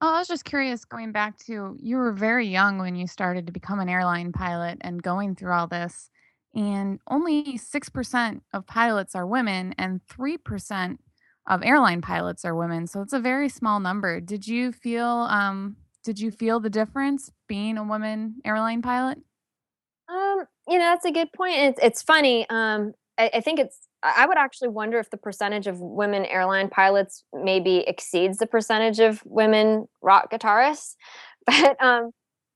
Oh, 0.00 0.14
I 0.14 0.18
was 0.18 0.28
just 0.28 0.44
curious 0.44 0.84
going 0.84 1.12
back 1.12 1.38
to 1.46 1.76
you 1.80 1.96
were 1.96 2.12
very 2.12 2.46
young 2.46 2.78
when 2.78 2.96
you 2.96 3.06
started 3.06 3.46
to 3.46 3.52
become 3.52 3.80
an 3.80 3.88
airline 3.88 4.32
pilot 4.32 4.78
and 4.82 5.02
going 5.02 5.34
through 5.34 5.52
all 5.52 5.66
this. 5.66 6.10
And 6.54 7.00
only 7.08 7.58
6% 7.58 8.40
of 8.52 8.66
pilots 8.66 9.14
are 9.14 9.26
women 9.26 9.74
and 9.78 10.00
3% 10.10 10.98
of 11.46 11.62
airline 11.62 12.00
pilots 12.00 12.44
are 12.44 12.54
women. 12.54 12.86
So 12.86 13.02
it's 13.02 13.12
a 13.12 13.20
very 13.20 13.48
small 13.48 13.80
number. 13.80 14.20
Did 14.20 14.46
you 14.46 14.72
feel 14.72 15.06
um 15.06 15.76
did 16.04 16.20
you 16.20 16.30
feel 16.30 16.60
the 16.60 16.70
difference 16.70 17.32
being 17.48 17.76
a 17.76 17.84
woman 17.84 18.36
airline 18.44 18.80
pilot? 18.80 19.18
Um, 20.08 20.44
you 20.68 20.78
know, 20.78 20.84
that's 20.84 21.04
a 21.04 21.10
good 21.10 21.32
point. 21.32 21.56
It's 21.56 21.80
it's 21.82 22.02
funny. 22.02 22.46
Um, 22.48 22.94
I, 23.18 23.30
I 23.34 23.40
think 23.40 23.58
it's. 23.58 23.78
I 24.02 24.26
would 24.26 24.36
actually 24.36 24.68
wonder 24.68 25.00
if 25.00 25.10
the 25.10 25.16
percentage 25.16 25.66
of 25.66 25.80
women 25.80 26.26
airline 26.26 26.68
pilots 26.68 27.24
maybe 27.32 27.78
exceeds 27.88 28.38
the 28.38 28.46
percentage 28.46 29.00
of 29.00 29.20
women 29.24 29.88
rock 30.02 30.30
guitarists. 30.30 30.94
But 31.46 31.80
um, 31.80 32.10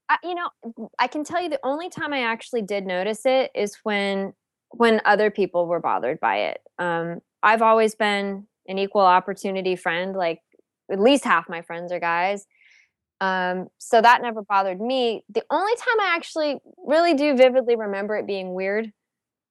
I, 0.08 0.16
you 0.24 0.34
know, 0.34 0.50
I 0.98 1.06
can 1.06 1.22
tell 1.22 1.40
you 1.40 1.48
the 1.48 1.60
only 1.62 1.90
time 1.90 2.12
I 2.12 2.22
actually 2.22 2.62
did 2.62 2.84
notice 2.84 3.20
it 3.24 3.52
is 3.54 3.76
when 3.84 4.32
when 4.70 5.00
other 5.04 5.30
people 5.30 5.66
were 5.66 5.78
bothered 5.78 6.18
by 6.18 6.38
it. 6.38 6.60
Um, 6.80 7.20
I've 7.42 7.62
always 7.62 7.94
been 7.94 8.48
an 8.66 8.78
equal 8.78 9.02
opportunity 9.02 9.76
friend. 9.76 10.16
Like 10.16 10.40
at 10.90 10.98
least 10.98 11.22
half 11.24 11.48
my 11.48 11.62
friends 11.62 11.92
are 11.92 12.00
guys, 12.00 12.46
Um, 13.20 13.68
so 13.78 14.00
that 14.00 14.22
never 14.22 14.42
bothered 14.42 14.80
me. 14.80 15.24
The 15.28 15.44
only 15.50 15.74
time 15.76 16.00
I 16.00 16.14
actually 16.14 16.56
really 16.86 17.14
do 17.14 17.36
vividly 17.36 17.76
remember 17.76 18.16
it 18.16 18.26
being 18.26 18.54
weird 18.54 18.92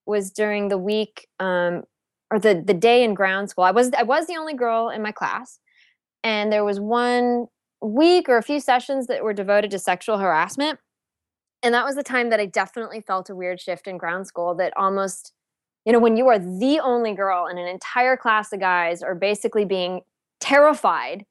was 0.06 0.32
during 0.32 0.70
the 0.70 0.78
week 0.78 1.28
um, 1.40 1.84
or 2.32 2.40
the 2.40 2.64
the 2.66 2.74
day 2.74 3.04
in 3.04 3.14
ground 3.14 3.50
school. 3.50 3.64
I 3.64 3.72
was 3.72 3.92
I 3.98 4.04
was 4.04 4.26
the 4.26 4.38
only 4.38 4.56
girl 4.56 4.90
in 4.90 5.02
my 5.02 5.12
class, 5.12 5.60
and 6.24 6.52
there 6.52 6.66
was 6.66 6.80
one 6.80 7.46
week 7.82 8.28
or 8.28 8.38
a 8.38 8.44
few 8.44 8.60
sessions 8.60 9.08
that 9.08 9.24
were 9.24 9.34
devoted 9.34 9.72
to 9.72 9.80
sexual 9.80 10.18
harassment, 10.18 10.80
and 11.62 11.74
that 11.76 11.86
was 11.86 11.96
the 11.96 12.04
time 12.04 12.32
that 12.32 12.40
I 12.40 12.48
definitely 12.48 13.02
felt 13.02 13.30
a 13.30 13.36
weird 13.36 13.62
shift 13.62 13.88
in 13.88 14.00
ground 14.00 14.26
school. 14.26 14.56
That 14.56 14.74
almost, 14.78 15.32
you 15.86 15.94
know, 15.94 16.00
when 16.00 16.18
you 16.18 16.28
are 16.28 16.40
the 16.40 16.80
only 16.84 17.14
girl 17.14 17.46
in 17.46 17.60
an 17.60 17.68
entire 17.68 18.18
class 18.18 18.52
of 18.52 18.60
guys 18.60 19.04
are 19.04 19.16
basically 19.16 19.66
being 19.66 20.02
terrified 20.40 21.26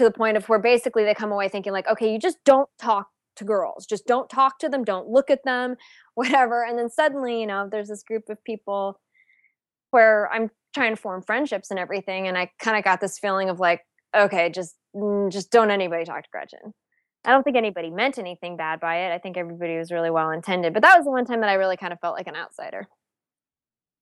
to 0.00 0.04
the 0.04 0.10
point 0.10 0.38
of 0.38 0.48
where 0.48 0.58
basically 0.58 1.04
they 1.04 1.14
come 1.14 1.30
away 1.30 1.48
thinking 1.48 1.72
like, 1.72 1.86
okay, 1.86 2.10
you 2.10 2.18
just 2.18 2.38
don't 2.44 2.70
talk 2.80 3.08
to 3.36 3.44
girls, 3.44 3.84
just 3.84 4.06
don't 4.06 4.30
talk 4.30 4.58
to 4.58 4.68
them, 4.68 4.82
don't 4.82 5.08
look 5.08 5.30
at 5.30 5.44
them, 5.44 5.76
whatever. 6.14 6.64
And 6.64 6.78
then 6.78 6.88
suddenly, 6.88 7.38
you 7.38 7.46
know, 7.46 7.68
there's 7.70 7.88
this 7.88 8.02
group 8.02 8.24
of 8.30 8.42
people 8.44 8.98
where 9.90 10.30
I'm 10.32 10.50
trying 10.72 10.94
to 10.94 11.00
form 11.00 11.22
friendships 11.22 11.70
and 11.70 11.78
everything, 11.78 12.26
and 12.28 12.38
I 12.38 12.50
kind 12.58 12.78
of 12.78 12.84
got 12.84 13.00
this 13.00 13.18
feeling 13.18 13.50
of 13.50 13.60
like, 13.60 13.82
okay, 14.16 14.48
just 14.48 14.74
mm, 14.96 15.30
just 15.30 15.50
don't 15.50 15.70
anybody 15.70 16.04
talk 16.04 16.22
to 16.22 16.30
Gretchen. 16.32 16.72
I 17.26 17.32
don't 17.32 17.42
think 17.42 17.56
anybody 17.58 17.90
meant 17.90 18.18
anything 18.18 18.56
bad 18.56 18.80
by 18.80 19.00
it. 19.00 19.12
I 19.12 19.18
think 19.18 19.36
everybody 19.36 19.76
was 19.76 19.92
really 19.92 20.10
well 20.10 20.30
intended, 20.30 20.72
but 20.72 20.82
that 20.82 20.96
was 20.96 21.04
the 21.04 21.10
one 21.10 21.26
time 21.26 21.40
that 21.40 21.50
I 21.50 21.54
really 21.54 21.76
kind 21.76 21.92
of 21.92 22.00
felt 22.00 22.16
like 22.16 22.26
an 22.26 22.36
outsider. 22.36 22.88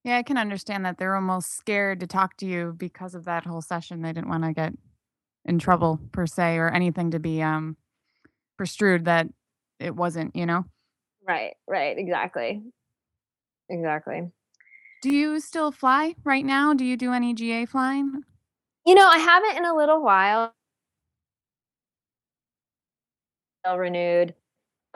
Yeah, 0.04 0.18
I 0.18 0.22
can 0.22 0.38
understand 0.38 0.84
that 0.84 0.98
they're 0.98 1.16
almost 1.16 1.56
scared 1.56 1.98
to 2.00 2.06
talk 2.06 2.36
to 2.36 2.46
you 2.46 2.74
because 2.76 3.16
of 3.16 3.24
that 3.24 3.44
whole 3.44 3.60
session. 3.60 4.02
They 4.02 4.12
didn't 4.12 4.28
want 4.28 4.44
to 4.44 4.52
get 4.52 4.74
in 5.48 5.58
trouble 5.58 5.98
per 6.12 6.26
se 6.26 6.58
or 6.58 6.68
anything 6.68 7.10
to 7.10 7.18
be 7.18 7.42
um 7.42 7.76
construed 8.58 9.06
that 9.06 9.26
it 9.80 9.94
wasn't, 9.94 10.34
you 10.36 10.46
know. 10.46 10.64
Right, 11.26 11.54
right, 11.66 11.96
exactly. 11.98 12.62
Exactly. 13.70 14.30
Do 15.02 15.14
you 15.14 15.40
still 15.40 15.70
fly 15.70 16.14
right 16.24 16.44
now? 16.44 16.74
Do 16.74 16.84
you 16.84 16.96
do 16.96 17.12
any 17.12 17.34
GA 17.34 17.66
flying? 17.66 18.22
You 18.84 18.94
know, 18.94 19.06
I 19.06 19.18
haven't 19.18 19.56
in 19.56 19.64
a 19.64 19.74
little 19.74 20.02
while. 20.02 20.52
Renewed 23.76 24.34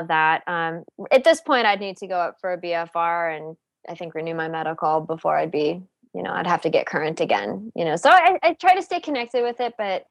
that. 0.09 0.43
Um, 0.47 0.85
at 1.11 1.25
this 1.25 1.43
point, 1.43 1.67
I'd 1.67 1.81
need 1.81 1.99
to 1.99 2.07
go 2.07 2.17
up 2.17 2.39
for 2.41 2.55
a 2.55 2.59
BFR 2.59 3.37
and 3.37 3.57
I 3.89 3.95
think 3.95 4.15
renew 4.15 4.35
my 4.35 4.49
medical 4.49 5.01
before 5.01 5.37
I'd 5.37 5.51
be, 5.51 5.83
you 6.15 6.23
know, 6.23 6.33
I'd 6.33 6.47
have 6.47 6.63
to 6.63 6.71
get 6.71 6.87
current 6.87 7.21
again. 7.21 7.71
You 7.77 7.85
know, 7.85 7.97
so 7.97 8.09
I, 8.09 8.39
I 8.43 8.55
try 8.55 8.75
to 8.75 8.83
stay 8.83 8.99
connected 8.99 9.43
with 9.43 9.61
it, 9.61 9.75
but 9.77 10.07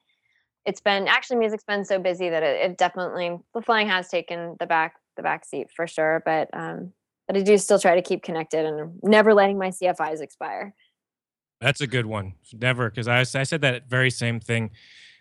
it's 0.66 0.82
been 0.82 1.08
actually 1.08 1.38
music's 1.38 1.64
been 1.64 1.86
so 1.86 2.00
busy 2.00 2.30
that 2.30 2.44
it, 2.44 2.72
it 2.72 2.78
definitely 2.78 3.38
the 3.54 3.62
flying 3.62 3.88
has 3.88 4.10
taken 4.10 4.56
the 4.60 4.68
back 4.68 4.96
the 5.16 5.24
back 5.24 5.46
seat 5.46 5.70
for 5.72 5.88
sure. 5.88 6.22
But 6.26 6.50
um, 6.54 6.94
but 7.28 7.38
I 7.38 7.42
do 7.42 7.58
still 7.58 7.80
try 7.80 7.96
to 7.96 8.02
keep 8.02 8.24
connected 8.24 8.66
and 8.66 9.00
never 9.04 9.34
letting 9.34 9.58
my 9.58 9.70
CFIs 9.70 10.22
expire. 10.22 10.74
That's 11.60 11.82
a 11.82 11.88
good 11.88 12.06
one. 12.06 12.34
Never, 12.54 12.90
because 12.90 13.08
I, 13.08 13.20
I 13.20 13.44
said 13.44 13.62
that 13.62 13.88
very 13.88 14.10
same 14.10 14.40
thing 14.40 14.72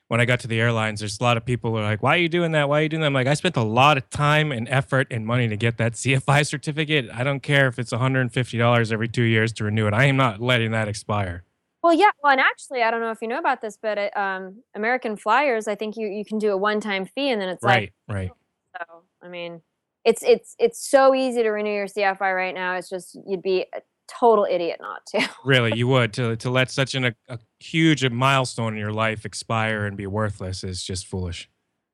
when 0.08 0.20
I 0.20 0.24
got 0.24 0.40
to 0.40 0.48
the 0.48 0.60
airlines. 0.60 1.00
There's 1.00 1.20
a 1.20 1.22
lot 1.22 1.36
of 1.36 1.44
people 1.44 1.70
who 1.70 1.76
are 1.76 1.82
like, 1.82 2.02
"Why 2.02 2.16
are 2.16 2.20
you 2.20 2.28
doing 2.28 2.52
that? 2.52 2.68
Why 2.68 2.80
are 2.80 2.82
you 2.82 2.88
doing 2.88 3.02
that?" 3.02 3.08
I'm 3.08 3.14
like, 3.14 3.26
I 3.26 3.34
spent 3.34 3.56
a 3.56 3.62
lot 3.62 3.96
of 3.96 4.08
time 4.10 4.50
and 4.52 4.68
effort 4.68 5.06
and 5.10 5.26
money 5.26 5.48
to 5.48 5.56
get 5.56 5.76
that 5.78 5.92
CFI 5.94 6.46
certificate. 6.46 7.08
I 7.12 7.24
don't 7.24 7.42
care 7.42 7.68
if 7.68 7.78
it's 7.78 7.92
$150 7.92 8.92
every 8.92 9.08
two 9.08 9.22
years 9.22 9.52
to 9.54 9.64
renew 9.64 9.86
it. 9.86 9.94
I 9.94 10.04
am 10.04 10.16
not 10.16 10.40
letting 10.40 10.72
that 10.72 10.88
expire. 10.88 11.44
Well, 11.82 11.94
yeah. 11.94 12.10
Well, 12.22 12.32
and 12.32 12.40
actually, 12.40 12.82
I 12.82 12.90
don't 12.90 13.00
know 13.00 13.10
if 13.10 13.22
you 13.22 13.28
know 13.28 13.38
about 13.38 13.62
this, 13.62 13.78
but 13.80 13.96
it, 13.96 14.16
um, 14.16 14.62
American 14.74 15.16
Flyers, 15.16 15.66
I 15.66 15.74
think 15.74 15.96
you 15.96 16.08
you 16.08 16.24
can 16.24 16.38
do 16.38 16.50
a 16.50 16.56
one 16.56 16.80
time 16.80 17.06
fee, 17.06 17.30
and 17.30 17.40
then 17.40 17.48
it's 17.48 17.62
right, 17.62 17.92
like 18.08 18.16
right. 18.16 18.30
So, 18.76 19.02
I 19.22 19.28
mean, 19.28 19.62
it's 20.04 20.22
it's 20.22 20.54
it's 20.58 20.88
so 20.88 21.14
easy 21.14 21.42
to 21.42 21.50
renew 21.50 21.72
your 21.72 21.86
CFI 21.86 22.34
right 22.34 22.54
now. 22.54 22.76
It's 22.76 22.88
just 22.88 23.18
you'd 23.26 23.42
be 23.42 23.66
a 23.74 23.80
total 24.08 24.46
idiot 24.48 24.78
not 24.80 25.06
to. 25.06 25.28
really, 25.44 25.74
you 25.74 25.88
would 25.88 26.12
to 26.14 26.36
to 26.36 26.50
let 26.50 26.70
such 26.70 26.94
an, 26.94 27.06
a, 27.06 27.14
a 27.28 27.38
huge 27.58 28.08
milestone 28.10 28.74
in 28.74 28.78
your 28.78 28.92
life 28.92 29.24
expire 29.24 29.86
and 29.86 29.96
be 29.96 30.06
worthless 30.06 30.64
is 30.64 30.84
just 30.84 31.06
foolish. 31.06 31.48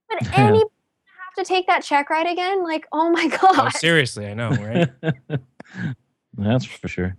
But 0.09 0.27
any 0.37 0.59
have 0.59 1.44
to 1.44 1.44
take 1.44 1.66
that 1.66 1.83
check 1.85 2.11
right 2.11 2.27
again? 2.27 2.62
Like, 2.64 2.87
oh 2.92 3.11
my 3.11 3.29
Oh, 3.42 3.55
god. 3.55 3.72
seriously, 3.75 4.27
I 4.27 4.35
know, 4.35 4.51
right? 4.51 4.88
That's 6.37 6.64
for 6.64 6.88
sure. 6.88 7.16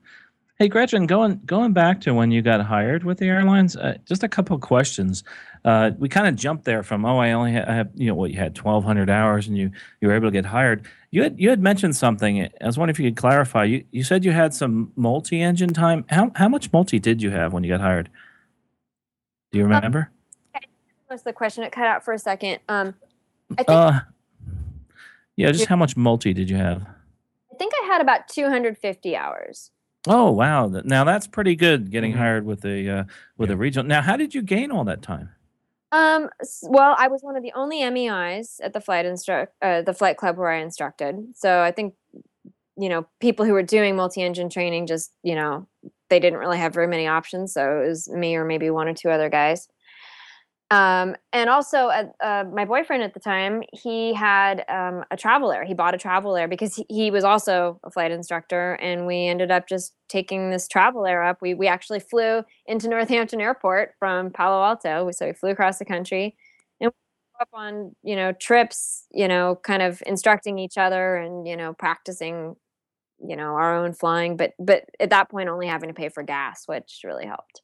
Hey, 0.59 0.69
Gretchen, 0.69 1.05
going 1.05 1.39
going 1.45 1.73
back 1.73 2.01
to 2.01 2.15
when 2.15 2.31
you 2.31 2.41
got 2.41 2.61
hired 2.61 3.03
with 3.03 3.19
the 3.19 3.27
airlines, 3.27 3.75
uh, 3.75 3.97
just 4.05 4.23
a 4.23 4.27
couple 4.27 4.55
of 4.55 4.61
questions. 4.61 5.23
Uh, 5.63 5.91
we 5.99 6.09
kind 6.09 6.27
of 6.27 6.35
jumped 6.35 6.65
there 6.65 6.81
from 6.81 7.05
oh, 7.05 7.19
I 7.19 7.33
only 7.33 7.53
ha- 7.53 7.65
I 7.67 7.73
have 7.75 7.91
you 7.93 8.07
know 8.07 8.15
what 8.15 8.31
you 8.31 8.37
had 8.37 8.55
twelve 8.55 8.83
hundred 8.83 9.07
hours 9.07 9.47
and 9.47 9.55
you 9.55 9.69
you 10.01 10.07
were 10.07 10.15
able 10.15 10.27
to 10.27 10.31
get 10.31 10.45
hired. 10.45 10.87
You 11.11 11.21
had 11.21 11.39
you 11.39 11.51
had 11.51 11.61
mentioned 11.61 11.95
something. 11.95 12.41
I 12.41 12.49
was 12.65 12.75
wondering 12.75 12.95
if 12.95 12.99
you 12.99 13.11
could 13.11 13.17
clarify. 13.17 13.65
You 13.65 13.83
you 13.91 14.03
said 14.03 14.25
you 14.25 14.31
had 14.31 14.51
some 14.51 14.91
multi 14.95 15.41
engine 15.41 15.73
time. 15.73 16.05
How 16.09 16.31
how 16.35 16.49
much 16.49 16.73
multi 16.73 16.97
did 16.97 17.21
you 17.21 17.29
have 17.29 17.53
when 17.53 17.63
you 17.63 17.69
got 17.69 17.81
hired? 17.81 18.09
Do 19.51 19.59
you 19.59 19.63
remember? 19.63 20.09
That's 21.07 21.21
the 21.21 21.33
question. 21.33 21.63
It 21.63 21.71
cut 21.71 21.85
out 21.85 22.03
for 22.03 22.13
a 22.13 22.19
second. 22.19 22.59
Um, 22.67 22.95
I 23.51 23.63
think 23.63 23.69
Uh, 23.69 23.99
yeah, 25.35 25.51
just 25.51 25.67
how 25.67 25.75
much 25.75 25.95
multi 25.95 26.33
did 26.33 26.49
you 26.49 26.57
have? 26.57 26.81
I 26.81 27.55
think 27.57 27.73
I 27.83 27.85
had 27.85 28.01
about 28.01 28.27
250 28.27 29.15
hours. 29.15 29.71
Oh 30.05 30.31
wow! 30.31 30.67
Now 30.67 31.03
that's 31.03 31.27
pretty 31.27 31.55
good 31.55 31.89
getting 31.91 32.13
Mhm. 32.13 32.17
hired 32.17 32.45
with 32.45 32.63
a 32.65 32.87
uh, 32.89 33.03
with 33.37 33.49
Yeah. 33.49 33.55
a 33.55 33.57
regional. 33.57 33.87
Now, 33.87 34.01
how 34.01 34.15
did 34.15 34.35
you 34.35 34.41
gain 34.41 34.71
all 34.71 34.83
that 34.85 35.01
time? 35.01 35.29
Um, 35.91 36.29
well, 36.63 36.95
I 36.99 37.07
was 37.07 37.23
one 37.23 37.35
of 37.37 37.43
the 37.43 37.53
only 37.53 37.81
MEIs 37.89 38.59
at 38.61 38.73
the 38.73 38.81
flight 38.81 39.05
instruct 39.05 39.53
uh, 39.61 39.81
the 39.81 39.93
flight 39.93 40.17
club 40.17 40.37
where 40.37 40.49
I 40.49 40.57
instructed. 40.61 41.15
So 41.35 41.61
I 41.61 41.71
think, 41.71 41.95
you 42.77 42.89
know, 42.89 43.07
people 43.21 43.45
who 43.45 43.53
were 43.53 43.63
doing 43.63 43.95
multi-engine 43.95 44.49
training 44.49 44.87
just, 44.87 45.11
you 45.23 45.33
know, 45.35 45.67
they 46.09 46.19
didn't 46.19 46.39
really 46.39 46.57
have 46.57 46.73
very 46.73 46.87
many 46.87 47.07
options. 47.07 47.53
So 47.53 47.81
it 47.83 47.87
was 47.87 48.09
me 48.09 48.35
or 48.35 48.43
maybe 48.45 48.69
one 48.69 48.87
or 48.89 48.93
two 48.93 49.09
other 49.09 49.29
guys. 49.29 49.67
Um, 50.69 51.15
and 51.31 51.49
also, 51.49 51.87
uh, 51.87 52.03
uh, 52.21 52.43
my 52.53 52.65
boyfriend 52.65 53.01
at 53.01 53.13
the 53.13 53.21
time, 53.21 53.63
he 53.71 54.13
had 54.13 54.65
um, 54.67 55.05
a 55.11 55.15
Traveler. 55.15 55.63
He 55.63 55.73
bought 55.73 55.95
a 55.95 55.97
Traveler 55.97 56.47
because 56.49 56.81
he, 56.89 57.09
was 57.09 57.23
also 57.23 57.79
a 57.85 57.91
flight 57.91 58.11
instructor, 58.11 58.73
and 58.81 59.07
we 59.07 59.27
ended 59.27 59.49
up 59.49 59.69
just 59.69 59.93
taking 60.09 60.49
this 60.49 60.67
Traveler 60.67 61.23
up. 61.23 61.37
We 61.41 61.53
we 61.53 61.67
actually 61.67 62.01
flew 62.01 62.43
into 62.65 62.89
Northampton 62.89 63.39
Airport 63.39 63.93
from 63.97 64.29
Palo 64.31 64.61
Alto, 64.61 65.09
so 65.11 65.27
we 65.27 65.33
flew 65.33 65.51
across 65.51 65.79
the 65.79 65.85
country, 65.85 66.35
and 66.81 66.91
we 66.91 67.41
up 67.41 67.49
on 67.53 67.95
you 68.03 68.15
know 68.17 68.33
trips, 68.33 69.05
you 69.11 69.27
know, 69.29 69.57
kind 69.63 69.81
of 69.81 70.03
instructing 70.05 70.59
each 70.59 70.77
other 70.77 71.15
and 71.15 71.47
you 71.47 71.55
know 71.55 71.73
practicing, 71.73 72.55
you 73.25 73.37
know, 73.37 73.55
our 73.55 73.77
own 73.77 73.93
flying. 73.93 74.37
But 74.37 74.53
but 74.59 74.83
at 74.99 75.11
that 75.11 75.29
point, 75.29 75.49
only 75.49 75.67
having 75.67 75.89
to 75.89 75.93
pay 75.95 76.09
for 76.09 76.23
gas, 76.23 76.63
which 76.67 77.01
really 77.05 77.25
helped. 77.25 77.61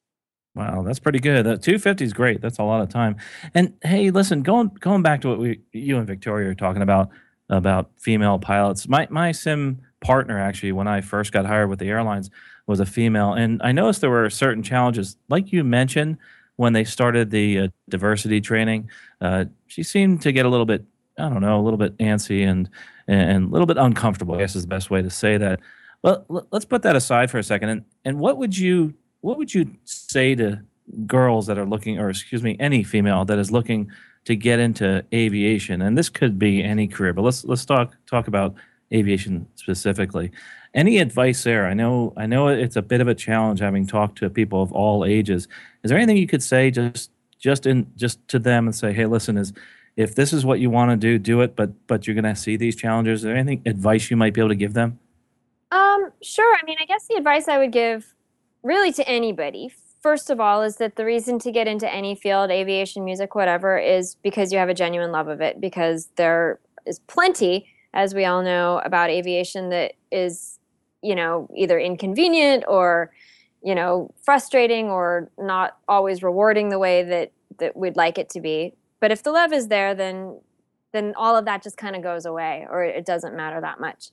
Wow, 0.56 0.84
that's 0.84 1.00
pretty 1.00 1.20
good. 1.20 1.46
That 1.46 1.64
250 1.64 2.06
is 2.06 2.14
great. 2.14 2.42
That's 2.42 2.60
a 2.60 2.64
lot 2.64 2.82
of 2.82 2.90
time. 2.90 3.16
And 3.56 3.74
hey, 3.82 4.12
listen, 4.12 4.44
going 4.44 4.70
going 4.80 5.02
back 5.02 5.22
to 5.22 5.30
what 5.30 5.40
we 5.40 5.62
you 5.72 5.98
and 5.98 6.06
Victoria 6.06 6.50
are 6.50 6.56
talking 6.56 6.84
about 6.84 7.10
about 7.50 7.90
female 8.00 8.38
pilots. 8.38 8.88
My 8.88 9.08
my 9.10 9.32
sim 9.32 9.82
partner 10.02 10.40
actually 10.40 10.72
when 10.72 10.88
I 10.88 11.02
first 11.02 11.32
got 11.32 11.46
hired 11.46 11.70
with 11.70 11.80
the 11.80 11.90
airlines 11.90 12.30
was 12.68 12.80
a 12.80 12.86
female 12.86 13.34
and 13.34 13.62
I 13.64 13.72
noticed 13.72 14.02
there 14.02 14.10
were 14.10 14.30
certain 14.30 14.62
challenges 14.62 15.18
like 15.30 15.52
you 15.52 15.64
mentioned 15.64 16.18
when 16.58 16.74
they 16.74 16.84
started 16.84 17.32
the 17.32 17.60
uh, 17.60 17.68
diversity 17.90 18.40
training. 18.42 18.90
Uh, 19.22 19.46
she 19.68 19.82
seemed 19.82 20.22
to 20.22 20.32
get 20.32 20.46
a 20.46 20.50
little 20.50 20.66
bit 20.66 20.86
I 21.18 21.30
don't 21.30 21.42
know, 21.42 21.60
a 21.60 21.64
little 21.64 21.78
bit 21.78 21.98
antsy 21.98 22.46
and 22.48 22.70
and 23.08 23.46
a 23.46 23.48
little 23.48 23.68
bit 23.68 23.78
uncomfortable, 23.78 24.36
I 24.36 24.40
guess 24.40 24.56
is 24.56 24.64
the 24.64 24.68
best 24.68 24.92
way 24.92 25.02
to 25.02 25.10
say 25.10 25.38
that. 25.38 25.62
Well, 26.04 26.26
let's 26.52 26.66
put 26.66 26.84
that 26.84 26.96
aside 26.96 27.32
for 27.32 27.40
a 27.40 27.44
second. 27.44 27.70
And 27.70 27.86
and 28.06 28.20
what 28.20 28.38
would 28.38 28.56
you 28.56 28.94
what 29.24 29.38
would 29.38 29.54
you 29.54 29.72
say 29.86 30.36
to 30.36 30.62
girls 31.08 31.48
that 31.48 31.58
are 31.58 31.66
looking, 31.66 31.98
or 31.98 32.10
excuse 32.10 32.44
me, 32.44 32.58
any 32.60 32.84
female 32.84 33.24
that 33.24 33.40
is 33.40 33.52
looking 33.52 33.90
to 34.26 34.36
get 34.36 34.60
into 34.60 35.04
aviation? 35.14 35.82
And 35.82 35.98
this 35.98 36.10
could 36.10 36.38
be 36.38 36.62
any 36.62 36.88
career, 36.88 37.14
but 37.14 37.22
let's 37.22 37.46
let's 37.46 37.64
talk 37.64 37.96
talk 38.06 38.28
about 38.28 38.54
aviation 38.94 39.48
specifically. 39.56 40.32
Any 40.74 40.98
advice 40.98 41.44
there? 41.46 41.68
I 41.68 41.74
know 41.74 42.14
I 42.18 42.26
know 42.26 42.50
it's 42.50 42.76
a 42.76 42.82
bit 42.82 43.00
of 43.00 43.08
a 43.08 43.16
challenge 43.16 43.62
having 43.62 43.88
talked 43.88 44.18
to 44.18 44.30
people 44.30 44.62
of 44.62 44.74
all 44.74 45.06
ages. 45.06 45.48
Is 45.84 45.90
there 45.90 45.98
anything 45.98 46.18
you 46.18 46.28
could 46.28 46.44
say 46.44 46.70
just 46.70 47.10
just 47.40 47.66
in 47.66 47.90
just 47.96 48.28
to 48.28 48.40
them 48.40 48.68
and 48.68 48.76
say, 48.76 48.92
hey, 48.92 49.06
listen, 49.06 49.38
is 49.38 49.54
if 49.96 50.16
this 50.16 50.34
is 50.34 50.46
what 50.46 50.60
you 50.60 50.70
want 50.70 50.92
to 50.92 50.98
do, 50.98 51.18
do 51.18 51.40
it. 51.40 51.56
But 51.56 51.72
but 51.88 52.06
you're 52.06 52.14
going 52.14 52.26
to 52.26 52.36
see 52.36 52.58
these 52.58 52.76
challenges. 52.76 53.22
Is 53.22 53.24
there 53.24 53.38
anything 53.38 53.62
advice 53.66 54.12
you 54.12 54.18
might 54.18 54.34
be 54.34 54.42
able 54.42 54.50
to 54.50 54.56
give 54.56 54.74
them? 54.74 55.00
Um, 55.72 56.12
sure. 56.22 56.58
I 56.62 56.66
mean, 56.66 56.78
I 56.82 56.86
guess 56.86 57.08
the 57.08 57.16
advice 57.16 57.48
I 57.48 57.58
would 57.58 57.72
give 57.72 58.14
really 58.64 58.92
to 58.94 59.08
anybody, 59.08 59.72
first 60.02 60.30
of 60.30 60.40
all, 60.40 60.62
is 60.62 60.78
that 60.78 60.96
the 60.96 61.06
reason 61.06 61.40
to 61.40 61.52
get 61.52 61.68
into 61.68 61.92
any 61.92 62.16
field, 62.16 62.50
aviation, 62.50 63.06
music, 63.06 63.36
whatever, 63.36 63.78
is 63.78 64.16
because 64.16 64.52
you 64.52 64.58
have 64.58 64.70
a 64.70 64.74
genuine 64.74 65.12
love 65.12 65.28
of 65.28 65.42
it. 65.42 65.62
Because 65.62 66.10
there 66.16 66.60
is 66.86 67.00
plenty, 67.00 67.68
as 67.94 68.14
we 68.14 68.26
all 68.26 68.42
know, 68.42 68.82
about 68.84 69.10
aviation 69.10 69.70
that 69.70 69.94
is, 70.12 70.60
you 71.02 71.16
know, 71.16 71.50
either 71.56 71.80
inconvenient 71.80 72.64
or, 72.68 73.12
you 73.62 73.76
know, 73.76 74.14
frustrating 74.22 74.90
or 74.90 75.30
not 75.38 75.78
always 75.88 76.24
rewarding 76.24 76.70
the 76.70 76.80
way 76.80 77.04
that 77.04 77.32
that 77.60 77.76
we'd 77.76 77.96
like 77.96 78.18
it 78.18 78.30
to 78.32 78.42
be. 78.42 78.74
But 79.00 79.12
if 79.12 79.22
the 79.22 79.32
love 79.32 79.54
is 79.54 79.68
there, 79.68 79.94
then 79.94 80.40
then 80.92 81.14
all 81.18 81.36
of 81.36 81.46
that 81.46 81.64
just 81.64 81.76
kind 81.76 81.96
of 81.96 82.04
goes 82.04 82.26
away 82.26 82.68
or 82.70 82.84
it 82.84 83.06
doesn't 83.06 83.36
matter 83.36 83.60
that 83.60 83.80
much. 83.80 84.12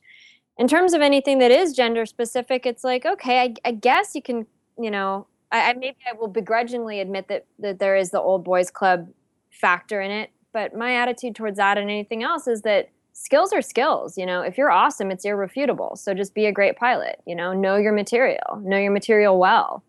In 0.61 0.69
terms 0.69 0.93
of 0.93 1.01
anything 1.01 1.39
that 1.39 1.51
is 1.51 1.73
gender 1.73 2.05
specific, 2.05 2.67
it's 2.67 2.85
like, 2.85 3.07
okay, 3.07 3.41
I, 3.41 3.55
I 3.65 3.73
guess 3.73 4.15
you 4.15 4.21
can, 4.21 4.47
you 4.79 4.91
know, 4.91 5.27
I, 5.51 5.71
I 5.71 5.73
maybe 5.73 5.97
I 6.07 6.15
will 6.15 6.29
begrudgingly 6.29 7.01
admit 7.01 7.29
that, 7.29 7.47
that 7.61 7.79
there 7.79 7.97
is 7.97 8.11
the 8.11 8.21
old 8.21 8.45
boys 8.45 8.71
club 8.71 9.09
factor 9.51 10.03
in 10.03 10.11
it. 10.11 10.31
But 10.53 10.77
my 10.77 10.97
attitude 10.97 11.35
towards 11.35 11.57
that 11.57 11.79
and 11.79 11.89
anything 11.89 12.23
else 12.23 12.47
is 12.47 12.61
that 12.63 12.91
skills 13.15 13.55
are 13.55 13.63
skills. 13.63 14.19
You 14.19 14.27
know, 14.27 14.43
if 14.43 14.59
you're 14.59 14.71
awesome, 14.71 15.11
it's 15.11 15.25
irrefutable. 15.25 15.97
So 15.97 16.13
just 16.13 16.35
be 16.35 16.45
a 16.45 16.53
great 16.53 16.77
pilot. 16.77 17.23
You 17.27 17.37
know, 17.37 17.55
know 17.55 17.77
your 17.77 17.93
material, 17.93 18.61
know 18.63 18.77
your 18.77 18.93
material 18.93 19.39
well. 19.39 19.83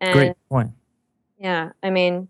And, 0.00 0.12
great 0.12 0.32
point. 0.50 0.70
Yeah, 1.38 1.70
I 1.84 1.90
mean, 1.90 2.26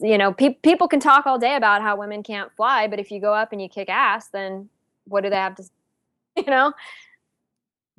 you 0.00 0.18
know, 0.18 0.32
pe- 0.32 0.58
people 0.64 0.88
can 0.88 0.98
talk 0.98 1.26
all 1.26 1.38
day 1.38 1.54
about 1.54 1.80
how 1.80 1.96
women 1.96 2.24
can't 2.24 2.50
fly, 2.56 2.88
but 2.88 2.98
if 2.98 3.12
you 3.12 3.20
go 3.20 3.34
up 3.34 3.52
and 3.52 3.62
you 3.62 3.68
kick 3.68 3.88
ass, 3.88 4.30
then 4.30 4.68
what 5.04 5.22
do 5.22 5.30
they 5.30 5.36
have 5.36 5.54
to, 5.54 5.62
you 6.46 6.50
know? 6.50 6.72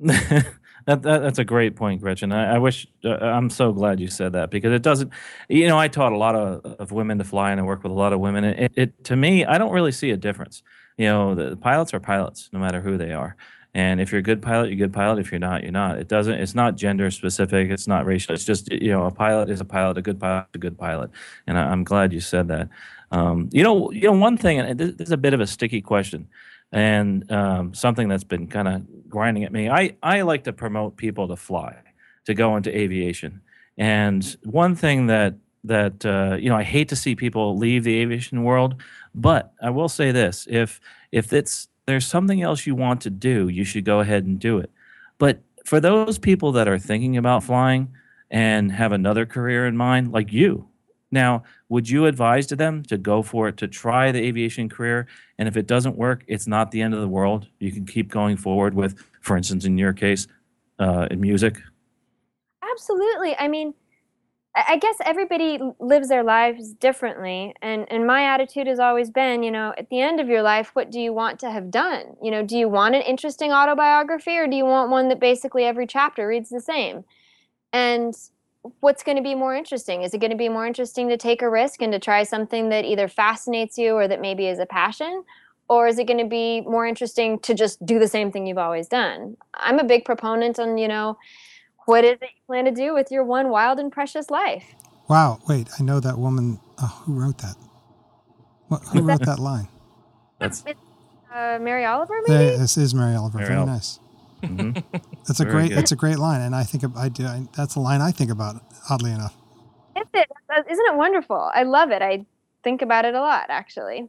that, 0.00 0.46
that, 0.86 1.02
that's 1.02 1.38
a 1.38 1.44
great 1.44 1.76
point, 1.76 2.00
Gretchen. 2.00 2.32
I, 2.32 2.54
I 2.54 2.58
wish 2.58 2.86
uh, 3.04 3.16
I'm 3.16 3.50
so 3.50 3.72
glad 3.72 4.00
you 4.00 4.08
said 4.08 4.32
that 4.32 4.50
because 4.50 4.72
it 4.72 4.82
doesn't. 4.82 5.12
You 5.48 5.68
know, 5.68 5.78
I 5.78 5.88
taught 5.88 6.12
a 6.12 6.16
lot 6.16 6.34
of, 6.34 6.64
of 6.78 6.92
women 6.92 7.18
to 7.18 7.24
fly, 7.24 7.50
and 7.50 7.60
I 7.60 7.64
work 7.64 7.82
with 7.82 7.92
a 7.92 7.94
lot 7.94 8.12
of 8.12 8.20
women. 8.20 8.44
It, 8.44 8.72
it 8.76 9.04
to 9.04 9.16
me, 9.16 9.44
I 9.44 9.58
don't 9.58 9.72
really 9.72 9.92
see 9.92 10.10
a 10.10 10.16
difference. 10.16 10.62
You 10.96 11.06
know, 11.06 11.34
the 11.34 11.56
pilots 11.56 11.92
are 11.92 12.00
pilots, 12.00 12.48
no 12.52 12.58
matter 12.58 12.80
who 12.80 12.96
they 12.96 13.12
are. 13.12 13.36
And 13.72 14.00
if 14.00 14.10
you're 14.10 14.18
a 14.18 14.22
good 14.22 14.42
pilot, 14.42 14.66
you're 14.66 14.74
a 14.74 14.88
good 14.88 14.92
pilot. 14.92 15.20
If 15.20 15.30
you're 15.30 15.38
not, 15.38 15.62
you're 15.62 15.70
not. 15.70 15.98
It 15.98 16.08
doesn't. 16.08 16.34
It's 16.34 16.54
not 16.54 16.76
gender 16.76 17.10
specific. 17.10 17.70
It's 17.70 17.86
not 17.86 18.04
racial. 18.04 18.34
It's 18.34 18.44
just 18.44 18.72
you 18.72 18.90
know, 18.90 19.04
a 19.04 19.10
pilot 19.10 19.48
is 19.50 19.60
a 19.60 19.64
pilot. 19.64 19.98
A 19.98 20.02
good 20.02 20.18
pilot, 20.18 20.46
a 20.54 20.58
good 20.58 20.76
pilot. 20.76 21.10
And 21.46 21.56
I, 21.56 21.70
am 21.70 21.84
glad 21.84 22.12
you 22.12 22.20
said 22.20 22.48
that. 22.48 22.68
Um, 23.12 23.48
you 23.52 23.62
know, 23.62 23.90
you 23.92 24.02
know, 24.02 24.12
one 24.12 24.36
thing, 24.36 24.58
and 24.58 24.78
this, 24.78 24.94
this 24.96 25.08
is 25.08 25.12
a 25.12 25.16
bit 25.16 25.34
of 25.34 25.40
a 25.40 25.46
sticky 25.46 25.82
question, 25.82 26.28
and 26.72 27.30
um, 27.30 27.74
something 27.74 28.08
that's 28.08 28.24
been 28.24 28.46
kind 28.46 28.68
of 28.68 29.08
grinding 29.08 29.44
at 29.44 29.52
me. 29.52 29.68
I 29.68 29.96
I 30.02 30.22
like 30.22 30.44
to 30.44 30.52
promote 30.52 30.96
people 30.96 31.28
to 31.28 31.36
fly, 31.36 31.76
to 32.26 32.34
go 32.34 32.56
into 32.56 32.76
aviation. 32.76 33.42
And 33.76 34.36
one 34.44 34.74
thing 34.76 35.06
that 35.06 35.34
that 35.64 36.04
uh, 36.06 36.36
you 36.36 36.48
know, 36.48 36.56
I 36.56 36.62
hate 36.62 36.88
to 36.88 36.96
see 36.96 37.14
people 37.14 37.56
leave 37.56 37.84
the 37.84 37.98
aviation 38.00 38.44
world, 38.44 38.82
but 39.14 39.52
I 39.62 39.70
will 39.70 39.88
say 39.88 40.12
this: 40.12 40.46
if 40.50 40.80
if 41.12 41.32
it's 41.32 41.68
there's 41.86 42.06
something 42.06 42.40
else 42.40 42.66
you 42.66 42.74
want 42.74 43.00
to 43.02 43.10
do, 43.10 43.48
you 43.48 43.64
should 43.64 43.84
go 43.84 44.00
ahead 44.00 44.24
and 44.24 44.38
do 44.38 44.58
it. 44.58 44.70
But 45.18 45.40
for 45.64 45.80
those 45.80 46.18
people 46.18 46.52
that 46.52 46.68
are 46.68 46.78
thinking 46.78 47.16
about 47.16 47.44
flying 47.44 47.92
and 48.30 48.72
have 48.72 48.92
another 48.92 49.26
career 49.26 49.66
in 49.66 49.76
mind, 49.76 50.12
like 50.12 50.32
you, 50.32 50.69
now, 51.10 51.42
would 51.68 51.88
you 51.88 52.06
advise 52.06 52.46
to 52.48 52.56
them 52.56 52.82
to 52.84 52.96
go 52.96 53.22
for 53.22 53.48
it, 53.48 53.56
to 53.58 53.68
try 53.68 54.12
the 54.12 54.22
aviation 54.22 54.68
career? 54.68 55.06
And 55.38 55.48
if 55.48 55.56
it 55.56 55.66
doesn't 55.66 55.96
work, 55.96 56.24
it's 56.26 56.46
not 56.46 56.70
the 56.70 56.82
end 56.82 56.94
of 56.94 57.00
the 57.00 57.08
world. 57.08 57.46
You 57.58 57.72
can 57.72 57.84
keep 57.84 58.10
going 58.10 58.36
forward 58.36 58.74
with, 58.74 59.02
for 59.20 59.36
instance, 59.36 59.64
in 59.64 59.76
your 59.76 59.92
case, 59.92 60.26
uh, 60.78 61.08
in 61.10 61.20
music. 61.20 61.58
Absolutely. 62.62 63.36
I 63.38 63.48
mean, 63.48 63.74
I 64.54 64.78
guess 64.78 64.96
everybody 65.04 65.60
lives 65.78 66.08
their 66.08 66.24
lives 66.24 66.72
differently. 66.74 67.54
And, 67.62 67.86
and 67.90 68.06
my 68.06 68.24
attitude 68.24 68.66
has 68.66 68.80
always 68.80 69.08
been, 69.08 69.42
you 69.44 69.50
know, 69.50 69.72
at 69.78 69.88
the 69.90 70.00
end 70.00 70.18
of 70.18 70.28
your 70.28 70.42
life, 70.42 70.70
what 70.74 70.90
do 70.90 71.00
you 71.00 71.12
want 71.12 71.38
to 71.40 71.50
have 71.50 71.70
done? 71.70 72.16
You 72.20 72.32
know, 72.32 72.44
do 72.44 72.56
you 72.56 72.68
want 72.68 72.96
an 72.96 73.02
interesting 73.02 73.52
autobiography 73.52 74.36
or 74.36 74.48
do 74.48 74.56
you 74.56 74.64
want 74.64 74.90
one 74.90 75.08
that 75.08 75.20
basically 75.20 75.64
every 75.64 75.86
chapter 75.86 76.26
reads 76.26 76.50
the 76.50 76.60
same? 76.60 77.04
And 77.72 78.14
what's 78.80 79.02
going 79.02 79.16
to 79.16 79.22
be 79.22 79.34
more 79.34 79.54
interesting? 79.54 80.02
Is 80.02 80.14
it 80.14 80.18
going 80.18 80.30
to 80.30 80.36
be 80.36 80.48
more 80.48 80.66
interesting 80.66 81.08
to 81.08 81.16
take 81.16 81.42
a 81.42 81.48
risk 81.48 81.82
and 81.82 81.92
to 81.92 81.98
try 81.98 82.22
something 82.22 82.68
that 82.68 82.84
either 82.84 83.08
fascinates 83.08 83.78
you 83.78 83.94
or 83.94 84.06
that 84.08 84.20
maybe 84.20 84.46
is 84.46 84.58
a 84.58 84.66
passion? 84.66 85.24
Or 85.68 85.86
is 85.86 85.98
it 85.98 86.06
going 86.06 86.18
to 86.18 86.26
be 86.26 86.62
more 86.62 86.84
interesting 86.86 87.38
to 87.40 87.54
just 87.54 87.84
do 87.86 87.98
the 87.98 88.08
same 88.08 88.32
thing 88.32 88.46
you've 88.46 88.58
always 88.58 88.88
done? 88.88 89.36
I'm 89.54 89.78
a 89.78 89.84
big 89.84 90.04
proponent 90.04 90.58
on, 90.58 90.78
you 90.78 90.88
know, 90.88 91.16
what 91.86 92.04
is 92.04 92.18
it 92.20 92.22
you 92.22 92.42
plan 92.46 92.64
to 92.64 92.72
do 92.72 92.92
with 92.92 93.10
your 93.10 93.24
one 93.24 93.50
wild 93.50 93.78
and 93.78 93.90
precious 93.90 94.30
life? 94.30 94.64
Wow. 95.08 95.38
Wait, 95.48 95.68
I 95.78 95.82
know 95.82 96.00
that 96.00 96.18
woman. 96.18 96.58
Oh, 96.82 97.02
who 97.04 97.12
wrote 97.20 97.38
that? 97.38 97.54
What, 98.68 98.82
who 98.92 99.02
wrote 99.02 99.24
that 99.26 99.38
line? 99.38 99.68
That's 100.38 100.64
uh, 101.32 101.58
Mary 101.60 101.84
Oliver, 101.84 102.14
maybe? 102.26 102.44
Yeah, 102.44 102.56
this 102.56 102.76
is 102.76 102.94
Mary 102.94 103.14
Oliver. 103.14 103.38
Mary 103.38 103.48
Very 103.48 103.58
Oliver. 103.58 103.72
nice. 103.72 104.00
Mm-hmm. 104.42 104.96
That's 105.26 105.40
a 105.40 105.44
Very 105.44 105.54
great. 105.54 105.68
Good. 105.68 105.78
That's 105.78 105.92
a 105.92 105.96
great 105.96 106.18
line, 106.18 106.40
and 106.40 106.54
I 106.54 106.64
think 106.64 106.84
I 106.96 107.08
do. 107.08 107.26
I, 107.26 107.46
that's 107.56 107.76
a 107.76 107.80
line 107.80 108.00
I 108.00 108.10
think 108.10 108.30
about. 108.30 108.62
Oddly 108.88 109.12
enough, 109.12 109.36
is 109.96 110.02
it? 110.14 110.30
Isn't 110.70 110.86
it 110.86 110.96
wonderful? 110.96 111.50
I 111.54 111.62
love 111.64 111.90
it. 111.90 112.02
I 112.02 112.24
think 112.62 112.82
about 112.82 113.04
it 113.04 113.14
a 113.14 113.20
lot, 113.20 113.46
actually. 113.48 114.08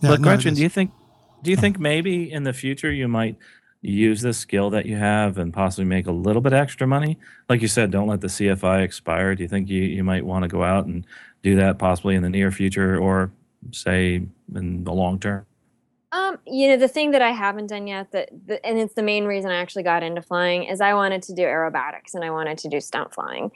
Yeah, 0.00 0.10
but 0.10 0.20
no, 0.20 0.24
Gretchen, 0.24 0.54
do 0.54 0.62
you 0.62 0.68
think? 0.68 0.90
Do 1.42 1.50
you 1.50 1.56
think 1.56 1.78
maybe 1.78 2.30
in 2.32 2.44
the 2.44 2.52
future 2.52 2.90
you 2.90 3.06
might 3.06 3.36
use 3.82 4.22
the 4.22 4.32
skill 4.32 4.70
that 4.70 4.86
you 4.86 4.96
have 4.96 5.36
and 5.36 5.52
possibly 5.52 5.84
make 5.84 6.06
a 6.06 6.12
little 6.12 6.40
bit 6.40 6.52
extra 6.52 6.86
money? 6.86 7.18
Like 7.48 7.60
you 7.60 7.68
said, 7.68 7.90
don't 7.90 8.08
let 8.08 8.22
the 8.22 8.28
CFI 8.28 8.82
expire. 8.82 9.34
Do 9.34 9.42
you 9.42 9.48
think 9.48 9.68
you, 9.68 9.82
you 9.82 10.02
might 10.02 10.24
want 10.24 10.42
to 10.44 10.48
go 10.48 10.62
out 10.62 10.86
and 10.86 11.06
do 11.42 11.56
that 11.56 11.78
possibly 11.78 12.14
in 12.14 12.22
the 12.22 12.30
near 12.30 12.50
future 12.50 12.96
or 12.96 13.30
say 13.72 14.26
in 14.54 14.84
the 14.84 14.92
long 14.92 15.20
term? 15.20 15.46
Um, 16.14 16.38
you 16.46 16.68
know, 16.68 16.76
the 16.76 16.86
thing 16.86 17.10
that 17.10 17.22
I 17.22 17.32
haven't 17.32 17.66
done 17.66 17.88
yet 17.88 18.12
that, 18.12 18.28
the, 18.46 18.64
and 18.64 18.78
it's 18.78 18.94
the 18.94 19.02
main 19.02 19.24
reason 19.24 19.50
I 19.50 19.56
actually 19.56 19.82
got 19.82 20.04
into 20.04 20.22
flying 20.22 20.62
is 20.62 20.80
I 20.80 20.94
wanted 20.94 21.22
to 21.22 21.34
do 21.34 21.42
aerobatics 21.42 22.14
and 22.14 22.22
I 22.22 22.30
wanted 22.30 22.56
to 22.58 22.68
do 22.68 22.80
stunt 22.80 23.12
flying. 23.12 23.50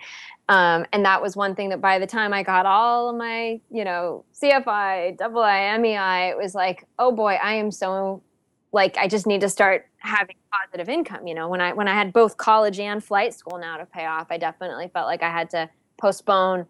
Um, 0.49 0.85
and 0.93 1.05
that 1.05 1.23
was 1.23 1.37
one 1.37 1.55
thing 1.55 1.69
that 1.69 1.81
by 1.81 2.01
the 2.01 2.07
time 2.07 2.33
I 2.33 2.43
got 2.43 2.67
all 2.67 3.11
of 3.11 3.17
my, 3.17 3.61
you 3.71 3.85
know, 3.85 4.25
CFI, 4.35 5.17
double 5.17 5.41
I, 5.41 5.79
MEI, 5.79 6.31
it 6.31 6.37
was 6.37 6.53
like, 6.53 6.85
oh 6.99 7.13
boy, 7.13 7.39
I 7.41 7.55
am 7.55 7.71
so 7.71 8.25
like 8.73 8.97
I 8.99 9.07
just 9.07 9.29
need 9.29 9.41
to 9.43 9.49
start 9.49 9.87
having 9.99 10.35
positive 10.53 10.89
income. 10.89 11.29
You 11.29 11.35
know, 11.35 11.49
when 11.49 11.61
I 11.61 11.73
when 11.75 11.87
I 11.87 11.95
had 11.95 12.13
both 12.13 12.39
college 12.39 12.81
and 12.81 13.03
flight 13.05 13.35
school 13.35 13.59
now 13.59 13.77
to 13.77 13.87
pay 13.87 14.07
off, 14.07 14.27
I 14.31 14.37
definitely 14.37 14.91
felt 14.93 15.07
like 15.07 15.23
I 15.23 15.31
had 15.31 15.49
to 15.51 15.71
postpone 15.97 16.67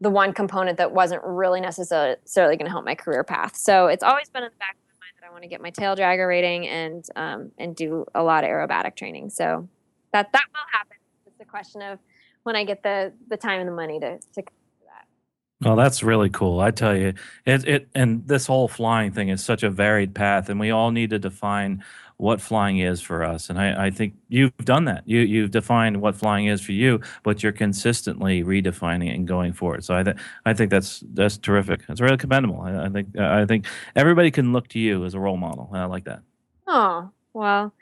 the 0.00 0.10
one 0.10 0.32
component 0.32 0.76
that 0.78 0.90
wasn't 0.90 1.22
really 1.22 1.60
necessarily 1.60 2.16
going 2.34 2.66
to 2.66 2.70
help 2.70 2.84
my 2.84 2.96
career 2.96 3.22
path. 3.22 3.54
So 3.54 3.86
it's 3.86 4.02
always 4.02 4.28
been 4.28 4.42
in 4.42 4.50
the 4.50 4.58
back 4.58 4.76
I 5.30 5.32
want 5.32 5.44
to 5.44 5.48
get 5.48 5.62
my 5.62 5.70
tail 5.70 5.94
dragger 5.94 6.26
rating 6.26 6.66
and 6.66 7.04
um, 7.14 7.52
and 7.56 7.76
do 7.76 8.04
a 8.16 8.22
lot 8.22 8.42
of 8.42 8.50
aerobatic 8.50 8.96
training. 8.96 9.30
So 9.30 9.68
that 10.12 10.32
that 10.32 10.44
will 10.52 10.66
happen. 10.72 10.96
It's 11.24 11.40
a 11.40 11.44
question 11.44 11.82
of 11.82 12.00
when 12.42 12.56
I 12.56 12.64
get 12.64 12.82
the 12.82 13.12
the 13.28 13.36
time 13.36 13.60
and 13.60 13.68
the 13.68 13.72
money 13.72 14.00
to 14.00 14.18
to 14.18 14.42
do 14.42 14.42
that. 14.86 15.06
well, 15.64 15.76
that's 15.76 16.02
really 16.02 16.30
cool. 16.30 16.58
I 16.58 16.72
tell 16.72 16.96
you, 16.96 17.14
it 17.46 17.68
it 17.68 17.88
and 17.94 18.26
this 18.26 18.48
whole 18.48 18.66
flying 18.66 19.12
thing 19.12 19.28
is 19.28 19.44
such 19.44 19.62
a 19.62 19.70
varied 19.70 20.16
path, 20.16 20.48
and 20.48 20.58
we 20.58 20.72
all 20.72 20.90
need 20.90 21.10
to 21.10 21.18
define 21.20 21.84
what 22.20 22.40
flying 22.40 22.78
is 22.78 23.00
for 23.00 23.24
us. 23.24 23.48
And 23.48 23.58
I, 23.58 23.86
I 23.86 23.90
think 23.90 24.14
you've 24.28 24.56
done 24.58 24.84
that. 24.84 25.02
You 25.06 25.20
you've 25.20 25.50
defined 25.50 26.00
what 26.00 26.14
flying 26.14 26.46
is 26.46 26.60
for 26.60 26.72
you, 26.72 27.00
but 27.22 27.42
you're 27.42 27.52
consistently 27.52 28.44
redefining 28.44 29.08
it 29.08 29.14
and 29.14 29.26
going 29.26 29.54
forward. 29.54 29.84
So 29.84 29.94
I 29.94 30.04
think 30.04 30.18
I 30.44 30.52
think 30.52 30.70
that's 30.70 31.02
that's 31.14 31.38
terrific. 31.38 31.80
It's 31.88 32.00
really 32.00 32.18
commendable. 32.18 32.60
I, 32.60 32.84
I 32.84 32.88
think 32.90 33.18
I 33.18 33.46
think 33.46 33.66
everybody 33.96 34.30
can 34.30 34.52
look 34.52 34.68
to 34.68 34.78
you 34.78 35.04
as 35.04 35.14
a 35.14 35.18
role 35.18 35.38
model, 35.38 35.70
I 35.72 35.84
like 35.86 36.04
that. 36.04 36.20
Oh 36.66 37.10
well, 37.32 37.72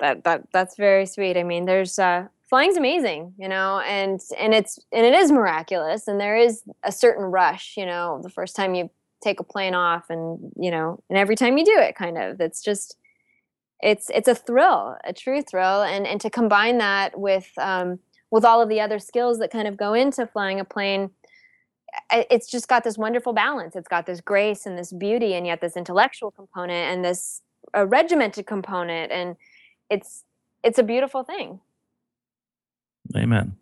that 0.00 0.24
that 0.24 0.48
that's 0.52 0.76
very 0.76 1.04
sweet. 1.04 1.36
I 1.36 1.42
mean, 1.42 1.66
there's 1.66 1.98
uh, 1.98 2.28
flying's 2.48 2.76
amazing 2.76 3.34
you 3.38 3.48
know 3.48 3.80
and 3.80 4.20
and 4.38 4.54
it's 4.54 4.78
and 4.92 5.04
it 5.04 5.14
is 5.14 5.32
miraculous 5.32 6.06
and 6.06 6.20
there 6.20 6.36
is 6.36 6.62
a 6.84 6.92
certain 6.92 7.24
rush 7.24 7.76
you 7.76 7.84
know 7.84 8.20
the 8.22 8.30
first 8.30 8.54
time 8.54 8.72
you 8.72 8.88
take 9.20 9.40
a 9.40 9.42
plane 9.42 9.74
off 9.74 10.08
and 10.10 10.52
you 10.56 10.70
know 10.70 11.02
and 11.10 11.18
every 11.18 11.34
time 11.34 11.58
you 11.58 11.64
do 11.64 11.76
it 11.76 11.96
kind 11.96 12.16
of 12.16 12.40
it's 12.40 12.62
just 12.62 12.96
it's 13.82 14.10
it's 14.10 14.28
a 14.28 14.34
thrill 14.34 14.96
a 15.04 15.12
true 15.12 15.42
thrill 15.42 15.82
and 15.82 16.06
and 16.06 16.20
to 16.20 16.30
combine 16.30 16.78
that 16.78 17.18
with 17.18 17.50
um 17.58 17.98
with 18.30 18.44
all 18.44 18.60
of 18.60 18.68
the 18.68 18.80
other 18.80 18.98
skills 18.98 19.38
that 19.38 19.50
kind 19.50 19.68
of 19.68 19.76
go 19.76 19.94
into 19.94 20.26
flying 20.26 20.60
a 20.60 20.64
plane 20.64 21.10
it's 22.10 22.50
just 22.50 22.68
got 22.68 22.84
this 22.84 22.98
wonderful 22.98 23.32
balance 23.32 23.76
it's 23.76 23.88
got 23.88 24.06
this 24.06 24.20
grace 24.20 24.66
and 24.66 24.78
this 24.78 24.92
beauty 24.92 25.34
and 25.34 25.46
yet 25.46 25.60
this 25.60 25.76
intellectual 25.76 26.30
component 26.30 26.92
and 26.92 27.04
this 27.04 27.42
a 27.74 27.86
regimented 27.86 28.46
component 28.46 29.12
and 29.12 29.36
it's 29.90 30.24
it's 30.62 30.78
a 30.78 30.82
beautiful 30.82 31.22
thing 31.22 31.60
Amen. 33.14 33.56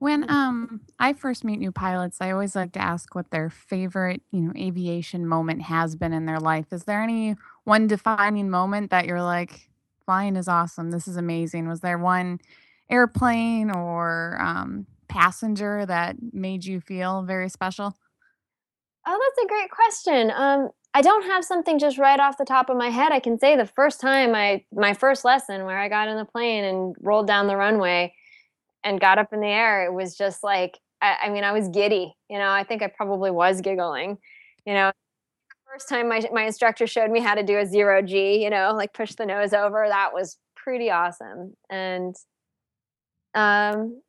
When 0.00 0.28
um 0.30 0.80
I 0.98 1.12
first 1.12 1.44
meet 1.44 1.58
new 1.58 1.72
pilots, 1.72 2.18
I 2.22 2.30
always 2.30 2.56
like 2.56 2.72
to 2.72 2.82
ask 2.82 3.14
what 3.14 3.30
their 3.30 3.50
favorite, 3.50 4.22
you 4.32 4.40
know, 4.40 4.52
aviation 4.56 5.26
moment 5.26 5.62
has 5.62 5.94
been 5.94 6.14
in 6.14 6.24
their 6.24 6.40
life. 6.40 6.72
Is 6.72 6.84
there 6.84 7.02
any 7.02 7.36
one 7.64 7.86
defining 7.86 8.48
moment 8.48 8.90
that 8.90 9.04
you're 9.04 9.22
like, 9.22 9.68
flying 10.06 10.36
is 10.36 10.48
awesome. 10.48 10.90
This 10.90 11.06
is 11.06 11.18
amazing. 11.18 11.68
Was 11.68 11.80
there 11.82 11.98
one 11.98 12.38
airplane 12.90 13.70
or 13.70 14.38
um, 14.40 14.86
passenger 15.08 15.84
that 15.86 16.16
made 16.32 16.64
you 16.64 16.80
feel 16.80 17.22
very 17.22 17.50
special? 17.50 17.94
Oh, 19.06 19.18
that's 19.22 19.44
a 19.44 19.48
great 19.48 19.70
question. 19.70 20.30
Um, 20.30 20.70
I 20.94 21.02
don't 21.02 21.24
have 21.24 21.44
something 21.44 21.78
just 21.78 21.98
right 21.98 22.20
off 22.20 22.36
the 22.38 22.44
top 22.44 22.68
of 22.68 22.76
my 22.76 22.90
head. 22.90 23.12
I 23.12 23.20
can 23.20 23.38
say 23.38 23.56
the 23.56 23.66
first 23.66 24.00
time 24.00 24.34
I 24.34 24.64
my 24.72 24.94
first 24.94 25.24
lesson 25.24 25.64
where 25.64 25.78
I 25.78 25.88
got 25.88 26.08
in 26.08 26.16
the 26.16 26.24
plane 26.24 26.64
and 26.64 26.94
rolled 27.00 27.26
down 27.26 27.46
the 27.46 27.56
runway 27.56 28.12
and 28.84 29.00
got 29.00 29.18
up 29.18 29.32
in 29.32 29.40
the 29.40 29.46
air, 29.46 29.84
it 29.84 29.92
was 29.92 30.16
just 30.16 30.42
like, 30.42 30.78
I, 31.02 31.16
I 31.24 31.28
mean, 31.30 31.44
I 31.44 31.52
was 31.52 31.68
giddy. 31.68 32.14
You 32.28 32.38
know, 32.38 32.50
I 32.50 32.64
think 32.64 32.82
I 32.82 32.88
probably 32.88 33.30
was 33.30 33.60
giggling. 33.60 34.18
You 34.66 34.74
know, 34.74 34.92
first 35.72 35.88
time 35.88 36.08
my, 36.08 36.22
my 36.32 36.44
instructor 36.44 36.86
showed 36.86 37.10
me 37.10 37.20
how 37.20 37.34
to 37.34 37.42
do 37.42 37.58
a 37.58 37.66
zero 37.66 38.02
G, 38.02 38.42
you 38.42 38.50
know, 38.50 38.72
like 38.74 38.92
push 38.92 39.14
the 39.14 39.26
nose 39.26 39.52
over, 39.52 39.86
that 39.88 40.12
was 40.12 40.36
pretty 40.56 40.90
awesome. 40.90 41.54
And 41.70 42.14
um, 43.34 44.00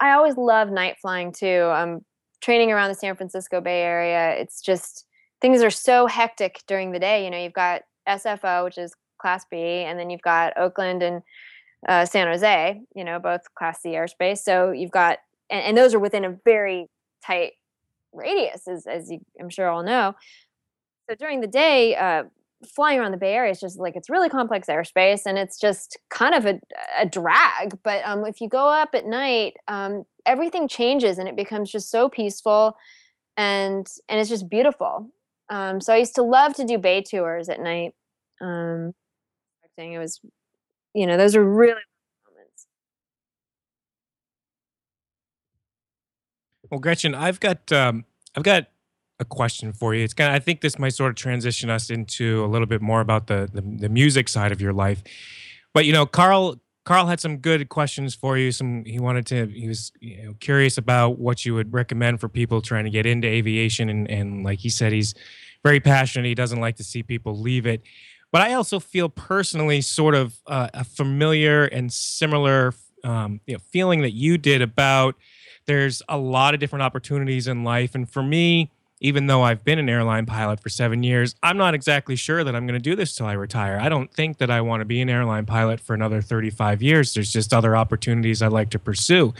I 0.00 0.12
always 0.12 0.36
love 0.36 0.70
night 0.70 0.96
flying 1.00 1.32
too. 1.32 1.70
I'm 1.72 2.04
training 2.40 2.72
around 2.72 2.88
the 2.88 2.94
San 2.94 3.16
Francisco 3.16 3.60
Bay 3.60 3.82
Area. 3.82 4.30
It's 4.40 4.60
just 4.60 5.06
things 5.40 5.62
are 5.62 5.70
so 5.70 6.06
hectic 6.06 6.62
during 6.66 6.92
the 6.92 6.98
day. 6.98 7.24
You 7.24 7.30
know, 7.30 7.38
you've 7.38 7.52
got 7.52 7.82
SFO, 8.08 8.64
which 8.64 8.78
is 8.78 8.94
Class 9.18 9.44
B, 9.50 9.58
and 9.58 9.98
then 9.98 10.10
you've 10.10 10.22
got 10.22 10.56
Oakland 10.56 11.02
and 11.02 11.22
uh, 11.86 12.04
San 12.04 12.26
Jose, 12.26 12.80
you 12.94 13.04
know, 13.04 13.18
both 13.18 13.42
Class 13.54 13.80
C 13.82 13.90
airspace. 13.90 14.38
So 14.38 14.70
you've 14.70 14.90
got, 14.90 15.18
and, 15.50 15.62
and 15.62 15.76
those 15.76 15.94
are 15.94 15.98
within 15.98 16.24
a 16.24 16.36
very 16.44 16.88
tight 17.24 17.52
radius, 18.12 18.66
as, 18.68 18.86
as 18.86 19.10
you, 19.10 19.20
I'm 19.40 19.50
sure 19.50 19.68
all 19.68 19.82
know. 19.82 20.14
So 21.08 21.16
during 21.16 21.40
the 21.40 21.46
day, 21.46 21.94
uh, 21.94 22.24
flying 22.74 22.98
around 22.98 23.12
the 23.12 23.18
Bay 23.18 23.34
Area 23.34 23.52
is 23.52 23.60
just 23.60 23.78
like 23.78 23.96
it's 23.96 24.10
really 24.10 24.28
complex 24.28 24.66
airspace, 24.68 25.22
and 25.26 25.38
it's 25.38 25.58
just 25.58 25.98
kind 26.10 26.34
of 26.34 26.46
a, 26.46 26.58
a 26.98 27.06
drag. 27.06 27.78
But 27.82 28.04
um, 28.04 28.24
if 28.26 28.40
you 28.40 28.48
go 28.48 28.68
up 28.68 28.90
at 28.94 29.06
night, 29.06 29.56
um, 29.68 30.04
everything 30.24 30.66
changes, 30.66 31.18
and 31.18 31.28
it 31.28 31.36
becomes 31.36 31.70
just 31.70 31.90
so 31.90 32.08
peaceful, 32.08 32.76
and 33.36 33.86
and 34.08 34.18
it's 34.20 34.30
just 34.30 34.48
beautiful. 34.48 35.10
Um, 35.48 35.80
so 35.80 35.92
I 35.92 35.98
used 35.98 36.16
to 36.16 36.22
love 36.22 36.54
to 36.54 36.64
do 36.64 36.78
bay 36.78 37.02
tours 37.02 37.48
at 37.48 37.60
night. 37.60 37.94
Um, 38.40 38.94
it 39.78 39.98
was, 39.98 40.20
you 40.96 41.06
know, 41.06 41.18
those 41.18 41.36
are 41.36 41.44
really 41.44 41.82
moments. 42.26 42.66
Well, 46.70 46.80
Gretchen, 46.80 47.14
I've 47.14 47.38
got 47.38 47.70
um, 47.70 48.06
I've 48.34 48.42
got 48.42 48.68
a 49.20 49.24
question 49.26 49.74
for 49.74 49.94
you. 49.94 50.02
It's 50.02 50.14
kind 50.14 50.30
of, 50.30 50.36
I 50.36 50.38
think 50.38 50.62
this 50.62 50.78
might 50.78 50.94
sort 50.94 51.10
of 51.10 51.16
transition 51.16 51.68
us 51.68 51.90
into 51.90 52.42
a 52.44 52.46
little 52.46 52.66
bit 52.66 52.82
more 52.82 53.00
about 53.00 53.26
the, 53.26 53.48
the, 53.52 53.60
the 53.60 53.88
music 53.88 54.28
side 54.28 54.52
of 54.52 54.60
your 54.60 54.72
life. 54.72 55.02
But 55.74 55.84
you 55.84 55.92
know, 55.92 56.06
Carl 56.06 56.56
Carl 56.86 57.06
had 57.06 57.20
some 57.20 57.38
good 57.38 57.68
questions 57.68 58.14
for 58.14 58.38
you. 58.38 58.50
Some 58.50 58.84
he 58.86 58.98
wanted 58.98 59.26
to 59.26 59.46
he 59.48 59.68
was 59.68 59.92
you 60.00 60.24
know, 60.24 60.34
curious 60.40 60.78
about 60.78 61.18
what 61.18 61.44
you 61.44 61.54
would 61.54 61.74
recommend 61.74 62.20
for 62.20 62.30
people 62.30 62.62
trying 62.62 62.84
to 62.84 62.90
get 62.90 63.04
into 63.04 63.28
aviation 63.28 63.90
and 63.90 64.10
and 64.10 64.44
like 64.44 64.60
he 64.60 64.70
said 64.70 64.92
he's 64.92 65.14
very 65.62 65.80
passionate. 65.80 66.26
He 66.26 66.34
doesn't 66.34 66.60
like 66.60 66.76
to 66.76 66.84
see 66.84 67.02
people 67.02 67.38
leave 67.38 67.66
it. 67.66 67.82
But 68.32 68.42
I 68.42 68.54
also 68.54 68.80
feel 68.80 69.08
personally 69.08 69.80
sort 69.80 70.14
of 70.14 70.36
uh, 70.46 70.68
a 70.74 70.84
familiar 70.84 71.64
and 71.64 71.92
similar 71.92 72.74
um, 73.04 73.40
you 73.46 73.54
know, 73.54 73.60
feeling 73.70 74.02
that 74.02 74.12
you 74.12 74.36
did 74.36 74.62
about 74.62 75.14
there's 75.66 76.02
a 76.08 76.18
lot 76.18 76.54
of 76.54 76.60
different 76.60 76.82
opportunities 76.82 77.48
in 77.48 77.64
life. 77.64 77.94
And 77.94 78.08
for 78.08 78.22
me, 78.22 78.70
even 79.00 79.26
though 79.26 79.42
I've 79.42 79.64
been 79.64 79.78
an 79.78 79.88
airline 79.88 80.26
pilot 80.26 80.60
for 80.60 80.68
seven 80.68 81.02
years, 81.02 81.34
I'm 81.42 81.56
not 81.56 81.74
exactly 81.74 82.16
sure 82.16 82.42
that 82.44 82.56
I'm 82.56 82.66
going 82.66 82.78
to 82.78 82.82
do 82.82 82.96
this 82.96 83.14
till 83.14 83.26
I 83.26 83.34
retire. 83.34 83.78
I 83.78 83.88
don't 83.88 84.12
think 84.12 84.38
that 84.38 84.50
I 84.50 84.60
want 84.60 84.80
to 84.80 84.84
be 84.84 85.00
an 85.00 85.10
airline 85.10 85.44
pilot 85.44 85.80
for 85.80 85.94
another 85.94 86.22
35 86.22 86.82
years. 86.82 87.12
There's 87.12 87.32
just 87.32 87.52
other 87.52 87.76
opportunities 87.76 88.42
I'd 88.42 88.52
like 88.52 88.70
to 88.70 88.78
pursue. 88.78 89.34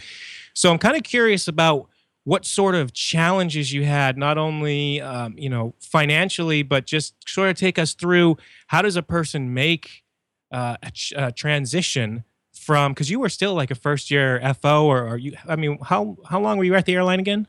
So 0.52 0.70
I'm 0.70 0.78
kind 0.78 0.96
of 0.96 1.04
curious 1.04 1.48
about 1.48 1.88
what 2.26 2.44
sort 2.44 2.74
of 2.74 2.92
challenges 2.92 3.72
you 3.72 3.84
had, 3.84 4.18
not 4.18 4.36
only 4.36 5.00
um, 5.00 5.38
you 5.38 5.48
know 5.48 5.74
financially, 5.78 6.64
but 6.64 6.84
just 6.84 7.14
sort 7.26 7.48
of 7.48 7.56
take 7.56 7.78
us 7.78 7.94
through 7.94 8.36
how 8.66 8.82
does 8.82 8.96
a 8.96 9.02
person 9.02 9.54
make 9.54 10.02
uh, 10.50 10.76
a, 10.82 10.90
ch- 10.90 11.12
a 11.16 11.30
transition 11.30 12.24
from 12.52 12.92
because 12.92 13.08
you 13.08 13.20
were 13.20 13.28
still 13.28 13.54
like 13.54 13.70
a 13.70 13.76
first 13.76 14.10
year 14.10 14.42
FO 14.60 14.86
or, 14.86 15.06
or 15.06 15.16
you 15.16 15.36
I 15.48 15.54
mean 15.54 15.78
how 15.82 16.18
how 16.28 16.40
long 16.40 16.58
were 16.58 16.64
you 16.64 16.74
at 16.74 16.84
the 16.84 16.96
airline 16.96 17.20
again? 17.20 17.46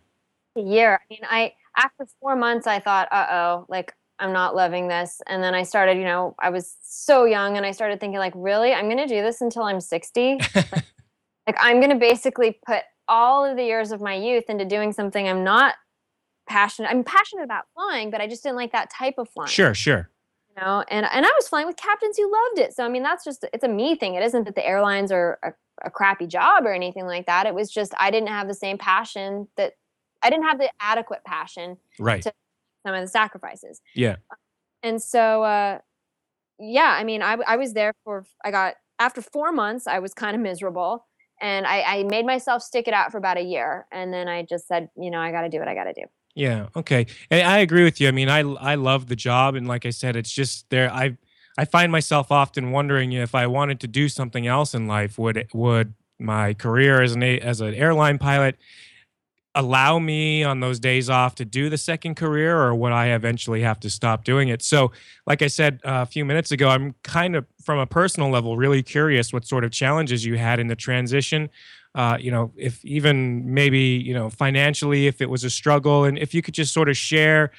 A 0.55 0.61
year. 0.61 0.93
I 0.93 1.05
mean 1.09 1.21
I 1.23 1.53
after 1.75 2.05
four 2.21 2.35
months, 2.35 2.67
I 2.67 2.79
thought, 2.79 3.07
uh 3.11 3.27
oh, 3.31 3.65
like 3.69 3.95
I'm 4.19 4.31
not 4.31 4.55
loving 4.55 4.89
this. 4.89 5.21
And 5.25 5.41
then 5.41 5.55
I 5.55 5.63
started, 5.63 5.97
you 5.97 6.03
know, 6.03 6.35
I 6.37 6.51
was 6.51 6.75
so 6.83 7.25
young 7.25 7.57
and 7.57 7.65
I 7.65 7.71
started 7.71 7.99
thinking, 7.99 8.19
like, 8.19 8.33
really? 8.35 8.73
I'm 8.73 8.85
going 8.85 8.97
to 8.97 9.07
do 9.07 9.21
this 9.21 9.41
until 9.41 9.61
I'm 9.61 9.79
60? 9.79 10.39
like, 10.55 10.71
like, 11.45 11.55
I'm 11.59 11.79
going 11.79 11.91
to 11.91 11.97
basically 11.97 12.59
put 12.65 12.81
all 13.07 13.45
of 13.45 13.57
the 13.57 13.63
years 13.63 13.91
of 13.91 14.01
my 14.01 14.15
youth 14.15 14.45
into 14.49 14.65
doing 14.65 14.93
something 14.93 15.27
I'm 15.27 15.43
not 15.43 15.75
passionate. 16.47 16.89
I'm 16.89 17.03
passionate 17.03 17.43
about 17.43 17.65
flying, 17.73 18.09
but 18.11 18.21
I 18.21 18.27
just 18.27 18.43
didn't 18.43 18.55
like 18.55 18.71
that 18.71 18.89
type 18.89 19.15
of 19.17 19.29
flying. 19.29 19.49
Sure, 19.49 19.73
sure. 19.73 20.09
You 20.49 20.63
know, 20.63 20.83
and, 20.89 21.05
and 21.11 21.25
I 21.25 21.31
was 21.37 21.47
flying 21.47 21.67
with 21.67 21.77
captains 21.77 22.17
who 22.17 22.31
loved 22.31 22.59
it. 22.59 22.73
So, 22.73 22.85
I 22.85 22.89
mean, 22.89 23.03
that's 23.03 23.23
just, 23.23 23.45
it's 23.53 23.63
a 23.63 23.67
me 23.67 23.95
thing. 23.95 24.15
It 24.15 24.23
isn't 24.23 24.45
that 24.45 24.55
the 24.55 24.65
airlines 24.65 25.11
are 25.11 25.39
a, 25.43 25.53
a 25.85 25.89
crappy 25.89 26.27
job 26.27 26.65
or 26.65 26.73
anything 26.73 27.05
like 27.05 27.25
that. 27.25 27.45
It 27.45 27.53
was 27.53 27.69
just, 27.69 27.93
I 27.99 28.11
didn't 28.11 28.29
have 28.29 28.47
the 28.47 28.53
same 28.53 28.77
passion 28.77 29.47
that 29.57 29.73
I 30.23 30.29
didn't 30.29 30.45
have 30.45 30.57
the 30.57 30.69
adequate 30.79 31.23
passion 31.25 31.77
right. 31.99 32.21
to 32.23 32.33
some 32.85 32.95
of 32.95 33.01
the 33.01 33.07
sacrifices. 33.07 33.81
Yeah. 33.93 34.17
And 34.83 35.01
so, 35.01 35.43
uh, 35.43 35.79
yeah, 36.59 36.95
I 36.97 37.03
mean, 37.03 37.21
I, 37.21 37.37
I 37.45 37.57
was 37.57 37.73
there 37.73 37.93
for, 38.03 38.25
I 38.43 38.51
got, 38.51 38.75
after 38.99 39.21
four 39.21 39.51
months, 39.51 39.85
I 39.85 39.99
was 39.99 40.13
kind 40.13 40.35
of 40.35 40.41
miserable 40.41 41.06
and 41.41 41.67
I, 41.67 41.81
I 41.81 42.03
made 42.03 42.25
myself 42.25 42.63
stick 42.63 42.87
it 42.87 42.93
out 42.93 43.11
for 43.11 43.17
about 43.17 43.37
a 43.37 43.43
year. 43.43 43.85
And 43.91 44.13
then 44.13 44.27
I 44.27 44.43
just 44.43 44.67
said, 44.67 44.89
you 44.97 45.11
know, 45.11 45.19
I 45.19 45.31
got 45.31 45.41
to 45.41 45.49
do 45.49 45.59
what 45.59 45.67
I 45.67 45.75
got 45.75 45.85
to 45.85 45.93
do. 45.93 46.03
Yeah. 46.35 46.67
Okay. 46.75 47.07
And 47.31 47.47
I 47.47 47.59
agree 47.59 47.83
with 47.83 47.99
you. 47.99 48.07
I 48.07 48.11
mean, 48.11 48.29
I, 48.29 48.39
I 48.39 48.75
love 48.75 49.07
the 49.07 49.15
job. 49.15 49.55
And 49.55 49.67
like 49.67 49.85
I 49.85 49.89
said, 49.89 50.15
it's 50.15 50.31
just 50.31 50.69
there. 50.69 50.91
I, 50.91 51.17
I 51.57 51.65
find 51.65 51.91
myself 51.91 52.31
often 52.31 52.71
wondering 52.71 53.11
if 53.11 53.33
I 53.33 53.47
wanted 53.47 53.79
to 53.81 53.87
do 53.87 54.07
something 54.07 54.45
else 54.45 54.75
in 54.75 54.87
life, 54.87 55.17
would, 55.17 55.47
would 55.53 55.95
my 56.19 56.53
career 56.53 57.01
as 57.01 57.13
an, 57.13 57.23
as 57.23 57.61
an 57.61 57.73
airline 57.73 58.19
pilot 58.19 58.57
allow 59.55 59.97
me 59.97 60.43
on 60.43 60.59
those 60.59 60.79
days 60.79 61.09
off 61.09 61.35
to 61.35 61.45
do 61.45 61.69
the 61.69 61.77
second 61.77 62.15
career 62.15 62.57
or 62.57 62.75
would 62.75 62.91
I 62.91 63.07
eventually 63.07 63.61
have 63.61 63.79
to 63.81 63.89
stop 63.89 64.23
doing 64.23 64.49
it? 64.49 64.61
So, 64.61 64.91
like 65.25 65.41
I 65.41 65.47
said 65.47 65.79
uh, 65.83 66.03
a 66.03 66.05
few 66.05 66.25
minutes 66.25 66.51
ago, 66.51 66.69
I'm 66.69 66.93
kind 67.03 67.35
of 67.35 67.45
from 67.63 67.79
a 67.79 67.87
personal 67.87 68.29
level 68.29 68.57
really 68.57 68.83
curious 68.83 69.33
what 69.33 69.45
sort 69.45 69.63
of 69.63 69.71
challenges 69.71 70.25
you 70.25 70.37
had 70.37 70.59
in 70.59 70.67
the 70.67 70.75
transition. 70.75 71.49
Uh, 71.95 72.17
you 72.19 72.29
know, 72.29 72.51
if 72.55 72.83
even 72.85 73.51
maybe, 73.51 73.79
you 73.79 74.13
know, 74.13 74.29
financially, 74.29 75.07
if 75.07 75.21
it 75.21 75.29
was 75.29 75.43
a 75.43 75.49
struggle, 75.49 76.03
and 76.03 76.17
if 76.19 76.33
you 76.33 76.43
could 76.43 76.53
just 76.53 76.71
sort 76.71 76.89
of 76.89 76.95
share 76.95 77.51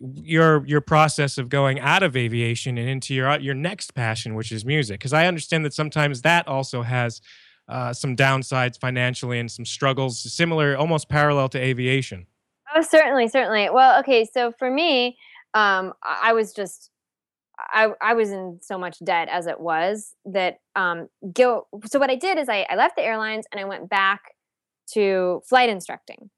your 0.00 0.66
your 0.66 0.80
process 0.80 1.38
of 1.38 1.48
going 1.48 1.78
out 1.80 2.02
of 2.02 2.16
aviation 2.16 2.78
and 2.78 2.88
into 2.88 3.14
your 3.14 3.38
your 3.40 3.54
next 3.54 3.94
passion, 3.94 4.34
which 4.34 4.50
is 4.50 4.64
music, 4.64 5.00
because 5.00 5.12
I 5.12 5.26
understand 5.26 5.64
that 5.66 5.74
sometimes 5.74 6.22
that 6.22 6.48
also 6.48 6.82
has 6.82 7.20
uh, 7.68 7.92
some 7.92 8.16
downsides 8.16 8.78
financially 8.78 9.38
and 9.38 9.50
some 9.50 9.64
struggles 9.64 10.20
similar, 10.32 10.76
almost 10.76 11.08
parallel 11.08 11.48
to 11.50 11.58
aviation. 11.58 12.26
Oh, 12.74 12.82
certainly, 12.82 13.28
certainly. 13.28 13.70
Well, 13.70 13.98
okay, 14.00 14.24
so 14.24 14.52
for 14.58 14.70
me, 14.70 15.16
um, 15.54 15.92
I 16.02 16.32
was 16.32 16.52
just 16.52 16.90
I, 17.58 17.90
I 18.00 18.14
was 18.14 18.30
in 18.30 18.58
so 18.62 18.76
much 18.76 18.98
debt 19.04 19.28
as 19.30 19.46
it 19.46 19.60
was 19.60 20.14
that 20.24 20.58
um 20.74 21.08
go 21.32 21.68
so 21.86 21.98
what 21.98 22.10
I 22.10 22.16
did 22.16 22.36
is 22.36 22.48
I, 22.48 22.66
I 22.68 22.74
left 22.74 22.96
the 22.96 23.02
airlines 23.02 23.46
and 23.52 23.60
I 23.60 23.64
went 23.64 23.88
back 23.88 24.34
to 24.92 25.40
flight 25.48 25.68
instructing. 25.68 26.30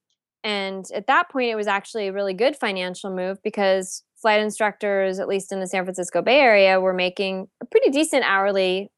And 0.45 0.85
at 0.95 1.07
that 1.07 1.31
point 1.31 1.51
it 1.51 1.57
was 1.57 1.67
actually 1.67 2.09
a 2.09 2.13
really 2.13 2.35
good 2.35 2.55
financial 2.55 3.11
move 3.11 3.43
because 3.43 4.05
flight 4.17 4.41
instructors, 4.41 5.19
at 5.19 5.27
least 5.27 5.53
in 5.53 5.61
the 5.61 5.67
San 5.67 5.85
Francisco 5.85 6.23
Bay 6.23 6.39
Area, 6.39 6.81
were 6.81 6.95
making 6.95 7.49
a 7.63 7.65
pretty 7.65 7.91
decent 7.91 8.25
hourly 8.25 8.91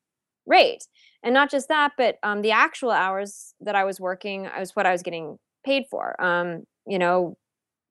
rate 0.46 0.86
and 1.22 1.34
not 1.34 1.50
just 1.50 1.68
that 1.68 1.92
but 1.96 2.16
um, 2.22 2.42
the 2.42 2.50
actual 2.50 2.90
hours 2.90 3.54
that 3.60 3.74
i 3.74 3.84
was 3.84 4.00
working 4.00 4.46
I 4.46 4.60
was 4.60 4.74
what 4.74 4.86
i 4.86 4.92
was 4.92 5.02
getting 5.02 5.38
paid 5.64 5.84
for. 5.90 6.20
Um, 6.22 6.64
you 6.86 6.98
know 6.98 7.36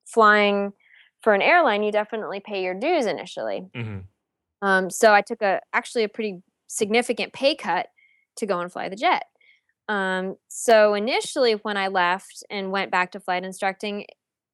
flying 0.05 0.73
for 1.21 1.33
an 1.33 1.41
airline 1.41 1.83
you 1.83 1.91
definitely 1.91 2.39
pay 2.39 2.63
your 2.63 2.73
dues 2.73 3.05
initially. 3.05 3.67
Mm-hmm. 3.75 4.67
um, 4.67 4.89
so 4.89 5.13
i 5.13 5.21
took 5.21 5.41
a 5.41 5.61
actually 5.73 6.03
a 6.03 6.09
pretty 6.09 6.41
significant 6.67 7.33
pay 7.33 7.55
cut 7.55 7.87
to 8.35 8.45
go 8.45 8.59
and 8.59 8.71
fly 8.71 8.89
the 8.89 8.95
jet. 8.95 9.23
Um, 9.89 10.35
so 10.47 10.93
initially 10.93 11.53
when 11.53 11.77
i 11.77 11.87
left 11.87 12.43
and 12.49 12.71
went 12.71 12.91
back 12.91 13.11
to 13.11 13.19
flight 13.19 13.43
instructing 13.43 14.05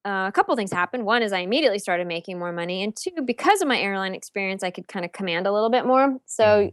uh, 0.06 0.26
a 0.28 0.32
couple 0.34 0.54
things 0.58 0.72
happened. 0.72 1.06
One 1.06 1.24
is 1.24 1.32
i 1.32 1.40
immediately 1.40 1.80
started 1.80 2.08
making 2.08 2.38
more 2.38 2.52
money 2.52 2.84
and 2.84 2.96
two 2.96 3.22
because 3.24 3.62
of 3.62 3.68
my 3.68 3.80
airline 3.80 4.16
experience 4.16 4.64
i 4.64 4.72
could 4.72 4.88
kind 4.88 5.06
of 5.06 5.12
command 5.12 5.48
a 5.48 5.52
little 5.52 5.70
bit 5.70 5.86
more. 5.86 6.18
So 6.26 6.44
mm-hmm 6.44 6.70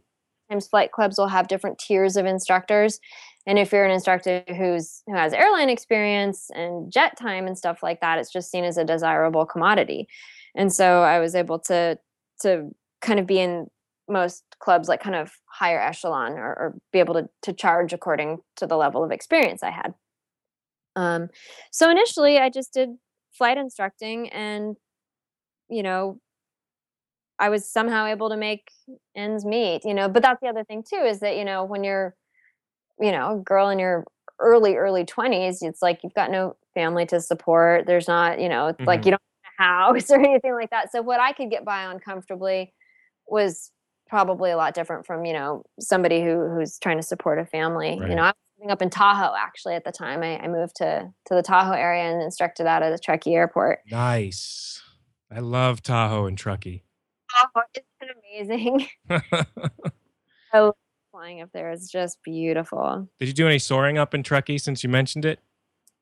sometimes 0.50 0.68
flight 0.68 0.92
clubs 0.92 1.18
will 1.18 1.28
have 1.28 1.48
different 1.48 1.78
tiers 1.78 2.16
of 2.16 2.26
instructors. 2.26 2.98
And 3.46 3.58
if 3.58 3.72
you're 3.72 3.84
an 3.84 3.90
instructor 3.90 4.42
who's 4.48 5.02
who 5.06 5.14
has 5.14 5.32
airline 5.32 5.70
experience 5.70 6.50
and 6.54 6.92
jet 6.92 7.16
time 7.16 7.46
and 7.46 7.56
stuff 7.56 7.82
like 7.82 8.00
that 8.00 8.18
it's 8.18 8.32
just 8.32 8.50
seen 8.50 8.64
as 8.64 8.76
a 8.76 8.84
desirable 8.84 9.46
commodity. 9.46 10.08
And 10.54 10.72
so 10.72 11.02
i 11.02 11.20
was 11.20 11.34
able 11.34 11.58
to 11.60 11.98
to 12.42 12.70
kind 13.00 13.20
of 13.20 13.26
be 13.26 13.38
in 13.38 13.66
most 14.08 14.42
clubs 14.58 14.88
like 14.88 15.00
kind 15.00 15.14
of 15.14 15.32
higher 15.46 15.80
echelon 15.80 16.32
or, 16.32 16.48
or 16.48 16.78
be 16.92 16.98
able 16.98 17.14
to, 17.14 17.28
to 17.42 17.52
charge 17.52 17.92
according 17.92 18.38
to 18.56 18.66
the 18.66 18.76
level 18.76 19.04
of 19.04 19.12
experience 19.12 19.62
i 19.62 19.70
had. 19.70 19.94
Um, 20.96 21.28
so 21.70 21.90
initially 21.90 22.38
i 22.38 22.50
just 22.50 22.74
did 22.74 22.90
flight 23.32 23.56
instructing 23.56 24.28
and 24.30 24.76
you 25.68 25.84
know 25.84 26.20
I 27.40 27.48
was 27.48 27.66
somehow 27.66 28.06
able 28.06 28.28
to 28.28 28.36
make 28.36 28.70
ends 29.16 29.44
meet, 29.44 29.84
you 29.84 29.94
know. 29.94 30.08
But 30.08 30.22
that's 30.22 30.40
the 30.40 30.48
other 30.48 30.62
thing 30.62 30.84
too 30.88 31.02
is 31.04 31.20
that 31.20 31.36
you 31.36 31.44
know 31.44 31.64
when 31.64 31.82
you're, 31.82 32.14
you 33.00 33.10
know, 33.10 33.38
a 33.38 33.42
girl 33.42 33.70
in 33.70 33.78
your 33.78 34.04
early 34.38 34.76
early 34.76 35.04
twenties, 35.04 35.62
it's 35.62 35.82
like 35.82 36.00
you've 36.04 36.14
got 36.14 36.30
no 36.30 36.56
family 36.74 37.06
to 37.06 37.20
support. 37.20 37.86
There's 37.86 38.06
not, 38.06 38.40
you 38.40 38.48
know, 38.48 38.72
mm-hmm. 38.72 38.84
like 38.84 39.04
you 39.06 39.12
don't 39.12 39.22
have 39.42 39.52
a 39.58 39.62
house 39.62 40.10
or 40.10 40.20
anything 40.20 40.52
like 40.52 40.70
that. 40.70 40.92
So 40.92 41.00
what 41.02 41.18
I 41.18 41.32
could 41.32 41.50
get 41.50 41.64
by 41.64 41.86
on 41.86 41.98
comfortably 41.98 42.72
was 43.26 43.72
probably 44.06 44.50
a 44.50 44.56
lot 44.56 44.74
different 44.74 45.06
from 45.06 45.24
you 45.24 45.32
know 45.32 45.64
somebody 45.78 46.22
who 46.22 46.48
who's 46.54 46.78
trying 46.78 46.98
to 46.98 47.02
support 47.02 47.38
a 47.38 47.46
family. 47.46 47.98
Right. 47.98 48.10
You 48.10 48.16
know, 48.16 48.22
I 48.22 48.28
was 48.28 48.34
living 48.58 48.70
up 48.70 48.82
in 48.82 48.90
Tahoe 48.90 49.34
actually 49.34 49.76
at 49.76 49.84
the 49.84 49.92
time. 49.92 50.22
I, 50.22 50.38
I 50.40 50.48
moved 50.48 50.76
to 50.76 51.10
to 51.26 51.34
the 51.34 51.42
Tahoe 51.42 51.72
area 51.72 52.02
and 52.02 52.20
instructed 52.20 52.66
out 52.66 52.82
of 52.82 52.92
the 52.92 52.98
Truckee 52.98 53.34
Airport. 53.34 53.78
Nice. 53.90 54.82
I 55.32 55.38
love 55.38 55.80
Tahoe 55.80 56.26
and 56.26 56.36
Truckee. 56.36 56.82
Oh, 57.36 57.62
it's 57.74 57.86
been 58.00 58.08
amazing. 58.10 58.86
I 60.52 60.58
love 60.60 60.74
flying 61.10 61.40
up 61.40 61.50
there. 61.52 61.70
It's 61.70 61.90
just 61.90 62.22
beautiful. 62.22 63.08
Did 63.18 63.28
you 63.28 63.34
do 63.34 63.46
any 63.46 63.58
soaring 63.58 63.98
up 63.98 64.14
in 64.14 64.22
Truckee 64.22 64.58
since 64.58 64.82
you 64.82 64.88
mentioned 64.88 65.24
it? 65.24 65.40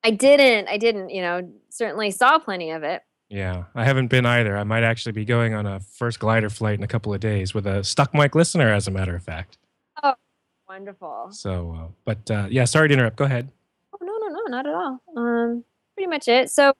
I 0.04 0.10
didn't. 0.10 0.68
I 0.68 0.76
didn't. 0.76 1.10
You 1.10 1.22
know, 1.22 1.52
certainly 1.70 2.10
saw 2.10 2.38
plenty 2.38 2.70
of 2.70 2.82
it. 2.82 3.02
Yeah, 3.28 3.64
I 3.74 3.84
haven't 3.84 4.06
been 4.08 4.24
either. 4.24 4.56
I 4.56 4.64
might 4.64 4.84
actually 4.84 5.12
be 5.12 5.24
going 5.24 5.52
on 5.54 5.66
a 5.66 5.80
first 5.80 6.18
glider 6.18 6.48
flight 6.48 6.78
in 6.78 6.82
a 6.82 6.88
couple 6.88 7.12
of 7.12 7.20
days 7.20 7.52
with 7.52 7.66
a 7.66 7.84
Stuck 7.84 8.14
Mic 8.14 8.34
listener, 8.34 8.72
as 8.72 8.88
a 8.88 8.90
matter 8.90 9.14
of 9.14 9.22
fact. 9.22 9.58
Oh, 10.02 10.14
wonderful. 10.66 11.28
So, 11.32 11.76
uh, 11.78 11.88
but 12.04 12.30
uh, 12.30 12.46
yeah, 12.50 12.64
sorry 12.64 12.88
to 12.88 12.94
interrupt. 12.94 13.16
Go 13.16 13.24
ahead. 13.24 13.52
Oh 13.92 13.98
no, 14.00 14.16
no, 14.16 14.28
no, 14.28 14.42
not 14.48 14.66
at 14.66 14.72
all. 14.72 15.02
Um, 15.16 15.64
pretty 15.94 16.08
much 16.08 16.26
it. 16.28 16.50
So, 16.50 16.72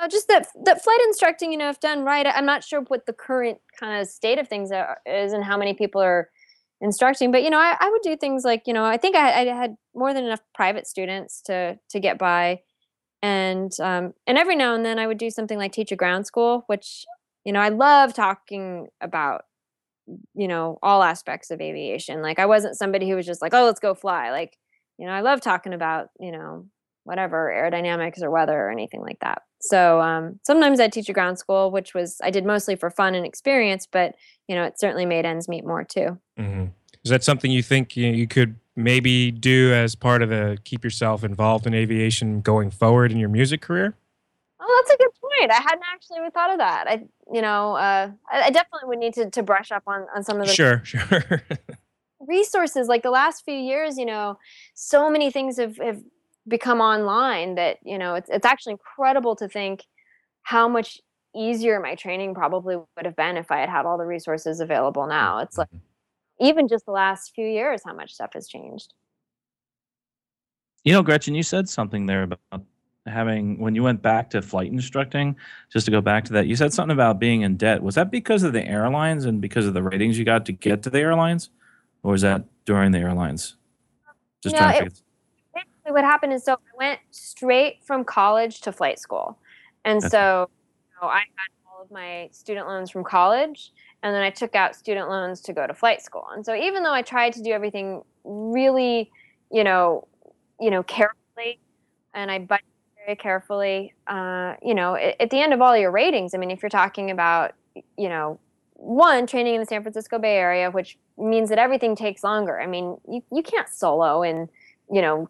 uh, 0.00 0.08
just 0.08 0.28
that 0.28 0.48
that 0.64 0.82
flight 0.82 1.00
instructing, 1.04 1.52
you 1.52 1.58
know, 1.58 1.68
if 1.68 1.80
done 1.80 2.04
right, 2.04 2.26
I'm 2.26 2.46
not 2.46 2.64
sure 2.64 2.80
what 2.82 3.06
the 3.06 3.12
current 3.12 3.58
kind 3.78 4.00
of 4.00 4.08
state 4.08 4.38
of 4.38 4.48
things 4.48 4.72
are, 4.72 4.98
is 5.06 5.32
and 5.32 5.44
how 5.44 5.56
many 5.56 5.74
people 5.74 6.00
are 6.00 6.30
instructing. 6.80 7.30
But 7.30 7.42
you 7.42 7.50
know, 7.50 7.58
I, 7.58 7.76
I 7.78 7.90
would 7.90 8.02
do 8.02 8.16
things 8.16 8.44
like, 8.44 8.62
you 8.66 8.72
know, 8.72 8.84
I 8.84 8.96
think 8.96 9.16
I, 9.16 9.42
I 9.42 9.54
had 9.54 9.76
more 9.94 10.12
than 10.12 10.24
enough 10.24 10.40
private 10.54 10.86
students 10.86 11.40
to 11.42 11.78
to 11.90 12.00
get 12.00 12.18
by, 12.18 12.60
and 13.22 13.72
um, 13.80 14.14
and 14.26 14.36
every 14.38 14.56
now 14.56 14.74
and 14.74 14.84
then 14.84 14.98
I 14.98 15.06
would 15.06 15.18
do 15.18 15.30
something 15.30 15.58
like 15.58 15.72
teach 15.72 15.92
a 15.92 15.96
ground 15.96 16.26
school, 16.26 16.64
which 16.66 17.04
you 17.44 17.52
know 17.52 17.60
I 17.60 17.68
love 17.68 18.14
talking 18.14 18.88
about 19.00 19.42
you 20.34 20.48
know 20.48 20.78
all 20.82 21.02
aspects 21.02 21.50
of 21.50 21.60
aviation 21.60 22.20
like 22.20 22.38
i 22.38 22.46
wasn't 22.46 22.76
somebody 22.76 23.08
who 23.08 23.16
was 23.16 23.26
just 23.26 23.40
like 23.40 23.54
oh 23.54 23.64
let's 23.64 23.80
go 23.80 23.94
fly 23.94 24.30
like 24.30 24.58
you 24.98 25.06
know 25.06 25.12
i 25.12 25.20
love 25.20 25.40
talking 25.40 25.72
about 25.72 26.08
you 26.20 26.30
know 26.30 26.66
whatever 27.04 27.50
aerodynamics 27.50 28.22
or 28.22 28.30
weather 28.30 28.52
or 28.52 28.70
anything 28.70 29.00
like 29.00 29.18
that 29.20 29.42
so 29.68 30.00
um, 30.00 30.38
sometimes 30.44 30.78
i'd 30.80 30.92
teach 30.92 31.08
a 31.08 31.12
ground 31.12 31.38
school 31.38 31.70
which 31.70 31.94
was 31.94 32.20
i 32.22 32.30
did 32.30 32.44
mostly 32.44 32.76
for 32.76 32.90
fun 32.90 33.14
and 33.14 33.24
experience 33.26 33.86
but 33.86 34.14
you 34.48 34.54
know 34.54 34.64
it 34.64 34.78
certainly 34.78 35.06
made 35.06 35.24
ends 35.24 35.48
meet 35.48 35.64
more 35.64 35.84
too. 35.84 36.18
Hmm 36.38 36.66
Is 37.04 37.10
that 37.10 37.24
something 37.24 37.50
you 37.50 37.62
think 37.62 37.96
you, 37.96 38.08
you 38.08 38.26
could 38.26 38.56
maybe 38.76 39.30
do 39.30 39.72
as 39.72 39.94
part 39.94 40.20
of 40.22 40.28
the 40.30 40.58
keep 40.64 40.82
yourself 40.84 41.22
involved 41.22 41.66
in 41.66 41.74
aviation 41.74 42.40
going 42.40 42.70
forward 42.70 43.12
in 43.12 43.18
your 43.18 43.28
music 43.28 43.60
career? 43.60 43.96
oh 44.60 44.82
that's 44.82 44.94
a 44.94 44.98
good 44.98 45.10
point. 45.20 45.50
I 45.50 45.62
hadn't 45.62 45.84
actually 45.92 46.18
even 46.18 46.30
thought 46.30 46.50
of 46.50 46.58
that. 46.58 46.86
I 46.88 47.04
you 47.32 47.42
know 47.42 47.74
uh, 47.74 48.10
I, 48.30 48.42
I 48.42 48.50
definitely 48.50 48.88
would 48.88 48.98
need 48.98 49.14
to, 49.14 49.30
to 49.30 49.42
brush 49.42 49.70
up 49.72 49.82
on, 49.86 50.06
on 50.14 50.22
some 50.24 50.40
of 50.40 50.46
the 50.46 50.52
Sure, 50.52 50.80
sure. 50.84 51.42
resources. 52.20 52.88
Like 52.88 53.02
the 53.02 53.10
last 53.10 53.44
few 53.44 53.54
years 53.54 53.98
you 53.98 54.06
know 54.06 54.38
so 54.74 55.10
many 55.10 55.30
things 55.30 55.58
have, 55.58 55.76
have 55.78 56.02
become 56.46 56.80
online 56.80 57.54
that 57.54 57.78
you 57.82 57.98
know 57.98 58.14
it's, 58.14 58.28
it's 58.30 58.46
actually 58.46 58.72
incredible 58.72 59.34
to 59.36 59.48
think 59.48 59.84
how 60.42 60.68
much 60.68 61.00
easier 61.34 61.80
my 61.80 61.94
training 61.94 62.34
probably 62.34 62.76
would 62.76 63.04
have 63.04 63.16
been 63.16 63.36
if 63.36 63.50
i 63.50 63.58
had 63.58 63.68
had 63.68 63.86
all 63.86 63.98
the 63.98 64.04
resources 64.04 64.60
available 64.60 65.06
now 65.06 65.38
it's 65.38 65.56
like 65.56 65.68
mm-hmm. 65.68 66.46
even 66.46 66.68
just 66.68 66.84
the 66.86 66.92
last 66.92 67.32
few 67.34 67.46
years 67.46 67.82
how 67.84 67.94
much 67.94 68.12
stuff 68.12 68.30
has 68.34 68.46
changed 68.46 68.92
You 70.84 70.92
know, 70.92 71.02
Gretchen, 71.02 71.34
you 71.34 71.42
said 71.42 71.68
something 71.68 72.06
there 72.06 72.24
about 72.24 72.62
having 73.06 73.58
when 73.58 73.74
you 73.74 73.82
went 73.82 74.02
back 74.02 74.30
to 74.30 74.42
flight 74.42 74.70
instructing. 74.70 75.36
Just 75.72 75.86
to 75.86 75.90
go 75.90 76.00
back 76.00 76.24
to 76.26 76.32
that, 76.34 76.46
you 76.46 76.56
said 76.56 76.72
something 76.72 76.92
about 76.92 77.18
being 77.18 77.42
in 77.42 77.56
debt. 77.56 77.82
Was 77.82 77.94
that 77.94 78.10
because 78.10 78.42
of 78.42 78.52
the 78.52 78.64
airlines 78.66 79.24
and 79.24 79.40
because 79.40 79.66
of 79.66 79.74
the 79.74 79.82
ratings 79.82 80.18
you 80.18 80.24
got 80.24 80.44
to 80.46 80.52
get 80.52 80.82
to 80.82 80.90
the 80.90 81.00
airlines, 81.00 81.50
or 82.02 82.12
was 82.12 82.22
that 82.22 82.44
during 82.66 82.92
the 82.92 82.98
airlines? 82.98 83.56
Just 84.42 84.54
No, 84.54 84.58
trying 84.58 84.80
to 84.80 84.86
it-. 84.86 85.02
Basically 85.84 86.00
what 86.00 86.04
happened 86.04 86.32
is 86.32 86.44
so 86.44 86.54
I 86.54 86.76
went 86.76 87.00
straight 87.10 87.84
from 87.84 88.04
college 88.04 88.60
to 88.62 88.72
flight 88.72 88.98
school. 88.98 89.38
And 89.84 90.00
That's- 90.00 90.12
so 90.12 90.48
you 90.50 90.94
know, 91.02 91.08
I 91.08 91.18
had 91.18 91.50
all 91.66 91.82
of 91.82 91.90
my 91.90 92.28
student 92.32 92.66
loans 92.66 92.90
from 92.90 93.04
college 93.04 93.72
and 94.02 94.14
then 94.14 94.22
I 94.22 94.30
took 94.30 94.54
out 94.54 94.74
student 94.74 95.08
loans 95.08 95.40
to 95.42 95.52
go 95.52 95.66
to 95.66 95.74
flight 95.74 96.02
school. 96.02 96.26
And 96.34 96.44
so 96.44 96.54
even 96.54 96.82
though 96.82 96.92
I 96.92 97.02
tried 97.02 97.32
to 97.34 97.42
do 97.42 97.50
everything 97.50 98.02
really, 98.24 99.10
you 99.50 99.64
know, 99.64 100.06
you 100.60 100.70
know, 100.70 100.82
carefully 100.82 101.58
and 102.14 102.30
I 102.30 102.38
budgeted 102.38 102.60
very 103.04 103.16
carefully, 103.16 103.94
uh, 104.06 104.54
you 104.62 104.74
know, 104.74 104.94
at, 104.94 105.20
at 105.20 105.30
the 105.30 105.40
end 105.40 105.52
of 105.52 105.60
all 105.60 105.76
your 105.76 105.90
ratings, 105.90 106.34
I 106.34 106.38
mean, 106.38 106.50
if 106.50 106.62
you're 106.62 106.70
talking 106.70 107.10
about, 107.10 107.54
you 107.98 108.08
know, 108.08 108.38
one 108.74 109.26
training 109.26 109.54
in 109.54 109.60
the 109.60 109.66
San 109.66 109.82
Francisco 109.82 110.18
Bay 110.18 110.36
Area, 110.36 110.70
which 110.70 110.98
means 111.16 111.48
that 111.48 111.58
everything 111.58 111.96
takes 111.96 112.22
longer. 112.22 112.60
I 112.60 112.66
mean, 112.66 112.98
you, 113.08 113.22
you 113.32 113.42
can't 113.42 113.68
solo 113.68 114.22
in, 114.22 114.48
you 114.90 115.00
know, 115.00 115.28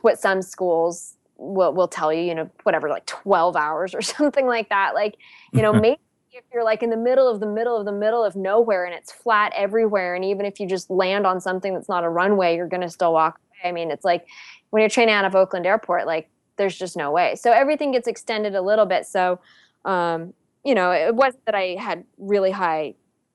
what 0.00 0.18
some 0.18 0.42
schools 0.42 1.16
will 1.36 1.72
will 1.72 1.88
tell 1.88 2.12
you, 2.12 2.22
you 2.22 2.34
know, 2.34 2.50
whatever, 2.62 2.88
like 2.88 3.06
12 3.06 3.56
hours 3.56 3.94
or 3.94 4.02
something 4.02 4.46
like 4.46 4.68
that. 4.68 4.94
Like, 4.94 5.16
you 5.52 5.62
know, 5.62 5.72
maybe 5.80 6.00
if 6.32 6.44
you're 6.52 6.64
like 6.64 6.82
in 6.82 6.90
the 6.90 6.96
middle 6.96 7.28
of 7.28 7.40
the 7.40 7.46
middle 7.46 7.76
of 7.76 7.84
the 7.84 7.92
middle 7.92 8.24
of 8.24 8.36
nowhere 8.36 8.84
and 8.84 8.94
it's 8.94 9.12
flat 9.12 9.52
everywhere, 9.54 10.14
and 10.14 10.24
even 10.24 10.46
if 10.46 10.58
you 10.60 10.66
just 10.66 10.90
land 10.90 11.26
on 11.26 11.40
something 11.40 11.74
that's 11.74 11.88
not 11.88 12.04
a 12.04 12.08
runway, 12.08 12.56
you're 12.56 12.68
gonna 12.68 12.88
still 12.88 13.12
walk 13.12 13.38
away. 13.38 13.68
I 13.68 13.72
mean, 13.72 13.90
it's 13.90 14.04
like 14.04 14.26
when 14.70 14.80
you're 14.80 14.90
training 14.90 15.14
out 15.14 15.24
of 15.24 15.34
Oakland 15.34 15.66
Airport, 15.66 16.06
like 16.06 16.30
there's 16.56 16.78
just 16.78 16.96
no 16.96 17.10
way. 17.10 17.34
So 17.34 17.52
everything 17.52 17.92
gets 17.92 18.08
extended 18.08 18.54
a 18.54 18.62
little 18.62 18.86
bit. 18.86 19.06
So 19.06 19.40
um, 19.84 20.32
you 20.64 20.74
know, 20.74 20.92
it 20.92 21.14
wasn't 21.14 21.44
that 21.46 21.54
I 21.54 21.76
had 21.78 22.04
really 22.18 22.50
high 22.50 22.94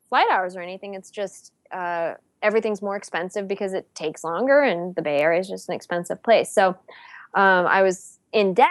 flight 0.10 0.28
hours 0.32 0.56
or 0.56 0.62
anything. 0.62 0.94
It's 0.94 1.12
just 1.12 1.52
uh, 1.72 2.14
everything's 2.42 2.82
more 2.82 2.96
expensive 2.96 3.48
because 3.48 3.74
it 3.74 3.94
takes 3.96 4.24
longer, 4.24 4.62
and 4.62 4.96
the 4.96 5.02
Bay 5.02 5.20
Area 5.20 5.40
is 5.40 5.48
just 5.48 5.70
an 5.70 5.76
expensive 5.76 6.22
place. 6.24 6.52
So 6.52 6.70
um, 7.34 7.68
I 7.68 7.82
was 7.82 8.20
in 8.34 8.54
debt 8.54 8.68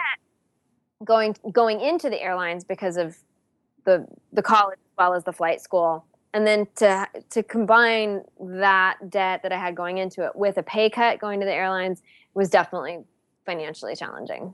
going 1.03 1.35
going 1.51 1.79
into 1.79 2.09
the 2.09 2.21
airlines 2.21 2.63
because 2.63 2.97
of 2.97 3.17
the 3.85 4.07
the 4.33 4.41
college 4.41 4.79
as 4.79 4.97
well 4.97 5.13
as 5.13 5.23
the 5.23 5.33
flight 5.33 5.61
school. 5.61 6.05
And 6.33 6.45
then 6.45 6.67
to 6.75 7.07
to 7.31 7.43
combine 7.43 8.21
that 8.39 8.97
debt 9.09 9.41
that 9.43 9.51
I 9.51 9.57
had 9.57 9.75
going 9.75 9.97
into 9.97 10.25
it 10.25 10.35
with 10.35 10.57
a 10.57 10.63
pay 10.63 10.89
cut 10.89 11.19
going 11.19 11.39
to 11.39 11.45
the 11.45 11.53
airlines 11.53 12.01
was 12.33 12.49
definitely 12.49 12.99
financially 13.45 13.95
challenging. 13.95 14.53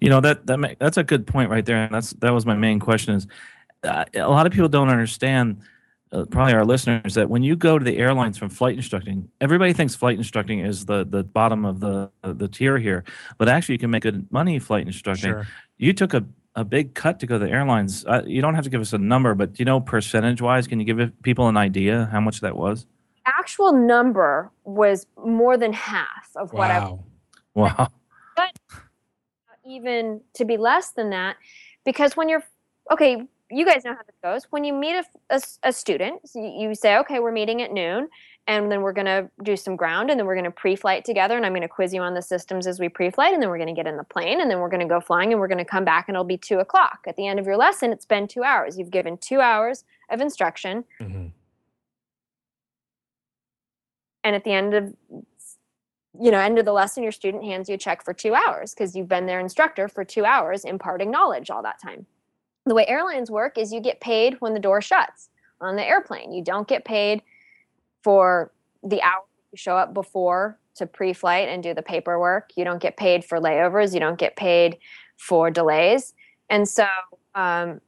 You 0.00 0.10
know 0.10 0.20
that 0.20 0.46
that 0.46 0.58
ma- 0.58 0.74
that's 0.78 0.96
a 0.96 1.04
good 1.04 1.26
point 1.26 1.50
right 1.50 1.64
there, 1.64 1.76
and 1.76 1.94
that's 1.94 2.10
that 2.14 2.32
was 2.32 2.44
my 2.44 2.54
main 2.54 2.80
question. 2.80 3.14
Is 3.14 3.26
uh, 3.84 4.04
a 4.14 4.28
lot 4.28 4.46
of 4.46 4.52
people 4.52 4.68
don't 4.68 4.88
understand, 4.88 5.60
uh, 6.12 6.24
probably 6.24 6.54
our 6.54 6.64
listeners, 6.64 7.14
that 7.14 7.28
when 7.28 7.42
you 7.42 7.56
go 7.56 7.78
to 7.78 7.84
the 7.84 7.98
airlines 7.98 8.38
from 8.38 8.48
flight 8.48 8.76
instructing, 8.76 9.28
everybody 9.40 9.72
thinks 9.72 9.94
flight 9.94 10.16
instructing 10.16 10.60
is 10.60 10.86
the 10.86 11.04
the 11.04 11.24
bottom 11.24 11.64
of 11.64 11.80
the 11.80 12.10
the 12.22 12.48
tier 12.48 12.78
here, 12.78 13.04
but 13.38 13.48
actually 13.48 13.74
you 13.74 13.78
can 13.78 13.90
make 13.90 14.02
good 14.02 14.30
money 14.30 14.58
flight 14.58 14.86
instructing. 14.86 15.30
sure. 15.30 15.46
You 15.78 15.92
took 15.92 16.14
a 16.14 16.24
a 16.56 16.64
big 16.64 16.94
cut 16.94 17.20
to 17.20 17.26
go 17.26 17.38
to 17.38 17.44
the 17.44 17.50
airlines. 17.50 18.04
Uh, 18.06 18.22
you 18.26 18.40
don't 18.40 18.54
have 18.54 18.64
to 18.64 18.70
give 18.70 18.80
us 18.80 18.92
a 18.94 18.98
number, 18.98 19.34
but 19.34 19.52
do 19.52 19.60
you 19.60 19.64
know 19.66 19.78
percentage 19.78 20.40
wise, 20.40 20.66
can 20.66 20.80
you 20.80 20.86
give 20.86 21.12
people 21.22 21.48
an 21.48 21.56
idea 21.56 22.08
how 22.10 22.20
much 22.20 22.40
that 22.40 22.56
was? 22.56 22.86
Actual 23.26 23.72
number 23.72 24.50
was 24.64 25.06
more 25.22 25.58
than 25.58 25.72
half 25.72 26.30
of 26.34 26.52
what 26.52 26.70
I 26.70 26.78
Wow. 26.80 27.04
Wow. 27.54 27.88
even 29.66 30.20
to 30.34 30.44
be 30.44 30.56
less 30.56 30.90
than 30.90 31.10
that 31.10 31.36
because 31.84 32.16
when 32.16 32.28
you're 32.28 32.44
okay 32.90 33.26
you 33.50 33.64
guys 33.64 33.84
know 33.84 33.92
how 33.92 34.02
this 34.06 34.16
goes. 34.22 34.46
When 34.50 34.64
you 34.64 34.72
meet 34.72 35.04
a 35.30 35.72
student 35.72 36.28
so 36.28 36.40
you, 36.40 36.68
you 36.68 36.74
say 36.74 36.98
okay 36.98 37.20
we're 37.20 37.32
meeting 37.32 37.62
at 37.62 37.72
noon 37.72 38.08
and 38.48 38.70
then 38.70 38.82
we're 38.82 38.92
going 38.92 39.06
to 39.06 39.28
do 39.42 39.56
some 39.56 39.76
ground 39.76 40.10
and 40.10 40.18
then 40.18 40.26
we're 40.26 40.34
going 40.34 40.44
to 40.44 40.50
pre-flight 40.50 41.04
together 41.04 41.36
and 41.36 41.44
i'm 41.44 41.52
going 41.52 41.62
to 41.62 41.68
quiz 41.68 41.92
you 41.92 42.00
on 42.00 42.14
the 42.14 42.22
systems 42.22 42.66
as 42.66 42.78
we 42.78 42.88
pre-flight 42.88 43.32
and 43.34 43.42
then 43.42 43.48
we're 43.48 43.58
going 43.58 43.66
to 43.68 43.74
get 43.74 43.86
in 43.86 43.96
the 43.96 44.04
plane 44.04 44.40
and 44.40 44.50
then 44.50 44.60
we're 44.60 44.68
going 44.68 44.80
to 44.80 44.86
go 44.86 45.00
flying 45.00 45.32
and 45.32 45.40
we're 45.40 45.48
going 45.48 45.58
to 45.58 45.64
come 45.64 45.84
back 45.84 46.08
and 46.08 46.14
it'll 46.14 46.24
be 46.24 46.38
two 46.38 46.58
o'clock. 46.58 47.00
At 47.06 47.16
the 47.16 47.26
end 47.26 47.38
of 47.38 47.46
your 47.46 47.56
lesson 47.56 47.92
it's 47.92 48.06
been 48.06 48.28
two 48.28 48.42
hours. 48.42 48.78
You've 48.78 48.90
given 48.90 49.18
two 49.18 49.40
hours 49.40 49.84
of 50.10 50.20
instruction. 50.20 50.84
Mm-hmm. 51.00 51.26
and 54.24 54.36
at 54.36 54.44
the 54.44 54.52
end 54.52 54.74
of 54.74 54.94
you 56.20 56.30
know 56.30 56.38
end 56.38 56.58
of 56.58 56.64
the 56.64 56.72
lesson 56.72 57.02
your 57.02 57.12
student 57.12 57.44
hands 57.44 57.68
you 57.68 57.74
a 57.74 57.78
check 57.78 58.04
for 58.04 58.14
two 58.14 58.34
hours 58.34 58.74
because 58.74 58.96
you've 58.96 59.08
been 59.08 59.26
their 59.26 59.40
instructor 59.40 59.88
for 59.88 60.04
two 60.04 60.24
hours 60.24 60.64
imparting 60.64 61.10
knowledge 61.10 61.50
all 61.50 61.62
that 61.62 61.80
time 61.80 62.06
the 62.66 62.74
way 62.74 62.86
airlines 62.86 63.30
work 63.30 63.56
is 63.56 63.72
you 63.72 63.80
get 63.80 64.00
paid 64.00 64.36
when 64.40 64.52
the 64.52 64.60
door 64.60 64.80
shuts 64.80 65.28
on 65.60 65.76
the 65.76 65.84
airplane. 65.84 66.32
You 66.32 66.42
don't 66.42 66.68
get 66.68 66.84
paid 66.84 67.22
for 68.02 68.52
the 68.82 69.00
hour 69.02 69.22
you 69.52 69.56
show 69.56 69.76
up 69.76 69.94
before 69.94 70.58
to 70.74 70.86
pre-flight 70.86 71.48
and 71.48 71.62
do 71.62 71.72
the 71.72 71.82
paperwork. 71.82 72.50
You 72.56 72.64
don't 72.64 72.82
get 72.82 72.96
paid 72.96 73.24
for 73.24 73.38
layovers. 73.38 73.94
You 73.94 74.00
don't 74.00 74.18
get 74.18 74.36
paid 74.36 74.78
for 75.16 75.50
delays. 75.50 76.12
And 76.50 76.68
so 76.68 76.86
um, 77.34 77.80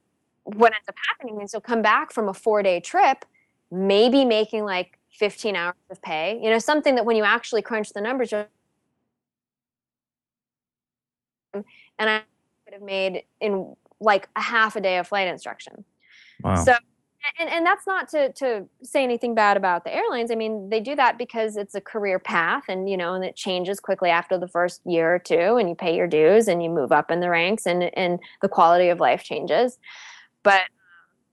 what 0.45 0.73
ends 0.73 0.89
up 0.89 0.95
happening 1.09 1.43
is 1.43 1.53
you'll 1.53 1.61
come 1.61 1.83
back 1.83 2.13
from 2.13 2.29
a 2.29 2.35
four 2.35 2.63
day 2.63 2.81
trip 2.81 3.25
maybe 3.71 4.25
making 4.25 4.65
like 4.65 4.99
15 5.11 5.57
hours 5.57 5.75
of 5.91 6.01
pay. 6.01 6.41
You 6.43 6.51
know 6.51 6.59
something 6.59 6.95
that 6.95 7.05
when 7.05 7.17
you 7.17 7.25
actually 7.25 7.63
crunch 7.63 7.93
the 7.93 8.01
numbers 8.01 8.33
and 11.53 11.65
i 11.99 12.23
could 12.65 12.75
have 12.75 12.83
made 12.83 13.23
in 13.41 13.75
like 14.01 14.29
a 14.37 14.41
half 14.41 14.77
a 14.77 14.81
day 14.81 14.99
of 14.99 15.09
flight 15.09 15.29
instruction. 15.29 15.85
Wow. 16.43 16.63
So, 16.65 16.75
and, 17.39 17.51
and 17.51 17.67
that's 17.67 17.87
not 17.87 18.09
to, 18.11 18.33
to 18.35 18.67
say 18.83 19.03
anything 19.03 19.35
bad 19.35 19.57
about 19.57 19.85
the 19.85 19.95
airlines. 19.95 20.31
I 20.31 20.35
mean, 20.35 20.71
they 20.71 20.81
do 20.81 20.95
that 20.97 21.19
because 21.19 21.57
it's 21.57 21.75
a 21.75 21.81
career 21.81 22.19
path 22.19 22.65
and, 22.69 22.89
you 22.89 22.97
know, 22.97 23.15
and 23.15 23.25
it 23.25 23.37
changes 23.37 23.81
quickly 23.81 24.09
after 24.09 24.39
the 24.39 24.49
first 24.49 24.81
year 24.87 25.17
or 25.17 25.19
two 25.19 25.57
and 25.57 25.69
you 25.69 25.75
pay 25.75 25.97
your 25.97 26.07
dues 26.07 26.49
and 26.49 26.63
you 26.63 26.71
move 26.71 26.93
up 26.93 27.11
in 27.11 27.21
the 27.21 27.29
ranks 27.29 27.67
and, 27.67 27.85
and 27.99 28.21
the 28.41 28.49
quality 28.49 28.89
of 28.89 29.01
life 29.01 29.25
changes. 29.25 29.79
But, 30.43 30.63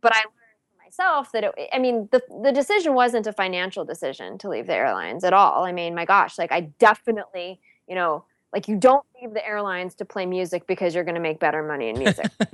but 0.01 0.13
I 0.13 0.19
learned 0.19 0.31
for 0.71 0.83
myself 0.83 1.31
that 1.33 1.43
it, 1.43 1.69
I 1.71 1.79
mean, 1.79 2.09
the, 2.11 2.21
the 2.43 2.51
decision 2.51 2.95
wasn't 2.95 3.27
a 3.27 3.33
financial 3.33 3.85
decision 3.85 4.37
to 4.39 4.49
leave 4.49 4.67
the 4.67 4.75
airlines 4.75 5.23
at 5.23 5.33
all. 5.33 5.65
I 5.65 5.71
mean, 5.71 5.93
my 5.93 6.05
gosh, 6.05 6.37
like 6.37 6.51
I 6.51 6.61
definitely, 6.79 7.61
you 7.87 7.95
know, 7.95 8.25
like 8.55 8.67
you 8.69 8.77
don't 8.77 9.05
leave 9.21 9.33
the 9.33 9.45
airlines 9.45 9.95
to 9.95 10.05
play 10.05 10.25
music 10.25 10.65
because 10.65 10.95
you're 10.95 11.03
going 11.03 11.15
to 11.15 11.21
make 11.21 11.39
better 11.39 11.61
money 11.61 11.89
in 11.89 11.99
music. 11.99 12.31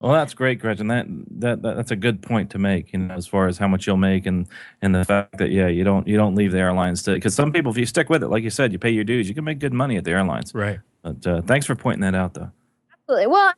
well, 0.00 0.12
that's 0.12 0.34
great, 0.34 0.58
Gretchen. 0.58 0.88
That, 0.88 1.06
that 1.38 1.62
that 1.62 1.76
that's 1.76 1.92
a 1.92 1.96
good 1.96 2.22
point 2.22 2.50
to 2.50 2.58
make. 2.58 2.92
You 2.92 2.98
know, 2.98 3.14
as 3.14 3.28
far 3.28 3.46
as 3.46 3.56
how 3.56 3.68
much 3.68 3.86
you'll 3.86 3.96
make 3.96 4.26
and 4.26 4.48
and 4.82 4.92
the 4.92 5.04
fact 5.04 5.38
that 5.38 5.52
yeah, 5.52 5.68
you 5.68 5.84
don't 5.84 6.08
you 6.08 6.16
don't 6.16 6.34
leave 6.34 6.50
the 6.50 6.58
airlines 6.58 7.04
to 7.04 7.14
because 7.14 7.36
some 7.36 7.52
people, 7.52 7.70
if 7.70 7.78
you 7.78 7.86
stick 7.86 8.10
with 8.10 8.24
it, 8.24 8.28
like 8.28 8.42
you 8.42 8.50
said, 8.50 8.72
you 8.72 8.80
pay 8.80 8.90
your 8.90 9.04
dues, 9.04 9.28
you 9.28 9.34
can 9.34 9.44
make 9.44 9.60
good 9.60 9.72
money 9.72 9.96
at 9.96 10.02
the 10.02 10.10
airlines. 10.10 10.52
Right. 10.52 10.80
But 11.02 11.24
uh, 11.24 11.40
thanks 11.42 11.66
for 11.66 11.76
pointing 11.76 12.00
that 12.00 12.16
out, 12.16 12.34
though. 12.34 12.50
Absolutely. 12.92 13.28
Well, 13.28 13.52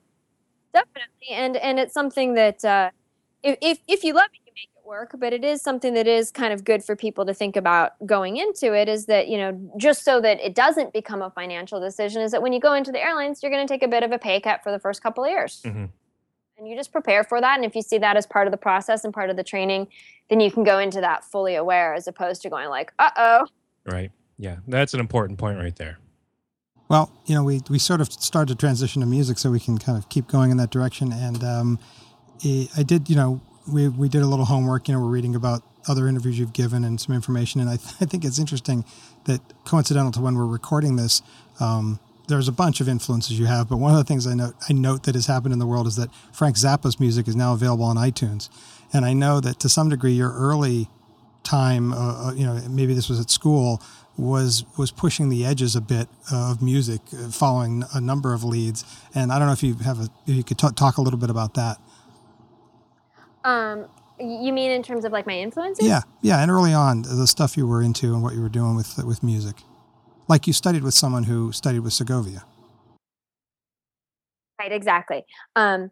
definitely, 0.74 1.28
and 1.30 1.56
and 1.56 1.78
it's 1.78 1.94
something 1.94 2.34
that 2.34 2.62
uh, 2.62 2.90
if 3.42 3.56
if 3.62 3.78
if 3.88 4.04
you 4.04 4.12
love 4.12 4.28
work. 4.92 5.14
But 5.18 5.32
it 5.32 5.42
is 5.42 5.62
something 5.62 5.94
that 5.94 6.06
is 6.06 6.30
kind 6.30 6.52
of 6.52 6.64
good 6.64 6.84
for 6.84 6.94
people 6.94 7.24
to 7.24 7.32
think 7.32 7.56
about 7.56 7.92
going 8.04 8.36
into 8.36 8.74
it. 8.74 8.88
Is 8.88 9.06
that 9.06 9.28
you 9.28 9.38
know 9.38 9.58
just 9.78 10.04
so 10.04 10.20
that 10.20 10.38
it 10.40 10.54
doesn't 10.54 10.92
become 10.92 11.22
a 11.22 11.30
financial 11.30 11.80
decision. 11.80 12.20
Is 12.20 12.30
that 12.32 12.42
when 12.42 12.52
you 12.52 12.60
go 12.60 12.74
into 12.74 12.92
the 12.92 13.02
airlines, 13.02 13.42
you're 13.42 13.50
going 13.50 13.66
to 13.66 13.72
take 13.72 13.82
a 13.82 13.88
bit 13.88 14.02
of 14.02 14.12
a 14.12 14.18
pay 14.18 14.38
cut 14.38 14.62
for 14.62 14.70
the 14.70 14.78
first 14.78 15.02
couple 15.02 15.24
of 15.24 15.30
years. 15.30 15.62
Mhm. 15.64 15.88
And 16.58 16.68
you 16.68 16.76
just 16.76 16.92
prepare 16.92 17.24
for 17.24 17.40
that. 17.40 17.56
And 17.56 17.64
if 17.64 17.74
you 17.74 17.82
see 17.82 17.98
that 17.98 18.16
as 18.16 18.26
part 18.26 18.46
of 18.46 18.50
the 18.52 18.58
process 18.58 19.04
and 19.04 19.12
part 19.12 19.30
of 19.30 19.36
the 19.36 19.42
training, 19.42 19.88
then 20.28 20.38
you 20.38 20.50
can 20.50 20.62
go 20.62 20.78
into 20.78 21.00
that 21.00 21.24
fully 21.24 21.54
aware 21.54 21.94
as 21.94 22.06
opposed 22.06 22.42
to 22.42 22.50
going 22.50 22.68
like, 22.68 22.92
uh 22.98 23.10
oh. 23.16 23.46
Right. 23.84 24.12
Yeah. 24.36 24.56
That's 24.68 24.94
an 24.94 25.00
important 25.00 25.38
point 25.38 25.58
right 25.58 25.74
there. 25.74 25.98
Well, 26.88 27.10
you 27.24 27.34
know, 27.34 27.42
we, 27.42 27.62
we 27.70 27.78
sort 27.78 28.00
of 28.02 28.12
started 28.12 28.58
to 28.58 28.60
transition 28.60 29.00
to 29.00 29.06
music 29.06 29.38
so 29.38 29.50
we 29.50 29.58
can 29.58 29.78
kind 29.78 29.96
of 29.96 30.08
keep 30.10 30.28
going 30.28 30.50
in 30.50 30.58
that 30.58 30.70
direction. 30.70 31.10
And 31.10 31.42
um, 31.42 31.78
I 32.76 32.82
did, 32.82 33.08
you 33.08 33.16
know, 33.16 33.40
we, 33.70 33.88
we 33.88 34.08
did 34.08 34.22
a 34.22 34.26
little 34.26 34.44
homework. 34.44 34.88
You 34.88 34.94
know, 34.94 35.00
we're 35.00 35.10
reading 35.10 35.34
about 35.34 35.62
other 35.88 36.08
interviews 36.08 36.38
you've 36.38 36.52
given 36.52 36.84
and 36.84 37.00
some 37.00 37.14
information. 37.14 37.60
And 37.60 37.68
I, 37.68 37.76
th- 37.76 37.94
I 38.00 38.04
think 38.04 38.24
it's 38.24 38.38
interesting 38.38 38.84
that 39.24 39.40
coincidental 39.64 40.12
to 40.12 40.20
when 40.20 40.36
we're 40.36 40.46
recording 40.46 40.96
this, 40.96 41.22
um, 41.60 41.98
there's 42.28 42.48
a 42.48 42.52
bunch 42.52 42.80
of 42.80 42.88
influences 42.88 43.38
you 43.38 43.46
have. 43.46 43.68
But 43.68 43.78
one 43.78 43.92
of 43.92 43.98
the 43.98 44.04
things 44.04 44.26
I 44.26 44.34
note, 44.34 44.54
I 44.68 44.72
note 44.72 45.04
that 45.04 45.14
has 45.14 45.26
happened 45.26 45.52
in 45.52 45.58
the 45.58 45.66
world 45.66 45.86
is 45.86 45.96
that 45.96 46.08
Frank 46.32 46.56
Zappa's 46.56 47.00
music 47.00 47.28
is 47.28 47.36
now 47.36 47.52
available 47.52 47.84
on 47.84 47.96
iTunes. 47.96 48.48
And 48.92 49.04
I 49.04 49.12
know 49.12 49.40
that 49.40 49.58
to 49.60 49.68
some 49.68 49.88
degree, 49.88 50.12
your 50.12 50.32
early 50.32 50.88
time, 51.42 51.92
uh, 51.92 52.28
uh, 52.28 52.32
you 52.34 52.46
know, 52.46 52.60
maybe 52.68 52.94
this 52.94 53.08
was 53.08 53.18
at 53.20 53.30
school, 53.30 53.82
was 54.18 54.64
was 54.76 54.90
pushing 54.90 55.30
the 55.30 55.44
edges 55.44 55.74
a 55.74 55.80
bit 55.80 56.06
of 56.30 56.60
music, 56.62 57.00
uh, 57.14 57.30
following 57.30 57.82
a 57.94 58.00
number 58.00 58.34
of 58.34 58.44
leads. 58.44 58.84
And 59.14 59.32
I 59.32 59.38
don't 59.38 59.46
know 59.46 59.54
if 59.54 59.62
you 59.62 59.74
have 59.76 60.00
a, 60.00 60.08
if 60.26 60.36
you 60.36 60.44
could 60.44 60.58
t- 60.58 60.68
talk 60.76 60.98
a 60.98 61.02
little 61.02 61.18
bit 61.18 61.30
about 61.30 61.54
that. 61.54 61.78
Um, 63.44 63.86
you 64.18 64.52
mean 64.52 64.70
in 64.70 64.82
terms 64.82 65.04
of 65.04 65.12
like 65.12 65.26
my 65.26 65.38
influences? 65.38 65.86
Yeah, 65.86 66.02
yeah. 66.20 66.42
And 66.42 66.50
early 66.50 66.72
on, 66.72 67.02
the 67.02 67.26
stuff 67.26 67.56
you 67.56 67.66
were 67.66 67.82
into 67.82 68.14
and 68.14 68.22
what 68.22 68.34
you 68.34 68.40
were 68.40 68.48
doing 68.48 68.76
with 68.76 68.98
with 69.04 69.22
music, 69.22 69.56
like 70.28 70.46
you 70.46 70.52
studied 70.52 70.82
with 70.82 70.94
someone 70.94 71.24
who 71.24 71.52
studied 71.52 71.80
with 71.80 71.92
Segovia. 71.92 72.44
Right, 74.60 74.72
exactly. 74.72 75.24
Um, 75.56 75.90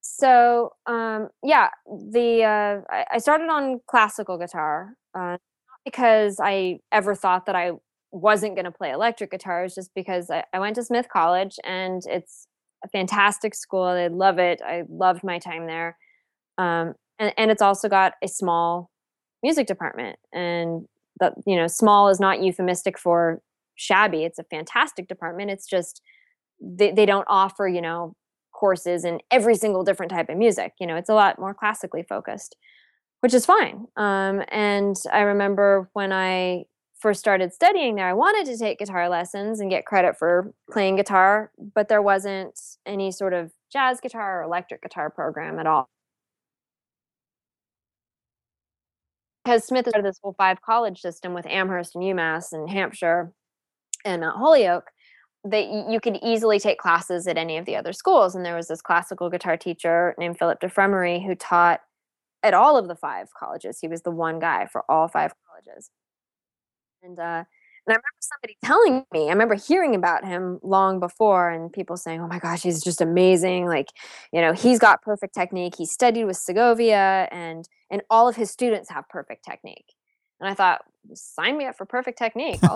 so 0.00 0.72
um, 0.86 1.28
yeah, 1.42 1.68
the 1.86 2.42
uh, 2.44 2.92
I, 2.92 3.04
I 3.12 3.18
started 3.18 3.48
on 3.48 3.80
classical 3.86 4.38
guitar, 4.38 4.94
uh, 5.14 5.20
not 5.20 5.40
because 5.84 6.40
I 6.42 6.80
ever 6.90 7.14
thought 7.14 7.46
that 7.46 7.54
I 7.54 7.72
wasn't 8.10 8.54
going 8.54 8.66
to 8.66 8.72
play 8.72 8.90
electric 8.90 9.30
guitar. 9.30 9.64
It's 9.64 9.74
just 9.74 9.94
because 9.94 10.30
I, 10.30 10.44
I 10.52 10.58
went 10.58 10.76
to 10.76 10.82
Smith 10.82 11.06
College 11.10 11.58
and 11.64 12.02
it's 12.06 12.46
a 12.84 12.88
fantastic 12.88 13.54
school. 13.54 13.84
I 13.84 14.08
love 14.08 14.38
it. 14.38 14.60
I 14.64 14.82
loved 14.88 15.24
my 15.24 15.38
time 15.38 15.66
there, 15.66 15.96
um, 16.58 16.94
and 17.18 17.32
and 17.36 17.50
it's 17.50 17.62
also 17.62 17.88
got 17.88 18.14
a 18.22 18.28
small 18.28 18.90
music 19.42 19.66
department, 19.66 20.16
and 20.32 20.86
that 21.20 21.34
you 21.46 21.56
know, 21.56 21.66
small 21.66 22.08
is 22.08 22.20
not 22.20 22.42
euphemistic 22.42 22.98
for 22.98 23.40
shabby. 23.74 24.24
It's 24.24 24.38
a 24.38 24.44
fantastic 24.44 25.08
department. 25.08 25.50
It's 25.50 25.66
just 25.66 26.02
they, 26.62 26.92
they 26.92 27.06
don't 27.06 27.26
offer 27.28 27.66
you 27.66 27.80
know 27.80 28.14
courses 28.52 29.04
in 29.04 29.20
every 29.30 29.56
single 29.56 29.82
different 29.82 30.10
type 30.10 30.28
of 30.28 30.36
music 30.36 30.72
you 30.78 30.86
know 30.86 30.96
it's 30.96 31.08
a 31.08 31.14
lot 31.14 31.38
more 31.38 31.54
classically 31.54 32.02
focused 32.02 32.56
which 33.20 33.34
is 33.34 33.44
fine 33.44 33.86
um, 33.96 34.42
and 34.48 34.96
i 35.12 35.20
remember 35.20 35.90
when 35.94 36.12
i 36.12 36.62
first 37.00 37.18
started 37.18 37.52
studying 37.52 37.96
there 37.96 38.06
i 38.06 38.12
wanted 38.12 38.46
to 38.46 38.56
take 38.56 38.78
guitar 38.78 39.08
lessons 39.08 39.58
and 39.58 39.70
get 39.70 39.84
credit 39.84 40.16
for 40.16 40.52
playing 40.70 40.96
guitar 40.96 41.50
but 41.74 41.88
there 41.88 42.02
wasn't 42.02 42.58
any 42.86 43.10
sort 43.10 43.32
of 43.32 43.50
jazz 43.72 44.00
guitar 44.00 44.40
or 44.40 44.44
electric 44.44 44.82
guitar 44.82 45.10
program 45.10 45.58
at 45.58 45.66
all 45.66 45.88
because 49.44 49.64
smith 49.64 49.86
started 49.88 50.08
this 50.08 50.18
whole 50.22 50.34
five 50.38 50.60
college 50.62 51.00
system 51.00 51.34
with 51.34 51.46
amherst 51.46 51.94
and 51.94 52.04
umass 52.04 52.52
and 52.52 52.70
hampshire 52.70 53.32
and 54.04 54.20
mount 54.20 54.38
holyoke 54.38 54.90
that 55.44 55.66
you 55.90 55.98
could 56.00 56.18
easily 56.22 56.58
take 56.58 56.78
classes 56.78 57.26
at 57.26 57.36
any 57.36 57.56
of 57.58 57.64
the 57.64 57.74
other 57.74 57.92
schools. 57.92 58.34
And 58.34 58.44
there 58.44 58.54
was 58.54 58.68
this 58.68 58.80
classical 58.80 59.28
guitar 59.28 59.56
teacher 59.56 60.14
named 60.16 60.38
Philip 60.38 60.60
DeFremery 60.60 61.24
who 61.24 61.34
taught 61.34 61.80
at 62.44 62.54
all 62.54 62.76
of 62.76 62.88
the 62.88 62.94
five 62.94 63.28
colleges. 63.38 63.78
He 63.80 63.88
was 63.88 64.02
the 64.02 64.10
one 64.10 64.38
guy 64.38 64.66
for 64.66 64.84
all 64.88 65.08
five 65.08 65.32
colleges. 65.48 65.90
And 67.02 67.18
uh, 67.18 67.44
and 67.86 67.94
I 67.94 67.96
remember 67.96 68.20
somebody 68.20 68.56
telling 68.64 69.04
me, 69.12 69.28
I 69.28 69.32
remember 69.32 69.54
hearing 69.56 69.94
about 69.94 70.24
him 70.24 70.60
long 70.62 71.00
before, 71.00 71.50
and 71.50 71.72
people 71.72 71.96
saying, 71.96 72.20
"Oh 72.20 72.28
my 72.28 72.38
gosh, 72.38 72.62
he's 72.62 72.82
just 72.82 73.00
amazing! 73.00 73.66
Like, 73.66 73.88
you 74.32 74.40
know, 74.40 74.52
he's 74.52 74.78
got 74.78 75.02
perfect 75.02 75.34
technique. 75.34 75.74
He 75.76 75.86
studied 75.86 76.24
with 76.24 76.36
Segovia, 76.36 77.28
and 77.32 77.68
and 77.90 78.02
all 78.10 78.28
of 78.28 78.36
his 78.36 78.50
students 78.50 78.90
have 78.90 79.08
perfect 79.08 79.44
technique." 79.44 79.94
And 80.40 80.48
I 80.50 80.54
thought, 80.54 80.82
sign 81.14 81.56
me 81.56 81.66
up 81.66 81.76
for 81.76 81.86
perfect 81.86 82.18
technique. 82.18 82.60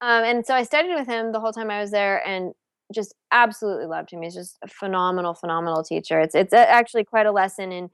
Um, 0.00 0.22
and 0.22 0.44
so 0.44 0.54
I 0.54 0.64
studied 0.64 0.94
with 0.94 1.06
him 1.06 1.32
the 1.32 1.40
whole 1.40 1.52
time 1.52 1.70
I 1.70 1.80
was 1.80 1.90
there, 1.90 2.26
and 2.26 2.52
just 2.92 3.14
absolutely 3.32 3.86
loved 3.86 4.10
him. 4.10 4.20
He's 4.20 4.34
just 4.34 4.58
a 4.62 4.68
phenomenal, 4.68 5.32
phenomenal 5.32 5.82
teacher. 5.82 6.20
It's 6.20 6.34
it's 6.34 6.52
actually 6.52 7.04
quite 7.04 7.24
a 7.24 7.32
lesson 7.32 7.72
in 7.72 7.88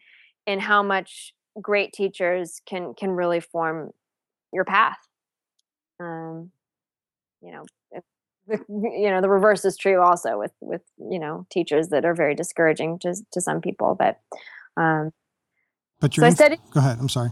in 0.44 0.58
how 0.58 0.82
much 0.82 1.32
great 1.60 1.92
teachers 1.92 2.60
can 2.66 2.94
can 2.94 3.12
really 3.12 3.38
form 3.38 3.90
your 4.52 4.64
path. 4.64 4.96
Um, 6.00 6.50
you 7.42 7.52
know, 7.52 7.64
if, 7.92 8.04
you 8.68 9.10
know 9.10 9.20
the 9.20 9.28
reverse 9.28 9.64
is 9.64 9.76
true 9.76 10.00
also 10.00 10.38
with 10.38 10.52
with 10.60 10.82
you 10.98 11.18
know 11.18 11.46
teachers 11.50 11.88
that 11.88 12.04
are 12.04 12.14
very 12.14 12.34
discouraging 12.34 12.98
to 13.00 13.14
to 13.32 13.40
some 13.40 13.60
people. 13.60 13.94
But 13.98 14.18
um, 14.76 15.12
But 16.00 16.16
you're 16.16 16.26
I 16.26 16.30
in- 16.30 16.34
studied. 16.36 16.58
go 16.72 16.80
ahead. 16.80 16.98
I'm 17.00 17.08
sorry. 17.08 17.30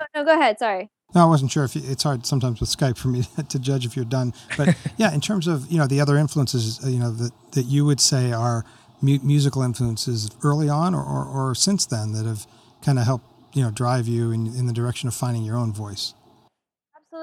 Oh, 0.00 0.04
no, 0.14 0.24
go 0.24 0.34
ahead. 0.34 0.58
Sorry. 0.58 0.90
No, 1.14 1.22
I 1.22 1.26
wasn't 1.26 1.52
sure 1.52 1.62
if 1.64 1.76
you, 1.76 1.82
it's 1.84 2.02
hard 2.02 2.24
sometimes 2.26 2.58
with 2.58 2.70
Skype 2.70 2.96
for 2.96 3.08
me 3.08 3.22
to 3.50 3.58
judge 3.58 3.84
if 3.86 3.94
you're 3.96 4.04
done. 4.04 4.32
But 4.56 4.76
yeah, 4.96 5.12
in 5.14 5.20
terms 5.20 5.46
of 5.46 5.70
you 5.70 5.78
know 5.78 5.86
the 5.86 6.00
other 6.00 6.16
influences, 6.16 6.84
uh, 6.84 6.88
you 6.88 6.98
know 6.98 7.10
that 7.12 7.32
that 7.52 7.64
you 7.66 7.84
would 7.84 8.00
say 8.00 8.32
are 8.32 8.64
mu- 9.00 9.20
musical 9.22 9.62
influences 9.62 10.30
early 10.42 10.68
on 10.68 10.94
or, 10.94 11.02
or, 11.04 11.24
or 11.26 11.54
since 11.54 11.86
then 11.86 12.12
that 12.12 12.24
have 12.26 12.46
kind 12.84 12.98
of 12.98 13.04
helped 13.04 13.26
you 13.54 13.62
know 13.62 13.70
drive 13.70 14.08
you 14.08 14.30
in, 14.32 14.46
in 14.46 14.66
the 14.66 14.72
direction 14.72 15.06
of 15.08 15.14
finding 15.14 15.44
your 15.44 15.56
own 15.56 15.72
voice. 15.72 16.14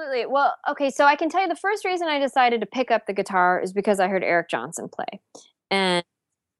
Absolutely. 0.00 0.26
Well, 0.26 0.54
okay, 0.68 0.90
so 0.90 1.04
I 1.04 1.14
can 1.16 1.28
tell 1.28 1.42
you 1.42 1.48
the 1.48 1.56
first 1.56 1.84
reason 1.84 2.08
I 2.08 2.18
decided 2.18 2.60
to 2.60 2.66
pick 2.66 2.90
up 2.90 3.06
the 3.06 3.12
guitar 3.12 3.60
is 3.60 3.72
because 3.72 4.00
I 4.00 4.08
heard 4.08 4.24
Eric 4.24 4.48
Johnson 4.48 4.88
play. 4.88 5.20
And 5.70 6.04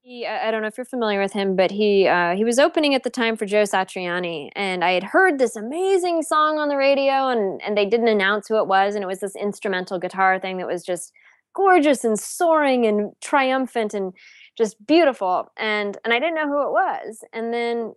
he 0.02 0.26
I 0.26 0.50
don't 0.50 0.62
know 0.62 0.68
if 0.68 0.76
you're 0.76 0.84
familiar 0.84 1.20
with 1.20 1.32
him, 1.32 1.56
but 1.56 1.70
he 1.70 2.06
uh, 2.06 2.34
he 2.34 2.44
was 2.44 2.58
opening 2.58 2.94
at 2.94 3.02
the 3.02 3.10
time 3.10 3.36
for 3.36 3.46
Joe 3.46 3.62
Satriani 3.62 4.50
and 4.56 4.84
I 4.84 4.92
had 4.92 5.04
heard 5.04 5.38
this 5.38 5.56
amazing 5.56 6.22
song 6.22 6.58
on 6.58 6.68
the 6.68 6.76
radio 6.76 7.28
and 7.28 7.62
and 7.62 7.76
they 7.76 7.86
didn't 7.86 8.08
announce 8.08 8.48
who 8.48 8.58
it 8.58 8.66
was 8.66 8.94
and 8.94 9.02
it 9.02 9.06
was 9.06 9.20
this 9.20 9.36
instrumental 9.36 9.98
guitar 9.98 10.38
thing 10.38 10.58
that 10.58 10.66
was 10.66 10.84
just 10.84 11.12
gorgeous 11.54 12.04
and 12.04 12.18
soaring 12.18 12.86
and 12.86 13.12
triumphant 13.20 13.94
and 13.94 14.12
just 14.56 14.84
beautiful 14.86 15.50
and 15.56 15.96
and 16.04 16.12
I 16.12 16.18
didn't 16.18 16.34
know 16.34 16.48
who 16.48 16.62
it 16.62 16.72
was. 16.72 17.24
And 17.32 17.52
then 17.54 17.94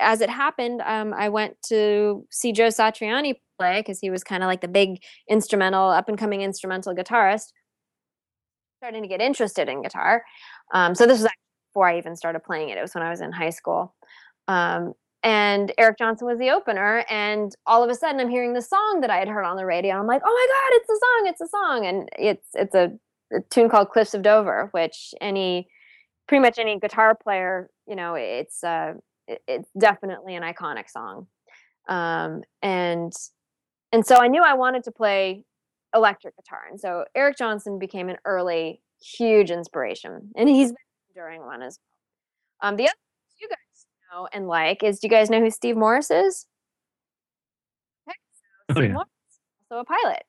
as 0.00 0.20
it 0.20 0.30
happened, 0.30 0.82
um, 0.82 1.14
I 1.14 1.28
went 1.28 1.60
to 1.68 2.26
see 2.30 2.52
Joe 2.52 2.68
Satriani 2.68 3.36
play 3.58 3.80
because 3.80 4.00
he 4.00 4.10
was 4.10 4.24
kind 4.24 4.42
of 4.42 4.48
like 4.48 4.60
the 4.60 4.68
big 4.68 5.02
instrumental, 5.28 5.88
up 5.88 6.08
and 6.08 6.18
coming 6.18 6.42
instrumental 6.42 6.94
guitarist. 6.94 7.52
Starting 8.78 9.02
to 9.02 9.08
get 9.08 9.20
interested 9.20 9.68
in 9.68 9.82
guitar. 9.82 10.24
Um, 10.72 10.94
so 10.94 11.06
this 11.06 11.18
was 11.18 11.24
actually 11.24 11.40
before 11.72 11.88
I 11.88 11.98
even 11.98 12.16
started 12.16 12.40
playing 12.40 12.68
it. 12.68 12.78
It 12.78 12.82
was 12.82 12.94
when 12.94 13.04
I 13.04 13.10
was 13.10 13.20
in 13.20 13.32
high 13.32 13.50
school. 13.50 13.94
Um, 14.46 14.92
and 15.22 15.72
Eric 15.78 15.98
Johnson 15.98 16.26
was 16.26 16.38
the 16.38 16.50
opener, 16.50 17.04
and 17.08 17.50
all 17.66 17.82
of 17.82 17.88
a 17.88 17.94
sudden 17.94 18.20
I'm 18.20 18.28
hearing 18.28 18.52
the 18.52 18.60
song 18.60 18.98
that 19.00 19.08
I 19.08 19.16
had 19.16 19.28
heard 19.28 19.44
on 19.44 19.56
the 19.56 19.64
radio. 19.64 19.94
I'm 19.94 20.06
like, 20.06 20.20
oh 20.22 20.30
my 20.30 20.46
god, 20.54 20.76
it's 20.76 20.90
a 20.90 20.98
song, 21.00 21.28
it's 21.28 21.40
a 21.40 21.48
song, 21.48 21.86
and 21.86 22.08
it's 22.18 22.48
it's 22.54 22.74
a 22.74 22.92
a 23.32 23.40
tune 23.50 23.68
called 23.68 23.90
Cliffs 23.90 24.14
of 24.14 24.22
Dover, 24.22 24.68
which 24.72 25.14
any 25.20 25.68
pretty 26.28 26.42
much 26.42 26.58
any 26.58 26.78
guitar 26.78 27.14
player, 27.14 27.70
you 27.86 27.96
know, 27.96 28.14
it's 28.14 28.62
uh, 28.64 28.94
it's 29.26 29.70
definitely 29.78 30.34
an 30.34 30.42
iconic 30.42 30.90
song. 30.90 31.26
Um, 31.88 32.42
and 32.62 33.12
and 33.94 34.06
so 34.06 34.16
I 34.16 34.28
knew 34.28 34.42
I 34.42 34.54
wanted 34.54 34.84
to 34.84 34.92
play 34.92 35.44
electric 35.94 36.36
guitar, 36.36 36.62
and 36.68 36.80
so 36.80 37.04
Eric 37.14 37.38
Johnson 37.38 37.78
became 37.78 38.08
an 38.08 38.16
early 38.24 38.80
huge 39.00 39.50
inspiration, 39.50 40.30
and 40.36 40.48
he's 40.48 40.70
been 40.70 40.76
during 41.14 41.44
one 41.44 41.62
as 41.62 41.78
well. 42.60 42.70
Um, 42.70 42.76
the 42.76 42.84
other 42.84 42.94
you 43.40 43.48
guys 43.48 43.86
know 44.12 44.28
and 44.32 44.48
like 44.48 44.82
is, 44.82 44.98
do 44.98 45.06
you 45.06 45.10
guys 45.10 45.30
know 45.30 45.40
who 45.40 45.50
Steve 45.50 45.76
Morse 45.76 46.10
is? 46.10 46.46
Okay, 48.08 48.16
so 48.70 48.80
oh, 48.80 48.82
yeah. 48.82 48.92
Morse, 48.92 49.06
also 49.70 49.82
a 49.82 49.84
pilot. 49.84 50.24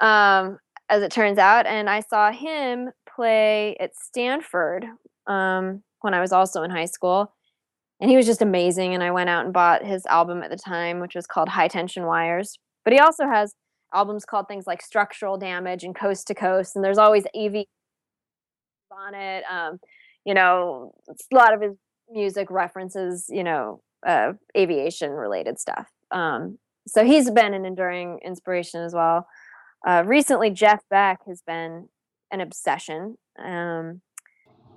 Um, 0.00 0.58
as 0.88 1.02
it 1.02 1.10
turns 1.10 1.38
out, 1.38 1.66
and 1.66 1.88
I 1.90 2.00
saw 2.00 2.30
him 2.32 2.90
play 3.16 3.76
at 3.80 3.96
Stanford 3.96 4.86
um, 5.26 5.82
when 6.00 6.14
I 6.14 6.20
was 6.20 6.32
also 6.32 6.62
in 6.62 6.70
high 6.70 6.86
school, 6.86 7.32
and 8.00 8.10
he 8.10 8.16
was 8.16 8.26
just 8.26 8.42
amazing. 8.42 8.94
And 8.94 9.02
I 9.02 9.10
went 9.10 9.30
out 9.30 9.44
and 9.44 9.52
bought 9.52 9.84
his 9.84 10.06
album 10.06 10.42
at 10.42 10.50
the 10.50 10.56
time, 10.56 11.00
which 11.00 11.14
was 11.14 11.26
called 11.26 11.48
High 11.48 11.68
Tension 11.68 12.04
Wires. 12.04 12.58
But 12.86 12.92
he 12.92 13.00
also 13.00 13.26
has 13.26 13.52
albums 13.92 14.24
called 14.24 14.46
things 14.46 14.64
like 14.64 14.80
Structural 14.80 15.36
Damage 15.36 15.82
and 15.82 15.92
Coast 15.92 16.28
to 16.28 16.36
Coast, 16.36 16.76
and 16.76 16.84
there's 16.84 16.98
always 16.98 17.24
AV 17.36 17.64
on 18.92 19.12
it. 19.12 19.42
Um, 19.50 19.80
you 20.24 20.34
know, 20.34 20.92
a 21.08 21.34
lot 21.34 21.52
of 21.52 21.60
his 21.60 21.72
music 22.08 22.48
references, 22.48 23.26
you 23.28 23.42
know, 23.42 23.80
uh, 24.06 24.34
aviation 24.56 25.10
related 25.10 25.58
stuff. 25.58 25.88
Um, 26.12 26.58
so 26.86 27.04
he's 27.04 27.28
been 27.28 27.54
an 27.54 27.64
enduring 27.64 28.20
inspiration 28.24 28.82
as 28.82 28.94
well. 28.94 29.26
Uh, 29.84 30.04
recently, 30.06 30.50
Jeff 30.50 30.80
Beck 30.88 31.18
has 31.26 31.42
been 31.44 31.88
an 32.30 32.40
obsession. 32.40 33.16
Um, 33.36 34.00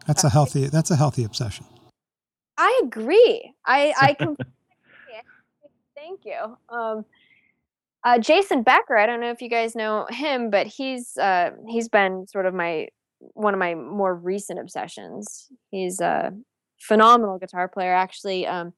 that's 0.07 0.23
a 0.23 0.29
healthy. 0.29 0.65
That's 0.65 0.89
a 0.89 0.95
healthy 0.95 1.25
obsession. 1.25 1.67
I 2.57 2.81
agree. 2.83 3.53
I 3.67 3.93
I 4.01 4.13
can. 4.19 4.35
Thank 5.95 6.21
you. 6.23 6.57
Um, 6.69 7.03
uh, 8.03 8.19
Jason 8.19 8.63
Becker. 8.63 8.97
I 8.97 9.05
don't 9.05 9.19
know 9.19 9.31
if 9.31 9.41
you 9.41 9.49
guys 9.49 9.75
know 9.75 10.05
him, 10.09 10.49
but 10.49 10.67
he's 10.67 11.17
uh, 11.17 11.51
he's 11.67 11.89
been 11.89 12.27
sort 12.27 12.45
of 12.45 12.53
my 12.53 12.87
one 13.33 13.53
of 13.53 13.59
my 13.59 13.75
more 13.75 14.15
recent 14.15 14.59
obsessions. 14.59 15.47
He's 15.71 15.99
a 15.99 16.31
phenomenal 16.79 17.37
guitar 17.37 17.67
player. 17.67 17.93
Actually, 17.93 18.47
um, 18.47 18.73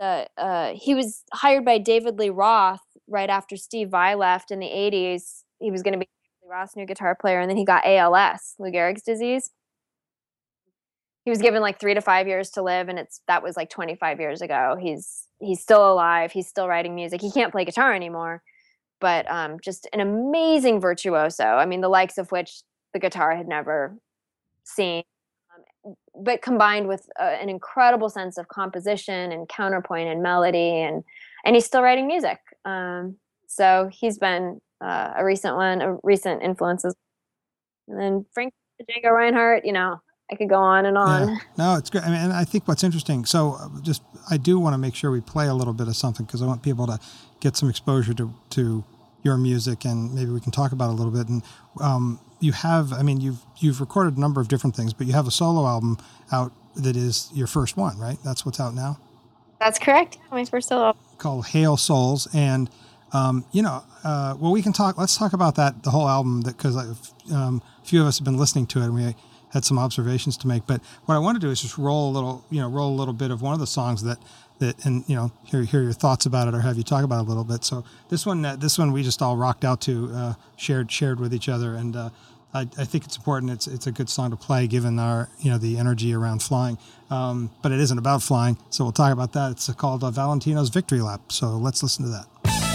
uh, 0.00 0.24
uh, 0.36 0.72
he 0.74 0.94
was 0.94 1.22
hired 1.32 1.64
by 1.64 1.78
David 1.78 2.18
Lee 2.18 2.30
Roth 2.30 2.80
right 3.08 3.30
after 3.30 3.56
Steve 3.56 3.90
Vai 3.90 4.14
left 4.14 4.50
in 4.50 4.58
the 4.58 4.66
'80s. 4.66 5.42
He 5.58 5.70
was 5.70 5.82
going 5.82 5.94
to 5.94 5.98
be 5.98 6.08
Roth's 6.48 6.76
new 6.76 6.86
guitar 6.86 7.16
player, 7.18 7.40
and 7.40 7.48
then 7.48 7.56
he 7.56 7.64
got 7.64 7.86
ALS, 7.86 8.54
Lou 8.58 8.70
Gehrig's 8.70 9.02
disease. 9.02 9.50
He 11.30 11.32
was 11.32 11.42
given 11.42 11.62
like 11.62 11.78
three 11.78 11.94
to 11.94 12.00
five 12.00 12.26
years 12.26 12.50
to 12.50 12.62
live, 12.62 12.88
and 12.88 12.98
it's 12.98 13.20
that 13.28 13.40
was 13.40 13.56
like 13.56 13.70
25 13.70 14.18
years 14.18 14.42
ago. 14.42 14.76
He's 14.80 15.28
he's 15.38 15.60
still 15.60 15.92
alive. 15.92 16.32
He's 16.32 16.48
still 16.48 16.66
writing 16.66 16.96
music. 16.96 17.20
He 17.20 17.30
can't 17.30 17.52
play 17.52 17.64
guitar 17.64 17.94
anymore, 17.94 18.42
but 19.00 19.30
um, 19.30 19.58
just 19.62 19.86
an 19.92 20.00
amazing 20.00 20.80
virtuoso. 20.80 21.44
I 21.44 21.66
mean, 21.66 21.82
the 21.82 21.88
likes 21.88 22.18
of 22.18 22.32
which 22.32 22.62
the 22.94 22.98
guitar 22.98 23.36
had 23.36 23.46
never 23.46 23.96
seen. 24.64 25.04
Um, 25.86 25.94
but 26.20 26.42
combined 26.42 26.88
with 26.88 27.08
uh, 27.20 27.36
an 27.40 27.48
incredible 27.48 28.08
sense 28.08 28.36
of 28.36 28.48
composition 28.48 29.30
and 29.30 29.48
counterpoint 29.48 30.08
and 30.08 30.24
melody, 30.24 30.82
and 30.82 31.04
and 31.44 31.54
he's 31.54 31.64
still 31.64 31.82
writing 31.82 32.08
music. 32.08 32.40
Um, 32.64 33.18
so 33.46 33.88
he's 33.92 34.18
been 34.18 34.60
uh, 34.80 35.12
a 35.18 35.24
recent 35.24 35.54
one, 35.54 35.80
a 35.80 35.96
recent 36.02 36.42
influences. 36.42 36.96
And 37.86 38.00
then 38.00 38.26
Frank 38.34 38.52
Django 38.82 39.12
Reinhardt, 39.12 39.64
you 39.64 39.72
know, 39.72 40.00
I 40.30 40.36
could 40.36 40.48
go 40.48 40.56
on 40.56 40.86
and 40.86 40.96
on. 40.96 41.28
Yeah. 41.28 41.38
No, 41.58 41.74
it's 41.76 41.90
great. 41.90 42.04
I 42.04 42.10
mean, 42.10 42.30
I 42.30 42.44
think 42.44 42.68
what's 42.68 42.84
interesting. 42.84 43.24
So, 43.24 43.56
uh, 43.60 43.68
just 43.82 44.02
I 44.30 44.36
do 44.36 44.58
want 44.58 44.74
to 44.74 44.78
make 44.78 44.94
sure 44.94 45.10
we 45.10 45.20
play 45.20 45.48
a 45.48 45.54
little 45.54 45.72
bit 45.72 45.88
of 45.88 45.96
something 45.96 46.24
because 46.24 46.40
I 46.40 46.46
want 46.46 46.62
people 46.62 46.86
to 46.86 47.00
get 47.40 47.56
some 47.56 47.68
exposure 47.68 48.14
to 48.14 48.32
to 48.50 48.84
your 49.22 49.36
music, 49.36 49.84
and 49.84 50.14
maybe 50.14 50.30
we 50.30 50.40
can 50.40 50.52
talk 50.52 50.72
about 50.72 50.90
it 50.90 50.92
a 50.92 50.96
little 50.96 51.12
bit. 51.12 51.28
And 51.28 51.42
um, 51.80 52.20
you 52.38 52.52
have, 52.52 52.92
I 52.92 53.02
mean, 53.02 53.20
you've 53.20 53.44
you've 53.58 53.80
recorded 53.80 54.16
a 54.16 54.20
number 54.20 54.40
of 54.40 54.48
different 54.48 54.76
things, 54.76 54.92
but 54.92 55.06
you 55.06 55.12
have 55.12 55.26
a 55.26 55.30
solo 55.32 55.66
album 55.66 55.98
out 56.30 56.52
that 56.76 56.96
is 56.96 57.28
your 57.34 57.46
first 57.46 57.76
one, 57.76 57.98
right? 57.98 58.18
That's 58.24 58.46
what's 58.46 58.60
out 58.60 58.74
now. 58.74 58.98
That's 59.58 59.78
correct. 59.78 60.18
My 60.30 60.44
first 60.44 60.68
solo 60.68 60.96
called 61.18 61.48
Hale 61.48 61.76
Souls, 61.76 62.28
and 62.32 62.70
um, 63.12 63.44
you 63.52 63.62
know, 63.62 63.82
uh, 64.04 64.36
well, 64.38 64.52
we 64.52 64.62
can 64.62 64.72
talk. 64.72 64.96
Let's 64.96 65.16
talk 65.16 65.32
about 65.32 65.56
that 65.56 65.82
the 65.82 65.90
whole 65.90 66.08
album 66.08 66.40
because 66.40 66.76
um, 67.32 67.62
a 67.82 67.84
few 67.84 68.00
of 68.00 68.06
us 68.06 68.18
have 68.18 68.24
been 68.24 68.38
listening 68.38 68.66
to 68.68 68.80
it, 68.80 68.84
and 68.84 68.94
we 68.94 69.14
had 69.52 69.64
some 69.64 69.78
observations 69.78 70.36
to 70.38 70.48
make. 70.48 70.66
But 70.66 70.80
what 71.04 71.14
I 71.14 71.18
want 71.18 71.36
to 71.36 71.40
do 71.40 71.50
is 71.50 71.60
just 71.60 71.78
roll 71.78 72.10
a 72.10 72.12
little, 72.12 72.44
you 72.50 72.60
know, 72.60 72.68
roll 72.68 72.92
a 72.92 72.96
little 72.96 73.14
bit 73.14 73.30
of 73.30 73.42
one 73.42 73.54
of 73.54 73.60
the 73.60 73.66
songs 73.66 74.02
that 74.02 74.18
that, 74.60 74.84
and 74.84 75.04
you 75.08 75.16
know, 75.16 75.32
hear 75.44 75.62
hear 75.62 75.82
your 75.82 75.92
thoughts 75.92 76.26
about 76.26 76.46
it 76.46 76.54
or 76.54 76.60
have 76.60 76.76
you 76.76 76.82
talk 76.82 77.02
about 77.02 77.20
it 77.20 77.26
a 77.26 77.28
little 77.28 77.44
bit. 77.44 77.64
So 77.64 77.84
this 78.08 78.24
one, 78.24 78.44
uh, 78.44 78.56
this 78.56 78.78
one 78.78 78.92
we 78.92 79.02
just 79.02 79.20
all 79.20 79.36
rocked 79.36 79.64
out 79.64 79.80
to, 79.82 80.10
uh, 80.14 80.34
shared 80.56 80.92
shared 80.92 81.18
with 81.18 81.34
each 81.34 81.48
other, 81.48 81.74
and 81.74 81.96
uh, 81.96 82.10
I, 82.54 82.60
I, 82.60 82.84
think 82.84 83.04
it's 83.04 83.16
important. 83.16 83.52
It's 83.52 83.66
it's 83.66 83.86
a 83.86 83.92
good 83.92 84.08
song 84.08 84.30
to 84.30 84.36
play 84.36 84.66
given 84.66 84.98
our 84.98 85.28
you 85.40 85.50
know 85.50 85.58
the 85.58 85.78
energy 85.78 86.14
around 86.14 86.42
flying. 86.42 86.78
Um, 87.10 87.50
but 87.62 87.72
it 87.72 87.80
isn't 87.80 87.98
about 87.98 88.22
flying, 88.22 88.56
so 88.70 88.84
we'll 88.84 88.92
talk 88.92 89.12
about 89.12 89.32
that. 89.32 89.52
It's 89.52 89.72
called 89.72 90.04
uh, 90.04 90.10
Valentino's 90.10 90.68
Victory 90.68 91.00
Lap. 91.00 91.32
So 91.32 91.56
let's 91.56 91.82
listen 91.82 92.04
to 92.04 92.10
that. 92.10 92.69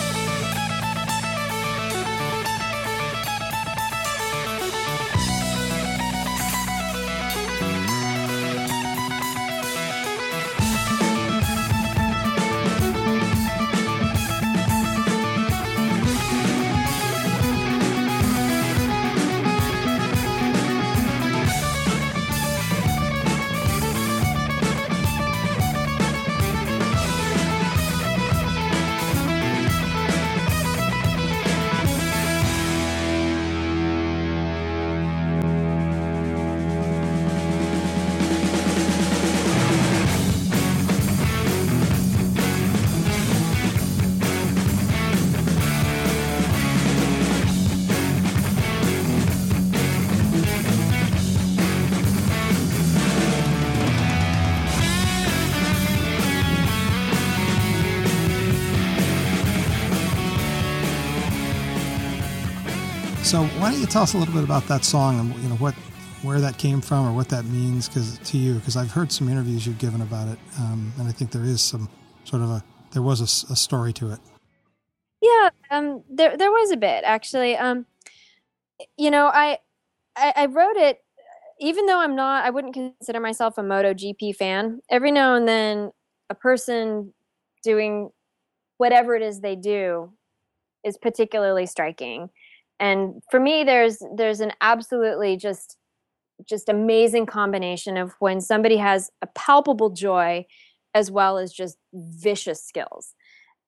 So 63.26 63.44
why 63.44 63.72
don't 63.72 63.82
you 63.82 63.88
tell 63.88 64.04
us 64.04 64.14
a 64.14 64.20
little 64.20 64.36
bit 64.36 64.44
about 64.44 64.68
that 64.68 64.86
song 64.86 65.20
and 65.20 65.36
you 65.42 65.50
know 65.50 65.56
what 65.56 65.74
where 66.22 66.40
that 66.40 66.60
came 66.60 66.80
from 66.80 67.08
or 67.08 67.12
what 67.12 67.28
that 67.30 67.44
means 67.46 67.90
because 67.90 68.20
to 68.20 68.38
you 68.38 68.54
because 68.54 68.78
I've 68.78 68.92
heard 68.92 69.12
some 69.12 69.28
interviews 69.28 69.66
you've 69.66 69.80
given 69.80 70.02
about 70.02 70.28
it 70.28 70.38
um, 70.60 70.94
and 71.00 71.08
I 71.08 71.12
think 71.12 71.32
there 71.32 71.44
is 71.44 71.60
some 71.60 71.90
sort 72.24 72.44
of 72.44 72.52
a 72.52 72.64
there 72.92 73.02
was 73.02 73.22
a, 73.22 73.52
a 73.52 73.56
story 73.56 73.94
to 73.94 74.12
it. 74.12 74.20
Yeah, 75.22 75.50
um, 75.72 76.04
there 76.08 76.38
there 76.38 76.52
was 76.52 76.70
a 76.70 76.78
bit 76.78 77.04
actually. 77.04 77.58
Um, 77.58 77.88
you 78.96 79.10
know, 79.10 79.26
I, 79.26 79.58
I 80.16 80.34
I 80.36 80.46
wrote 80.46 80.78
it 80.78 81.04
even 81.60 81.88
though 81.88 82.00
I'm 82.00 82.16
not 82.16 82.46
I 82.46 82.52
wouldn't 82.52 82.76
consider 82.76 83.20
myself 83.20 83.58
a 83.58 83.62
MotoGP 83.62 84.36
fan. 84.36 84.82
Every 84.92 85.12
now 85.12 85.34
and 85.34 85.48
then 85.48 85.92
a 86.30 86.36
person 86.36 87.12
doing 87.64 88.12
whatever 88.78 89.16
it 89.16 89.24
is 89.24 89.42
they 89.42 89.56
do 89.56 90.14
is 90.84 90.96
particularly 90.96 91.66
striking 91.66 92.30
and 92.80 93.22
for 93.32 93.40
me 93.40 93.64
there's 93.64 94.02
there's 94.16 94.40
an 94.40 94.52
absolutely 94.62 95.38
just 95.38 95.78
just 96.48 96.68
amazing 96.70 97.26
combination 97.26 97.98
of 97.98 98.14
when 98.20 98.42
somebody 98.42 98.78
has 98.78 99.10
a 99.22 99.28
palpable 99.28 99.90
joy 99.90 100.46
as 100.94 101.12
well 101.12 101.38
as 101.38 101.52
just 101.52 101.78
vicious 101.94 102.64
skills. 102.64 103.14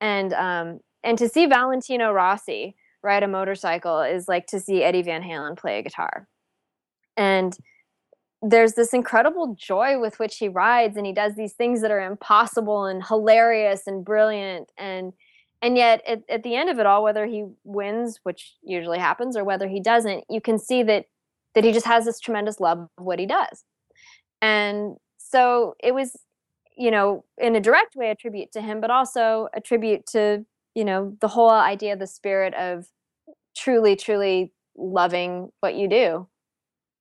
And 0.02 0.34
um 0.34 0.80
and 1.04 1.18
to 1.18 1.30
see 1.30 1.46
valentino 1.46 2.12
rossi 2.12 2.76
ride 3.04 3.24
a 3.24 3.28
motorcycle 3.28 4.02
is 4.02 4.28
like 4.28 4.48
to 4.48 4.60
see 4.60 4.84
eddie 4.84 5.04
van 5.04 5.22
halen 5.22 5.58
play 5.58 5.80
a 5.80 5.84
guitar. 5.84 6.28
And 7.16 7.58
there's 8.42 8.74
this 8.74 8.94
incredible 8.94 9.56
joy 9.58 10.00
with 10.00 10.20
which 10.20 10.38
he 10.38 10.48
rides 10.48 10.96
and 10.96 11.06
he 11.06 11.14
does 11.14 11.36
these 11.36 11.54
things 11.54 11.82
that 11.82 11.92
are 11.92 12.06
impossible 12.06 12.86
and 12.86 13.04
hilarious 13.04 13.88
and 13.88 14.06
brilliant. 14.06 14.72
And 14.78 15.14
and 15.62 15.78
yet 15.78 16.02
at, 16.08 16.22
at 16.30 16.44
the 16.44 16.56
end 16.56 16.70
of 16.70 16.80
it 16.80 16.86
all 16.86 17.04
whether 17.04 17.26
he 17.26 17.46
wins 17.64 18.20
which 18.24 18.56
usually 18.64 19.00
happens 19.00 19.36
or 19.36 19.44
whether 19.44 19.68
he 19.68 19.80
doesn't 19.80 20.24
you 20.30 20.42
can 20.42 20.60
see 20.60 20.84
that 20.84 21.06
that 21.58 21.64
he 21.64 21.72
just 21.72 21.88
has 21.88 22.06
this 22.06 22.20
tremendous 22.20 22.60
love 22.60 22.88
of 23.00 23.04
what 23.04 23.18
he 23.18 23.26
does. 23.26 23.64
And 24.44 24.98
so 25.18 25.74
it 25.84 25.92
was, 25.92 26.16
you 26.78 26.92
know, 26.92 27.26
in 27.36 27.56
a 27.56 27.60
direct 27.60 27.96
way, 27.96 28.12
a 28.12 28.16
tribute 28.16 28.52
to 28.52 28.62
him, 28.62 28.80
but 28.80 28.92
also 28.92 29.48
a 29.56 29.60
tribute 29.60 30.06
to, 30.12 30.46
you 30.76 30.86
know, 30.86 31.18
the 31.20 31.28
whole 31.28 31.50
idea, 31.50 31.96
the 31.96 32.06
spirit 32.06 32.54
of 32.54 32.86
truly, 33.58 33.96
truly 33.96 34.54
loving 34.78 35.50
what 35.62 35.74
you 35.74 35.90
do, 35.90 36.28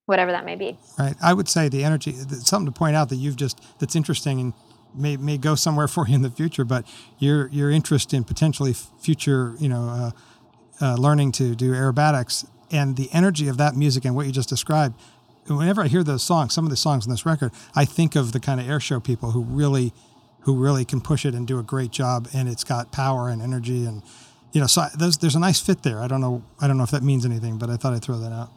whatever 0.07 0.33
that 0.33 0.47
may 0.47 0.57
be. 0.57 0.79
Right. 0.99 1.17
I 1.23 1.35
would 1.35 1.51
say 1.51 1.69
the 1.69 1.85
energy, 1.85 2.13
something 2.13 2.73
to 2.73 2.73
point 2.73 2.97
out 2.97 3.11
that 3.11 3.17
you've 3.17 3.37
just, 3.37 3.61
that's 3.79 3.95
interesting 3.95 4.41
and 4.41 4.55
may, 4.97 5.17
may 5.17 5.39
go 5.39 5.55
somewhere 5.55 5.89
for 5.95 6.07
you 6.09 6.15
in 6.15 6.23
the 6.23 6.31
future, 6.31 6.65
but 6.65 6.87
your, 7.19 7.49
your 7.49 7.71
interest 7.71 8.15
in 8.15 8.25
potentially 8.25 8.73
future, 8.73 9.55
you 9.59 9.69
know, 9.69 9.89
uh, 9.89 10.11
uh, 10.85 10.95
learning 10.97 11.33
to 11.33 11.55
do 11.55 11.73
aerobatics 11.73 12.47
and 12.71 12.97
the 12.97 13.09
energy 13.13 13.49
of 13.49 13.57
that 13.57 13.75
music 13.75 14.05
and 14.05 14.15
what 14.15 14.27
you 14.27 14.33
just 14.33 14.49
described 14.49 14.95
whenever 15.49 15.83
I 15.83 15.89
hear 15.89 16.03
those 16.03 16.23
songs, 16.23 16.53
some 16.53 16.65
of 16.65 16.71
the 16.71 16.77
songs 16.77 17.07
on 17.07 17.11
this 17.11 17.25
record, 17.25 17.53
I 17.75 17.85
think 17.85 18.17
of 18.17 18.33
the 18.33 18.41
kind 18.41 18.61
of 18.61 18.69
air 18.69 18.81
show 18.81 19.01
people 19.01 19.31
who 19.31 19.43
really, 19.43 19.93
who 20.41 20.57
really 20.57 20.85
can 20.85 21.01
push 21.01 21.25
it 21.25 21.35
and 21.35 21.47
do 21.47 21.59
a 21.59 21.63
great 21.63 21.91
job, 21.91 22.29
and 22.35 22.49
it's 22.49 22.65
got 22.65 22.93
power 22.93 23.29
and 23.29 23.41
energy, 23.43 23.85
and 23.85 24.03
you 24.53 24.61
know, 24.61 24.67
so 24.67 24.87
there's 24.99 25.19
there's 25.19 25.35
a 25.35 25.41
nice 25.41 25.61
fit 25.61 25.83
there. 25.83 26.01
I 26.01 26.09
don't 26.09 26.21
know, 26.21 26.43
I 26.61 26.67
don't 26.67 26.79
know 26.79 26.85
if 26.85 26.91
that 26.91 27.03
means 27.03 27.25
anything, 27.27 27.59
but 27.59 27.69
I 27.69 27.77
thought 27.77 27.93
I'd 27.93 28.03
throw 28.03 28.19
that 28.19 28.33
out. 28.33 28.51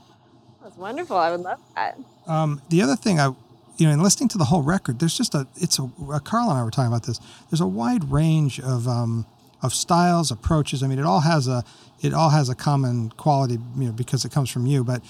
That's 0.63 0.77
wonderful. 0.77 1.17
I 1.17 1.31
would 1.31 1.41
love 1.41 1.59
that. 1.75 1.97
Um, 2.27 2.61
the 2.69 2.81
other 2.81 2.95
thing 2.95 3.19
I, 3.19 3.33
you 3.79 3.87
know, 3.87 3.93
in 3.93 4.01
listening 4.01 4.27
to 4.29 4.37
the 4.37 4.45
whole 4.45 4.61
record, 4.61 4.99
there's 4.99 5.17
just 5.17 5.33
a, 5.33 5.47
it's 5.55 5.79
a, 5.79 5.89
Carl 6.23 6.49
and 6.49 6.59
I 6.59 6.63
were 6.63 6.71
talking 6.71 6.91
about 6.91 7.03
this. 7.03 7.19
There's 7.49 7.61
a 7.61 7.67
wide 7.67 8.11
range 8.11 8.59
of 8.59 8.87
um, 8.87 9.25
of 9.61 9.73
styles, 9.73 10.31
approaches. 10.31 10.83
I 10.83 10.87
mean, 10.87 10.99
it 10.99 11.05
all 11.05 11.21
has 11.21 11.47
a 11.47 11.63
it 12.01 12.13
all 12.13 12.29
has 12.29 12.49
a 12.49 12.55
common 12.55 13.09
quality, 13.11 13.57
you 13.77 13.85
know, 13.85 13.91
because 13.91 14.25
it 14.25 14.31
comes 14.31 14.49
from 14.49 14.65
you. 14.65 14.83
But 14.83 15.01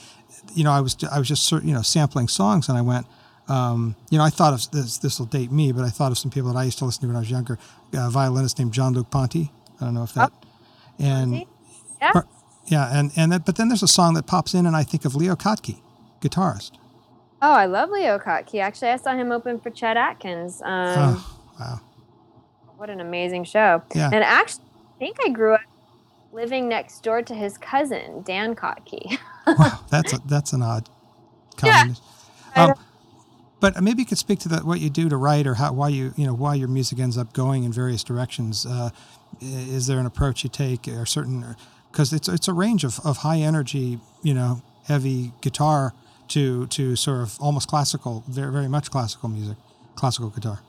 you 0.53 0.63
know, 0.63 0.71
I 0.71 0.81
was 0.81 0.95
I 1.11 1.17
was 1.17 1.27
just 1.27 1.51
you 1.51 1.73
know 1.73 1.81
sampling 1.81 2.27
songs, 2.27 2.69
and 2.69 2.77
I 2.77 2.81
went, 2.81 3.07
um, 3.47 3.95
you 4.11 4.17
know, 4.19 4.23
I 4.23 4.29
thought 4.29 4.53
of 4.53 4.71
this. 4.71 4.99
This 4.99 5.19
will 5.19 5.25
date 5.25 5.51
me, 5.51 5.71
but 5.71 5.83
I 5.83 5.89
thought 5.89 6.11
of 6.11 6.17
some 6.17 6.31
people 6.31 6.53
that 6.53 6.59
I 6.59 6.63
used 6.63 6.77
to 6.79 6.85
listen 6.85 7.01
to 7.01 7.07
when 7.07 7.15
I 7.15 7.19
was 7.19 7.31
younger. 7.31 7.57
A 7.93 8.09
violinist 8.09 8.59
named 8.59 8.73
Jean-Luc 8.73 9.09
Ponty. 9.09 9.51
I 9.81 9.85
don't 9.85 9.95
know 9.95 10.03
if 10.03 10.13
that. 10.13 10.31
Oh, 10.31 10.47
and 10.99 11.45
yeah, 11.99 12.21
yeah, 12.67 12.89
and 12.99 13.11
and 13.15 13.31
that, 13.31 13.45
but 13.45 13.55
then 13.55 13.69
there's 13.69 13.83
a 13.83 13.87
song 13.87 14.13
that 14.13 14.27
pops 14.27 14.53
in, 14.53 14.67
and 14.67 14.75
I 14.75 14.83
think 14.83 15.05
of 15.05 15.15
Leo 15.15 15.35
Kottke, 15.35 15.79
guitarist. 16.21 16.71
Oh, 17.41 17.53
I 17.53 17.65
love 17.65 17.89
Leo 17.89 18.19
Kottke. 18.19 18.61
Actually, 18.61 18.91
I 18.91 18.97
saw 18.97 19.15
him 19.15 19.31
open 19.31 19.59
for 19.59 19.69
Chet 19.69 19.95
Atkins. 19.95 20.61
Um, 20.61 20.69
oh, 20.97 21.39
wow. 21.59 21.79
What 22.75 22.89
an 22.89 22.99
amazing 22.99 23.45
show. 23.45 23.81
Yeah. 23.95 24.09
And 24.11 24.23
actually, 24.23 24.65
I 24.95 24.99
think 24.99 25.17
I 25.25 25.29
grew 25.29 25.53
up 25.53 25.61
living 26.31 26.67
next 26.67 27.01
door 27.01 27.21
to 27.21 27.33
his 27.33 27.57
cousin, 27.57 28.23
Dan 28.23 28.55
Kottke. 28.55 29.17
wow, 29.47 29.79
that's 29.89 30.13
a, 30.13 30.19
that's 30.25 30.53
an 30.53 30.61
odd 30.61 30.89
combination. 31.55 32.03
Yeah. 32.55 32.65
Um, 32.65 32.73
but 33.59 33.81
maybe 33.81 34.01
you 34.01 34.05
could 34.05 34.17
speak 34.17 34.39
to 34.39 34.49
the, 34.49 34.57
what 34.59 34.79
you 34.79 34.89
do 34.89 35.09
to 35.09 35.17
write, 35.17 35.45
or 35.45 35.55
how 35.55 35.73
why 35.73 35.89
you 35.89 36.13
you 36.15 36.25
know 36.25 36.33
why 36.33 36.55
your 36.55 36.69
music 36.69 36.99
ends 36.99 37.17
up 37.17 37.33
going 37.33 37.63
in 37.63 37.73
various 37.73 38.03
directions. 38.03 38.65
Uh, 38.65 38.89
is 39.41 39.87
there 39.87 39.99
an 39.99 40.05
approach 40.05 40.43
you 40.43 40.49
take, 40.49 40.87
or 40.87 41.05
certain? 41.05 41.55
Because 41.91 42.13
it's 42.13 42.29
it's 42.29 42.47
a 42.47 42.53
range 42.53 42.85
of, 42.85 42.99
of 43.05 43.17
high 43.17 43.39
energy, 43.39 43.99
you 44.23 44.33
know, 44.33 44.61
heavy 44.85 45.33
guitar 45.41 45.93
to 46.29 46.67
to 46.67 46.95
sort 46.95 47.21
of 47.21 47.37
almost 47.39 47.67
classical, 47.67 48.23
very 48.27 48.51
very 48.51 48.67
much 48.67 48.89
classical 48.91 49.29
music, 49.29 49.57
classical 49.95 50.29
guitar. 50.29 50.59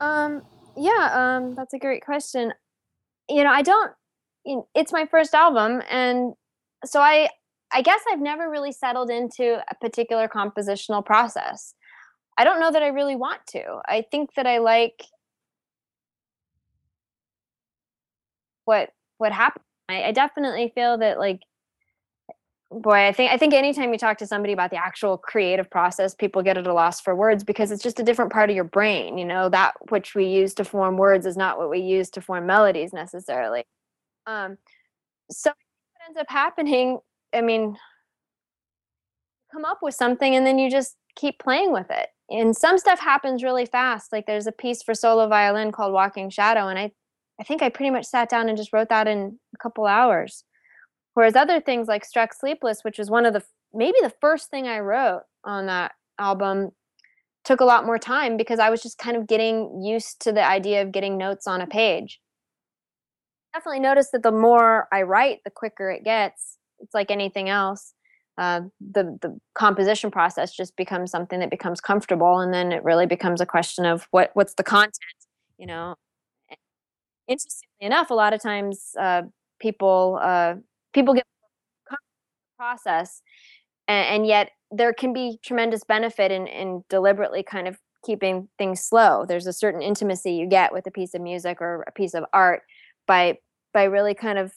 Um. 0.00 0.42
Yeah. 0.76 1.10
Um. 1.12 1.54
That's 1.54 1.74
a 1.74 1.78
great 1.78 2.04
question. 2.04 2.52
You 3.28 3.44
know, 3.44 3.50
I 3.50 3.62
don't. 3.62 3.92
It's 4.74 4.92
my 4.92 5.06
first 5.06 5.34
album, 5.34 5.82
and 5.88 6.34
so 6.84 7.00
I 7.00 7.28
I 7.72 7.82
guess 7.82 8.00
I've 8.10 8.20
never 8.20 8.50
really 8.50 8.72
settled 8.72 9.10
into 9.10 9.60
a 9.70 9.74
particular 9.80 10.28
compositional 10.28 11.04
process. 11.04 11.74
I 12.36 12.44
don't 12.44 12.60
know 12.60 12.70
that 12.70 12.82
I 12.82 12.88
really 12.88 13.16
want 13.16 13.46
to. 13.48 13.80
I 13.86 14.04
think 14.10 14.34
that 14.34 14.46
I 14.46 14.58
like 14.58 15.04
what 18.64 18.90
what 19.18 19.32
happened. 19.32 19.64
I, 19.88 20.04
I 20.04 20.12
definitely 20.12 20.72
feel 20.74 20.98
that 20.98 21.18
like 21.18 21.40
boy, 22.80 23.06
I 23.06 23.12
think 23.12 23.32
I 23.32 23.38
think 23.38 23.54
anytime 23.54 23.92
you 23.92 23.98
talk 23.98 24.18
to 24.18 24.26
somebody 24.26 24.52
about 24.52 24.70
the 24.70 24.76
actual 24.76 25.16
creative 25.18 25.70
process, 25.70 26.14
people 26.14 26.42
get 26.42 26.58
at 26.58 26.66
a 26.66 26.72
loss 26.72 27.00
for 27.00 27.14
words 27.14 27.44
because 27.44 27.70
it's 27.70 27.82
just 27.82 28.00
a 28.00 28.02
different 28.02 28.32
part 28.32 28.50
of 28.50 28.56
your 28.56 28.64
brain. 28.64 29.18
You 29.18 29.24
know, 29.24 29.48
that 29.48 29.74
which 29.88 30.14
we 30.14 30.26
use 30.26 30.54
to 30.54 30.64
form 30.64 30.96
words 30.96 31.26
is 31.26 31.36
not 31.36 31.58
what 31.58 31.70
we 31.70 31.80
use 31.80 32.10
to 32.10 32.20
form 32.20 32.46
melodies 32.46 32.92
necessarily. 32.92 33.64
Um, 34.26 34.58
so 35.30 35.50
what 35.50 36.08
ends 36.08 36.18
up 36.18 36.26
happening 36.28 36.98
I 37.34 37.40
mean, 37.40 37.76
come 39.52 39.64
up 39.64 39.78
with 39.82 39.94
something 39.94 40.34
and 40.34 40.46
then 40.46 40.58
you 40.58 40.70
just 40.70 40.96
keep 41.16 41.38
playing 41.38 41.72
with 41.72 41.90
it. 41.90 42.08
And 42.30 42.56
some 42.56 42.78
stuff 42.78 43.00
happens 43.00 43.42
really 43.42 43.66
fast. 43.66 44.12
Like 44.12 44.26
there's 44.26 44.46
a 44.46 44.52
piece 44.52 44.82
for 44.82 44.94
solo 44.94 45.28
violin 45.28 45.72
called 45.72 45.92
Walking 45.92 46.30
Shadow, 46.30 46.68
and 46.68 46.78
I, 46.78 46.90
I 47.38 47.44
think 47.44 47.60
I 47.60 47.68
pretty 47.68 47.90
much 47.90 48.06
sat 48.06 48.30
down 48.30 48.48
and 48.48 48.56
just 48.56 48.72
wrote 48.72 48.88
that 48.88 49.06
in 49.06 49.38
a 49.54 49.58
couple 49.58 49.86
hours. 49.86 50.44
Whereas 51.14 51.36
other 51.36 51.60
things 51.60 51.88
like 51.88 52.04
Struck 52.04 52.34
Sleepless, 52.34 52.82
which 52.82 52.98
was 52.98 53.10
one 53.10 53.24
of 53.24 53.32
the 53.32 53.42
maybe 53.72 53.98
the 54.02 54.12
first 54.20 54.50
thing 54.50 54.66
I 54.66 54.80
wrote 54.80 55.22
on 55.44 55.66
that 55.66 55.92
album, 56.18 56.70
took 57.44 57.60
a 57.60 57.64
lot 57.64 57.86
more 57.86 57.98
time 57.98 58.36
because 58.36 58.58
I 58.58 58.70
was 58.70 58.82
just 58.82 58.98
kind 58.98 59.16
of 59.16 59.26
getting 59.26 59.82
used 59.82 60.20
to 60.22 60.32
the 60.32 60.44
idea 60.44 60.82
of 60.82 60.92
getting 60.92 61.16
notes 61.16 61.46
on 61.46 61.60
a 61.60 61.66
page. 61.66 62.20
Definitely 63.52 63.80
noticed 63.80 64.12
that 64.12 64.22
the 64.22 64.32
more 64.32 64.88
I 64.92 65.02
write, 65.02 65.40
the 65.44 65.50
quicker 65.50 65.90
it 65.90 66.04
gets 66.04 66.58
it's 66.80 66.94
like 66.94 67.10
anything 67.10 67.48
else. 67.48 67.94
Uh, 68.36 68.62
the 68.80 69.16
the 69.22 69.38
composition 69.54 70.10
process 70.10 70.54
just 70.54 70.76
becomes 70.76 71.10
something 71.10 71.38
that 71.40 71.50
becomes 71.50 71.80
comfortable, 71.80 72.40
and 72.40 72.52
then 72.52 72.72
it 72.72 72.82
really 72.82 73.06
becomes 73.06 73.40
a 73.40 73.46
question 73.46 73.86
of 73.86 74.08
what 74.10 74.30
what's 74.34 74.54
the 74.54 74.64
content. 74.64 74.98
You 75.56 75.66
know, 75.66 75.94
interestingly 77.28 77.68
enough, 77.80 78.10
a 78.10 78.14
lot 78.14 78.32
of 78.32 78.42
times 78.42 78.90
uh, 79.00 79.22
people 79.60 80.18
uh, 80.20 80.54
people 80.94 81.14
get 81.14 81.24
process, 82.56 83.20
and, 83.88 84.06
and, 84.06 84.26
yet 84.26 84.50
there 84.70 84.92
can 84.92 85.12
be 85.12 85.38
tremendous 85.44 85.84
benefit 85.84 86.30
in 86.30 86.46
in 86.46 86.84
deliberately 86.88 87.42
kind 87.42 87.68
of 87.68 87.78
keeping 88.04 88.48
things 88.58 88.80
slow. 88.80 89.24
There's 89.26 89.46
a 89.46 89.52
certain 89.52 89.82
intimacy 89.82 90.32
you 90.32 90.46
get 90.48 90.72
with 90.72 90.86
a 90.86 90.90
piece 90.90 91.14
of 91.14 91.20
music 91.20 91.60
or 91.60 91.84
a 91.86 91.92
piece 91.92 92.14
of 92.14 92.24
art 92.32 92.62
by 93.06 93.38
by 93.72 93.84
really 93.84 94.14
kind 94.14 94.38
of 94.38 94.52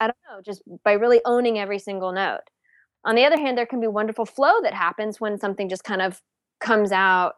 I 0.00 0.06
don't 0.06 0.16
know, 0.28 0.42
just 0.44 0.62
by 0.84 0.92
really 0.92 1.20
owning 1.24 1.58
every 1.58 1.78
single 1.78 2.12
note. 2.12 2.40
On 3.04 3.14
the 3.14 3.24
other 3.24 3.38
hand, 3.38 3.56
there 3.56 3.66
can 3.66 3.80
be 3.80 3.86
wonderful 3.86 4.26
flow 4.26 4.60
that 4.62 4.74
happens 4.74 5.20
when 5.20 5.38
something 5.38 5.68
just 5.68 5.84
kind 5.84 6.02
of 6.02 6.20
comes 6.60 6.92
out 6.92 7.34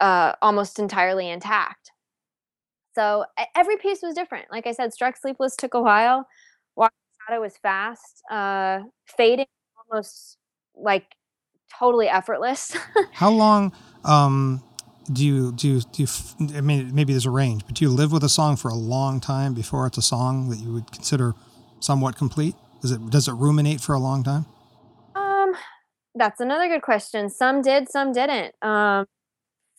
uh, 0.00 0.34
almost 0.42 0.78
entirely 0.78 1.28
intact. 1.28 1.92
So 2.94 3.24
every 3.54 3.76
piece 3.76 4.00
was 4.02 4.14
different. 4.14 4.46
Like 4.50 4.66
I 4.66 4.72
said, 4.72 4.92
Struck 4.92 5.16
Sleepless 5.16 5.56
took 5.56 5.74
a 5.74 5.80
while. 5.80 6.26
Shadow 7.28 7.42
is 7.44 7.56
fast. 7.58 8.22
Uh, 8.30 8.80
fading 9.16 9.46
almost 9.90 10.38
like 10.74 11.06
totally 11.78 12.08
effortless. 12.08 12.76
How 13.12 13.30
long 13.44 13.72
um, 14.04 14.62
do 15.12 15.24
you 15.24 15.52
do 15.52 15.68
you, 15.68 15.80
do 15.80 16.02
you? 16.02 16.56
I 16.56 16.60
mean, 16.60 16.94
maybe 16.94 17.12
there's 17.12 17.26
a 17.26 17.30
range, 17.30 17.64
but 17.66 17.74
do 17.74 17.84
you 17.84 17.90
live 17.90 18.12
with 18.12 18.24
a 18.24 18.28
song 18.28 18.56
for 18.56 18.68
a 18.68 18.74
long 18.74 19.20
time 19.20 19.54
before 19.54 19.86
it's 19.86 19.98
a 19.98 20.02
song 20.02 20.50
that 20.50 20.58
you 20.58 20.72
would 20.72 20.90
consider 20.92 21.34
somewhat 21.80 22.16
complete? 22.16 22.54
Does 22.80 22.92
it 22.92 23.10
does 23.10 23.28
it 23.28 23.32
ruminate 23.32 23.80
for 23.80 23.94
a 23.94 23.98
long 23.98 24.22
time? 24.22 24.46
Um, 25.14 25.54
that's 26.14 26.40
another 26.40 26.68
good 26.68 26.82
question. 26.82 27.28
Some 27.28 27.62
did, 27.62 27.88
some 27.88 28.12
didn't. 28.12 28.54
Um, 28.62 29.06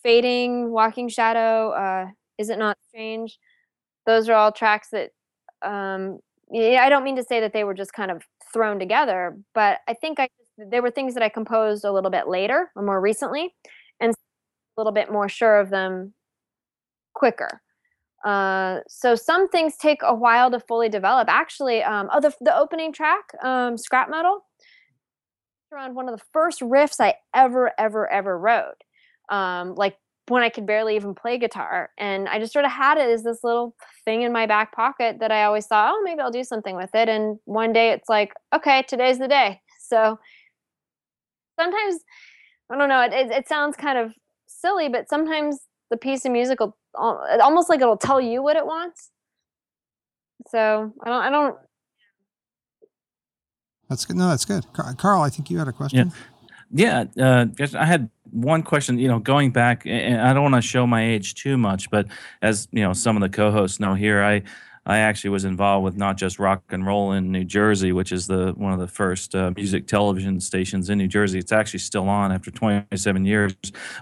fading, 0.04 0.72
walking 0.72 1.10
shadow, 1.10 1.72
uh, 1.72 2.08
is 2.38 2.50
it 2.50 2.60
not 2.60 2.78
strange? 2.90 3.38
Those 4.06 4.30
are 4.30 4.34
all 4.34 4.52
tracks 4.52 4.90
that 4.92 5.12
um, 5.62 6.20
I 6.54 6.90
don't 6.90 7.04
mean 7.04 7.16
to 7.16 7.24
say 7.24 7.40
that 7.40 7.54
they 7.54 7.64
were 7.64 7.74
just 7.74 7.94
kind 7.94 8.12
of 8.12 8.24
thrown 8.54 8.80
together, 8.80 9.38
but 9.54 9.80
I 9.88 9.94
think 9.94 10.20
I 10.20 10.28
there 10.58 10.82
were 10.82 10.92
things 10.92 11.14
that 11.14 11.24
I 11.24 11.30
composed 11.30 11.86
a 11.86 11.92
little 11.92 12.12
bit 12.12 12.28
later 12.28 12.72
or 12.76 12.84
more 12.84 13.02
recently, 13.02 13.56
and 14.00 14.12
a 14.12 14.16
little 14.78 14.92
bit 14.92 15.12
more 15.12 15.30
sure 15.30 15.60
of 15.60 15.70
them 15.70 16.14
quicker. 17.14 17.62
Uh, 18.26 18.80
so 18.88 19.16
some 19.16 19.50
things 19.50 19.76
take 19.78 20.00
a 20.04 20.14
while 20.14 20.52
to 20.52 20.60
fully 20.60 20.90
develop. 20.90 21.28
Actually, 21.30 21.82
um, 21.84 22.10
oh, 22.14 22.20
the, 22.20 22.34
the 22.42 22.56
opening 22.56 22.94
track, 22.94 23.24
um, 23.44 23.78
Scrap 23.78 24.10
Metal, 24.10 24.46
around 25.74 25.96
one 25.96 26.08
of 26.08 26.18
the 26.18 26.24
first 26.32 26.62
riffs 26.62 27.00
I 27.00 27.16
ever, 27.34 27.72
ever, 27.80 28.12
ever 28.12 28.38
wrote. 28.38 28.76
Um, 29.30 29.74
like 29.76 29.98
when 30.28 30.44
I 30.44 30.50
could 30.50 30.66
barely 30.66 30.96
even 30.96 31.16
play 31.16 31.38
guitar. 31.38 31.90
And 31.98 32.30
I 32.30 32.40
just 32.40 32.54
sort 32.54 32.66
of 32.66 32.72
had 32.72 32.98
it 32.98 33.10
as 33.10 33.24
this 33.24 33.44
little 33.44 33.76
thing 34.06 34.22
in 34.22 34.32
my 34.32 34.46
back 34.46 34.74
pocket 34.74 35.18
that 35.20 35.32
I 35.32 35.44
always 35.44 35.68
thought, 35.68 35.94
oh, 35.94 36.02
maybe 36.04 36.22
I'll 36.22 36.32
do 36.32 36.44
something 36.44 36.76
with 36.76 36.92
it. 36.94 37.10
And 37.10 37.38
one 37.46 37.74
day 37.74 37.92
it's 37.92 38.10
like, 38.10 38.34
okay, 38.54 38.84
today's 38.88 39.20
the 39.20 39.28
day. 39.28 39.62
So 39.84 40.18
sometimes, 41.60 42.00
I 42.72 42.78
don't 42.78 42.88
know, 42.88 43.02
it, 43.02 43.12
it, 43.12 43.30
it 43.30 43.48
sounds 43.50 43.76
kind 43.76 43.98
of 43.98 44.14
silly, 44.48 44.88
but 44.88 45.10
sometimes 45.10 45.60
the 45.90 45.98
piece 45.98 46.24
of 46.24 46.32
music 46.32 46.62
will 46.62 46.78
almost 46.96 47.68
like 47.68 47.82
it'll 47.82 47.98
tell 47.98 48.22
you 48.22 48.42
what 48.42 48.56
it 48.56 48.66
wants. 48.66 49.12
So 50.48 50.94
I 51.04 51.10
don't, 51.10 51.24
I 51.24 51.30
don't. 51.30 51.58
That's 53.90 54.06
good. 54.06 54.16
No, 54.16 54.30
that's 54.30 54.46
good. 54.46 54.66
Carl, 54.98 55.22
I 55.22 55.30
think 55.30 55.50
you 55.50 55.58
had 55.58 55.68
a 55.68 55.74
question. 55.74 56.14
Yeah, 56.72 57.06
yeah 57.16 57.44
uh, 57.44 57.46
I 57.78 57.86
had 57.86 58.10
one 58.32 58.64
question. 58.64 58.98
You 58.98 59.08
know, 59.08 59.20
going 59.20 59.52
back, 59.52 59.84
and 59.86 60.22
I 60.22 60.34
don't 60.34 60.44
want 60.44 60.56
to 60.56 60.62
show 60.62 60.88
my 60.88 61.06
age 61.06 61.36
too 61.36 61.58
much, 61.58 61.90
but 61.90 62.08
as 62.42 62.68
you 62.72 62.82
know, 62.82 62.94
some 62.94 63.16
of 63.16 63.22
the 63.22 63.30
co-hosts 63.30 63.80
know 63.80 63.94
here, 63.94 64.24
I 64.24 64.44
I 64.86 64.98
actually 64.98 65.30
was 65.30 65.46
involved 65.46 65.84
with 65.84 65.96
not 65.96 66.18
just 66.18 66.40
rock 66.40 66.64
and 66.70 66.86
roll 66.86 67.12
in 67.12 67.32
New 67.32 67.44
Jersey, 67.44 67.92
which 67.92 68.12
is 68.12 68.26
the 68.26 68.54
one 68.58 68.74
of 68.74 68.80
the 68.80 68.88
first 68.88 69.36
uh, 69.36 69.52
music 69.56 69.86
television 69.86 70.40
stations 70.40 70.90
in 70.90 70.98
New 70.98 71.08
Jersey. 71.08 71.38
It's 71.38 71.52
actually 71.52 71.80
still 71.80 72.10
on 72.10 72.32
after 72.32 72.50
27 72.50 73.26
years. 73.26 73.54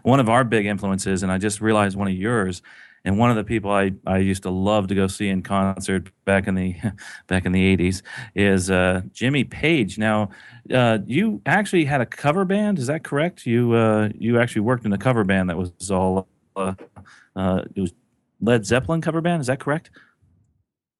One 0.03 0.21
of 0.21 0.29
our 0.29 0.45
big 0.45 0.65
influences, 0.65 1.21
and 1.21 1.31
I 1.31 1.37
just 1.37 1.59
realized 1.59 1.97
one 1.97 2.07
of 2.07 2.13
yours, 2.13 2.61
and 3.05 3.17
one 3.17 3.29
of 3.29 3.35
the 3.35 3.43
people 3.43 3.71
I, 3.71 3.91
I 4.05 4.17
used 4.17 4.43
to 4.43 4.49
love 4.49 4.87
to 4.87 4.95
go 4.95 5.07
see 5.07 5.29
in 5.29 5.41
concert 5.41 6.09
back 6.25 6.47
in 6.47 6.55
the 6.55 6.75
back 7.27 7.45
in 7.45 7.51
the 7.51 7.77
80s 7.77 8.01
is 8.35 8.69
uh, 8.69 9.01
Jimmy 9.13 9.43
Page. 9.43 9.97
Now, 9.97 10.29
uh, 10.73 10.99
you 11.05 11.41
actually 11.45 11.85
had 11.85 12.01
a 12.01 12.05
cover 12.05 12.45
band, 12.45 12.79
is 12.79 12.87
that 12.87 13.03
correct? 13.03 13.45
You 13.45 13.73
uh, 13.73 14.09
you 14.15 14.39
actually 14.39 14.61
worked 14.61 14.85
in 14.85 14.93
a 14.93 14.97
cover 14.97 15.23
band 15.23 15.49
that 15.49 15.57
was 15.57 15.91
all 15.91 16.27
uh, 16.55 16.73
uh, 17.35 17.63
it 17.75 17.81
was 17.81 17.93
Led 18.41 18.65
Zeppelin 18.65 19.01
cover 19.01 19.21
band, 19.21 19.41
is 19.41 19.47
that 19.47 19.59
correct? 19.59 19.91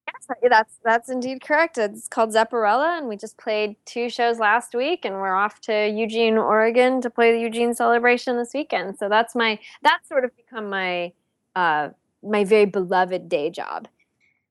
Yes, 0.07 0.49
that's 0.49 0.79
that's 0.83 1.09
indeed 1.09 1.41
correct. 1.41 1.77
It's 1.77 2.07
called 2.07 2.31
Zepparella, 2.31 2.97
and 2.97 3.07
we 3.07 3.17
just 3.17 3.37
played 3.37 3.75
two 3.85 4.09
shows 4.09 4.39
last 4.39 4.73
week, 4.73 5.05
and 5.05 5.15
we're 5.15 5.35
off 5.35 5.59
to 5.61 5.89
Eugene, 5.89 6.37
Oregon, 6.37 7.01
to 7.01 7.09
play 7.09 7.31
the 7.31 7.39
Eugene 7.39 7.73
celebration 7.73 8.37
this 8.37 8.51
weekend. 8.53 8.97
So 8.97 9.09
that's 9.09 9.35
my 9.35 9.59
that's 9.81 10.07
sort 10.07 10.25
of 10.25 10.35
become 10.35 10.69
my 10.69 11.13
uh, 11.55 11.89
my 12.23 12.43
very 12.43 12.65
beloved 12.65 13.29
day 13.29 13.49
job. 13.49 13.87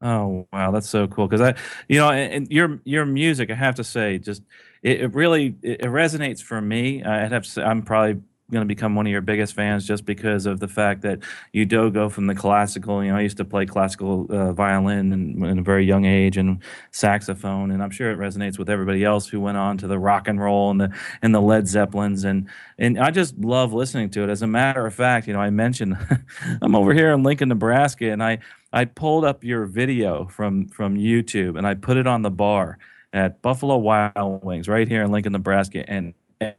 Oh 0.00 0.46
wow, 0.52 0.70
that's 0.70 0.88
so 0.88 1.08
cool! 1.08 1.26
Because 1.26 1.40
I, 1.40 1.54
you 1.88 1.98
know, 1.98 2.10
and, 2.10 2.32
and, 2.32 2.52
your 2.52 2.80
your 2.84 3.04
music, 3.04 3.50
I 3.50 3.54
have 3.54 3.74
to 3.76 3.84
say, 3.84 4.18
just 4.18 4.42
it, 4.82 5.00
it 5.00 5.14
really 5.14 5.56
it, 5.62 5.80
it 5.80 5.86
resonates 5.86 6.40
for 6.40 6.60
me. 6.60 7.02
I'd 7.02 7.32
have 7.32 7.42
to 7.42 7.50
say, 7.50 7.62
I'm 7.62 7.82
probably 7.82 8.22
going 8.50 8.62
to 8.62 8.66
become 8.66 8.94
one 8.94 9.06
of 9.06 9.12
your 9.12 9.20
biggest 9.20 9.54
fans 9.54 9.86
just 9.86 10.06
because 10.06 10.46
of 10.46 10.58
the 10.58 10.68
fact 10.68 11.02
that 11.02 11.18
you 11.52 11.66
do 11.66 11.90
go 11.90 12.08
from 12.08 12.26
the 12.26 12.34
classical. 12.34 13.04
You 13.04 13.10
know, 13.10 13.18
I 13.18 13.20
used 13.20 13.36
to 13.36 13.44
play 13.44 13.66
classical 13.66 14.26
uh, 14.30 14.52
violin 14.52 15.12
in, 15.12 15.44
in, 15.44 15.58
a 15.58 15.62
very 15.62 15.84
young 15.84 16.06
age 16.06 16.38
and 16.38 16.62
saxophone, 16.90 17.70
and 17.70 17.82
I'm 17.82 17.90
sure 17.90 18.10
it 18.10 18.18
resonates 18.18 18.58
with 18.58 18.70
everybody 18.70 19.04
else 19.04 19.28
who 19.28 19.40
went 19.40 19.58
on 19.58 19.76
to 19.78 19.86
the 19.86 19.98
rock 19.98 20.28
and 20.28 20.40
roll 20.40 20.70
and 20.70 20.80
the 20.80 20.90
and 21.20 21.34
the 21.34 21.42
Led 21.42 21.68
Zeppelins, 21.68 22.24
and 22.24 22.48
and 22.78 22.98
I 22.98 23.10
just 23.10 23.36
love 23.38 23.74
listening 23.74 24.08
to 24.10 24.22
it. 24.22 24.30
As 24.30 24.40
a 24.40 24.46
matter 24.46 24.86
of 24.86 24.94
fact, 24.94 25.26
you 25.26 25.34
know, 25.34 25.40
I 25.40 25.50
mentioned 25.50 25.98
I'm 26.62 26.74
over 26.74 26.94
here 26.94 27.12
in 27.12 27.22
Lincoln, 27.22 27.50
Nebraska, 27.50 28.10
and 28.10 28.22
I 28.22 28.38
I 28.72 28.86
pulled 28.86 29.24
up 29.24 29.44
your 29.44 29.66
video 29.66 30.26
from 30.26 30.68
from 30.68 30.96
YouTube 30.96 31.58
and 31.58 31.66
I 31.66 31.74
put 31.74 31.96
it 31.96 32.06
on 32.06 32.22
the 32.22 32.30
bar 32.30 32.78
at 33.12 33.42
Buffalo 33.42 33.76
Wild 33.76 34.44
Wings 34.44 34.68
right 34.68 34.88
here 34.88 35.02
in 35.02 35.10
Lincoln, 35.10 35.32
Nebraska, 35.32 35.88
and 35.88 36.14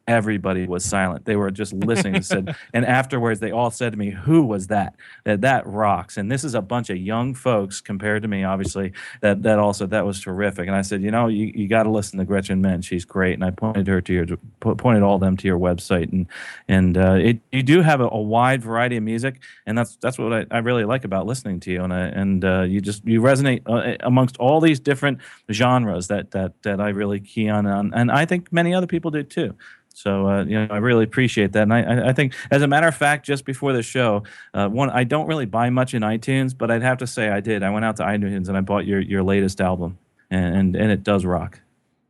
everybody 0.07 0.67
was 0.67 0.83
silent. 0.83 1.25
They 1.25 1.35
were 1.35 1.51
just 1.51 1.73
listening. 1.73 2.15
and 2.15 2.25
said, 2.25 2.55
and 2.73 2.85
afterwards, 2.85 3.39
they 3.39 3.51
all 3.51 3.71
said 3.71 3.93
to 3.93 3.97
me, 3.97 4.09
"Who 4.09 4.43
was 4.43 4.67
that? 4.67 4.95
That 5.23 5.41
that 5.41 5.65
rocks." 5.65 6.17
And 6.17 6.31
this 6.31 6.43
is 6.43 6.55
a 6.55 6.61
bunch 6.61 6.89
of 6.89 6.97
young 6.97 7.33
folks 7.33 7.81
compared 7.81 8.21
to 8.23 8.27
me, 8.27 8.43
obviously. 8.43 8.93
That 9.21 9.43
that 9.43 9.59
also 9.59 9.85
that 9.87 10.05
was 10.05 10.19
terrific. 10.19 10.67
And 10.67 10.75
I 10.75 10.81
said, 10.81 11.01
you 11.01 11.11
know, 11.11 11.27
you, 11.27 11.51
you 11.55 11.67
got 11.67 11.83
to 11.83 11.89
listen 11.89 12.19
to 12.19 12.25
Gretchen 12.25 12.61
Menn. 12.61 12.81
She's 12.81 13.05
great. 13.05 13.33
And 13.33 13.43
I 13.43 13.51
pointed 13.51 13.87
her 13.87 14.01
to 14.01 14.13
your 14.13 14.25
pointed 14.59 15.03
all 15.03 15.19
them 15.19 15.37
to 15.37 15.47
your 15.47 15.59
website. 15.59 16.11
And 16.11 16.27
and 16.67 16.97
uh, 16.97 17.13
it 17.13 17.39
you 17.51 17.63
do 17.63 17.81
have 17.81 18.01
a, 18.01 18.07
a, 18.07 18.21
wide 18.21 18.61
variety 18.61 18.97
of 18.97 19.03
music, 19.03 19.41
and 19.65 19.77
that's 19.77 19.95
that's 19.97 20.17
what 20.17 20.33
I, 20.33 20.45
I 20.51 20.59
really 20.59 20.85
like 20.85 21.05
about 21.05 21.25
listening 21.25 21.59
to 21.61 21.71
you. 21.71 21.83
And 21.83 21.93
I, 21.93 22.07
and 22.07 22.43
uh, 22.43 22.61
you 22.61 22.81
just 22.81 23.05
you 23.07 23.21
resonate 23.21 23.61
uh, 23.65 23.97
amongst 24.01 24.37
all 24.37 24.59
these 24.59 24.79
different 24.79 25.19
genres 25.51 26.07
that 26.07 26.31
that 26.31 26.61
that 26.63 26.81
I 26.81 26.89
really 26.89 27.19
key 27.19 27.47
on 27.47 27.59
and 27.69 28.11
I 28.11 28.25
think 28.25 28.51
many 28.51 28.73
other 28.73 28.87
people 28.87 29.11
do 29.11 29.23
too. 29.23 29.55
So 29.93 30.27
uh, 30.27 30.43
you 30.45 30.53
know, 30.53 30.67
I 30.69 30.77
really 30.77 31.03
appreciate 31.03 31.51
that, 31.53 31.63
and 31.63 31.73
I, 31.73 32.09
I 32.09 32.13
think, 32.13 32.33
as 32.51 32.61
a 32.61 32.67
matter 32.67 32.87
of 32.87 32.95
fact, 32.95 33.25
just 33.25 33.43
before 33.43 33.73
the 33.73 33.83
show, 33.83 34.23
uh, 34.53 34.69
one 34.69 34.89
I 34.89 35.03
don't 35.03 35.27
really 35.27 35.45
buy 35.45 35.69
much 35.69 35.93
in 35.93 36.03
iTunes, 36.03 36.57
but 36.57 36.71
I'd 36.71 36.81
have 36.81 36.97
to 36.99 37.07
say 37.07 37.29
I 37.29 37.41
did. 37.41 37.63
I 37.63 37.69
went 37.69 37.83
out 37.85 37.97
to 37.97 38.03
iTunes 38.03 38.47
and 38.47 38.57
I 38.57 38.61
bought 38.61 38.85
your 38.85 39.01
your 39.01 39.23
latest 39.23 39.59
album, 39.59 39.97
and 40.31 40.55
and, 40.55 40.75
and 40.75 40.91
it 40.91 41.03
does 41.03 41.25
rock. 41.25 41.59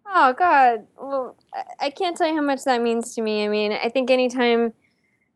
Oh 0.05 0.34
God, 0.34 0.86
well, 0.99 1.36
I 1.80 1.89
can't 1.89 2.17
tell 2.17 2.27
you 2.27 2.36
how 2.36 2.41
much 2.41 2.63
that 2.65 2.82
means 2.82 3.15
to 3.15 3.21
me. 3.21 3.45
I 3.45 3.47
mean, 3.47 3.71
I 3.71 3.89
think 3.89 4.11
anytime 4.11 4.73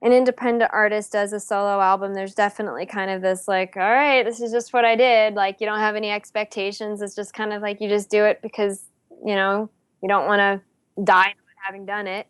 an 0.04 0.12
independent 0.12 0.70
artist 0.74 1.14
does 1.14 1.32
a 1.32 1.40
solo 1.40 1.80
album, 1.80 2.14
there's 2.14 2.36
definitely 2.36 2.86
kind 2.86 3.10
of 3.10 3.22
this 3.22 3.48
like, 3.48 3.78
all 3.78 3.82
right, 3.82 4.24
this 4.24 4.42
is 4.42 4.52
just 4.52 4.74
what 4.74 4.84
I 4.84 4.96
did. 4.96 5.36
Like 5.36 5.62
you 5.62 5.66
don't 5.66 5.80
have 5.80 5.96
any 5.96 6.12
expectations. 6.12 7.02
It's 7.02 7.16
just 7.16 7.34
kind 7.34 7.54
of 7.54 7.62
like 7.62 7.80
you 7.80 7.88
just 7.88 8.10
do 8.10 8.26
it 8.26 8.42
because 8.42 8.84
you 9.26 9.36
know 9.36 9.70
you 10.02 10.10
don't 10.10 10.28
want 10.28 10.40
to 10.40 11.02
die 11.04 11.34
having 11.64 11.86
done 11.86 12.08
it. 12.08 12.28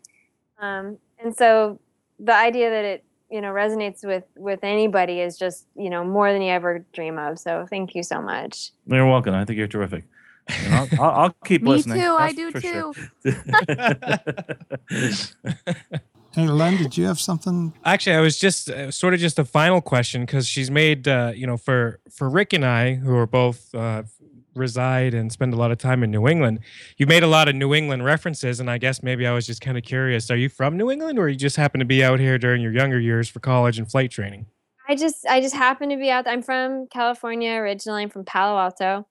Um, 0.58 0.98
and 1.18 1.36
so 1.36 1.80
the 2.18 2.34
idea 2.34 2.70
that 2.70 2.84
it 2.84 3.04
you 3.30 3.40
know 3.40 3.52
resonates 3.52 4.04
with 4.04 4.24
with 4.36 4.60
anybody 4.62 5.20
is 5.20 5.36
just 5.36 5.66
you 5.74 5.90
know 5.90 6.04
more 6.04 6.32
than 6.32 6.42
you 6.42 6.50
ever 6.50 6.84
dream 6.92 7.18
of. 7.18 7.38
So 7.38 7.66
thank 7.68 7.94
you 7.94 8.02
so 8.02 8.22
much. 8.22 8.70
You're 8.86 9.08
welcome. 9.08 9.34
I 9.34 9.44
think 9.44 9.58
you're 9.58 9.68
terrific. 9.68 10.04
I'll, 10.48 10.88
I'll, 11.00 11.10
I'll, 11.10 11.36
keep 11.44 11.62
Me 11.62 11.70
listening. 11.70 12.00
too. 12.00 12.12
I 12.12 12.32
do 12.32 12.52
too. 12.52 12.92
Sure. 12.92 13.10
hey, 16.34 16.46
Len, 16.46 16.76
did 16.76 16.98
you 16.98 17.06
have 17.06 17.18
something? 17.18 17.72
Actually, 17.84 18.16
I 18.16 18.20
was 18.20 18.38
just 18.38 18.68
uh, 18.68 18.90
sort 18.90 19.14
of 19.14 19.20
just 19.20 19.38
a 19.38 19.44
final 19.44 19.80
question 19.80 20.26
because 20.26 20.46
she's 20.46 20.70
made, 20.70 21.08
uh, 21.08 21.32
you 21.34 21.46
know, 21.46 21.56
for 21.56 22.00
for 22.10 22.28
Rick 22.28 22.52
and 22.52 22.64
I, 22.64 22.94
who 22.94 23.16
are 23.16 23.26
both 23.26 23.74
uh, 23.74 24.02
reside 24.54 25.14
and 25.14 25.30
spend 25.32 25.52
a 25.52 25.56
lot 25.56 25.70
of 25.70 25.78
time 25.78 26.02
in 26.02 26.10
New 26.10 26.28
England. 26.28 26.60
You 26.96 27.06
made 27.06 27.22
a 27.22 27.26
lot 27.26 27.48
of 27.48 27.54
New 27.54 27.74
England 27.74 28.04
references, 28.04 28.60
and 28.60 28.70
I 28.70 28.78
guess 28.78 29.02
maybe 29.02 29.26
I 29.26 29.32
was 29.32 29.46
just 29.46 29.60
kind 29.60 29.76
of 29.76 29.84
curious. 29.84 30.30
Are 30.30 30.36
you 30.36 30.48
from 30.48 30.76
New 30.76 30.90
England, 30.90 31.18
or 31.18 31.28
you 31.28 31.36
just 31.36 31.56
happen 31.56 31.80
to 31.80 31.86
be 31.86 32.02
out 32.04 32.20
here 32.20 32.38
during 32.38 32.62
your 32.62 32.72
younger 32.72 33.00
years 33.00 33.28
for 33.28 33.40
college 33.40 33.78
and 33.78 33.90
flight 33.90 34.10
training? 34.10 34.46
I 34.88 34.96
just 34.96 35.26
I 35.26 35.40
just 35.40 35.54
happen 35.54 35.88
to 35.90 35.96
be 35.96 36.10
out. 36.10 36.24
There. 36.24 36.32
I'm 36.32 36.42
from 36.42 36.86
California 36.88 37.52
originally. 37.52 38.02
I'm 38.02 38.10
from 38.10 38.24
Palo 38.24 38.58
Alto. 38.58 39.06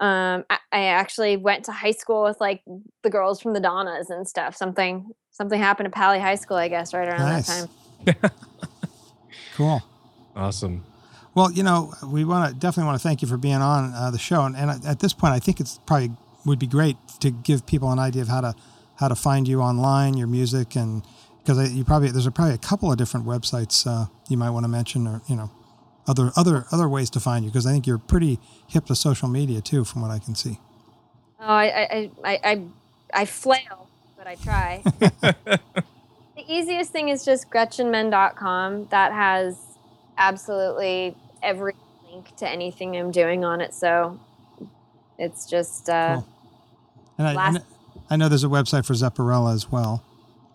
Um, 0.00 0.44
I, 0.48 0.58
I 0.72 0.84
actually 0.84 1.36
went 1.36 1.66
to 1.66 1.72
high 1.72 1.90
school 1.90 2.24
with 2.24 2.40
like 2.40 2.62
the 3.02 3.10
girls 3.10 3.40
from 3.40 3.52
the 3.52 3.60
Donnas 3.60 4.08
and 4.08 4.26
stuff. 4.26 4.56
Something 4.56 5.10
something 5.30 5.60
happened 5.60 5.88
at 5.88 5.94
Paly 5.94 6.20
High 6.20 6.36
School, 6.36 6.56
I 6.56 6.68
guess, 6.68 6.94
right 6.94 7.08
around 7.08 7.20
nice. 7.20 7.64
that 8.04 8.20
time. 8.20 8.30
cool. 9.56 9.82
Awesome. 10.34 10.84
Well, 11.34 11.52
you 11.52 11.62
know, 11.62 11.94
we 12.04 12.24
want 12.24 12.52
to 12.52 12.58
definitely 12.58 12.88
want 12.88 13.00
to 13.00 13.02
thank 13.02 13.22
you 13.22 13.28
for 13.28 13.36
being 13.36 13.56
on 13.56 13.94
uh, 13.94 14.10
the 14.10 14.18
show, 14.18 14.44
and, 14.44 14.56
and, 14.56 14.84
at 14.84 14.98
this 14.98 15.12
point, 15.12 15.32
I 15.32 15.38
think 15.38 15.60
it's 15.60 15.78
probably 15.86 16.10
would 16.44 16.58
be 16.58 16.66
great 16.66 16.96
to 17.20 17.30
give 17.30 17.66
people 17.66 17.92
an 17.92 17.98
idea 17.98 18.22
of 18.22 18.28
how 18.28 18.40
to 18.40 18.54
how 18.96 19.08
to 19.08 19.14
find 19.14 19.46
you 19.46 19.60
online, 19.60 20.16
your 20.16 20.26
music, 20.26 20.74
and 20.74 21.02
because 21.38 21.72
you 21.72 21.84
probably 21.84 22.10
there's 22.10 22.26
a, 22.26 22.30
probably 22.30 22.54
a 22.54 22.58
couple 22.58 22.90
of 22.90 22.98
different 22.98 23.26
websites 23.26 23.86
uh, 23.86 24.06
you 24.28 24.36
might 24.36 24.50
want 24.50 24.64
to 24.64 24.68
mention, 24.68 25.06
or 25.06 25.22
you 25.28 25.36
know, 25.36 25.50
other 26.08 26.32
other 26.36 26.66
other 26.72 26.88
ways 26.88 27.10
to 27.10 27.20
find 27.20 27.44
you, 27.44 27.50
because 27.50 27.66
I 27.66 27.72
think 27.72 27.86
you're 27.86 27.98
pretty 27.98 28.40
hip 28.66 28.86
to 28.86 28.96
social 28.96 29.28
media 29.28 29.60
too, 29.60 29.84
from 29.84 30.02
what 30.02 30.10
I 30.10 30.18
can 30.18 30.34
see. 30.34 30.58
Oh, 31.38 31.44
I 31.46 31.64
I 31.64 32.10
I 32.24 32.40
I, 32.42 32.62
I 33.14 33.24
flail, 33.24 33.88
but 34.18 34.26
I 34.26 34.34
try. 34.34 34.82
the 34.98 35.60
easiest 36.48 36.90
thing 36.90 37.08
is 37.08 37.24
just 37.24 37.50
GretchenMenn.com. 37.50 38.88
That 38.90 39.12
has 39.12 39.69
absolutely 40.20 41.16
every 41.42 41.74
link 42.10 42.36
to 42.36 42.48
anything 42.48 42.96
I'm 42.96 43.10
doing 43.10 43.44
on 43.44 43.60
it. 43.60 43.74
So 43.74 44.20
it's 45.18 45.46
just 45.46 45.88
uh, 45.88 46.16
cool. 46.16 46.28
and 47.18 47.28
I, 47.28 47.34
last- 47.34 47.62
I, 48.08 48.16
know 48.16 48.28
there's 48.28 48.44
a 48.44 48.48
website 48.48 48.84
for 48.84 48.94
Zepparella 48.94 49.54
as 49.54 49.72
well. 49.72 50.04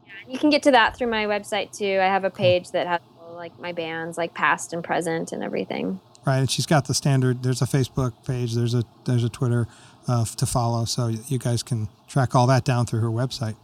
Yeah, 0.06 0.14
you 0.30 0.40
can 0.40 0.50
get 0.50 0.64
to 0.64 0.72
that 0.72 0.96
through 0.96 1.08
my 1.08 1.26
website 1.26 1.76
too. 1.76 2.00
I 2.02 2.06
have 2.06 2.24
a 2.24 2.30
page 2.30 2.72
that 2.72 2.88
has 2.88 3.02
like 3.34 3.60
my 3.60 3.74
bands, 3.74 4.18
like 4.18 4.34
past 4.34 4.72
and 4.72 4.84
present, 4.84 5.32
and 5.32 5.44
everything. 5.44 6.00
Right, 6.26 6.38
and 6.38 6.50
she's 6.50 6.66
got 6.66 6.86
the 6.86 6.94
standard. 6.94 7.44
There's 7.44 7.62
a 7.62 7.66
Facebook 7.66 8.14
page. 8.26 8.54
There's 8.54 8.74
a 8.74 8.84
there's 9.06 9.24
a 9.24 9.30
Twitter 9.30 9.68
uh, 10.08 10.26
to 10.26 10.46
follow, 10.46 10.86
so 10.86 11.08
you 11.08 11.38
guys 11.38 11.64
can 11.64 11.90
track 12.08 12.34
all 12.34 12.48
that 12.48 12.64
down 12.64 12.86
through 12.86 13.02
her 13.02 13.10
website. 13.10 13.56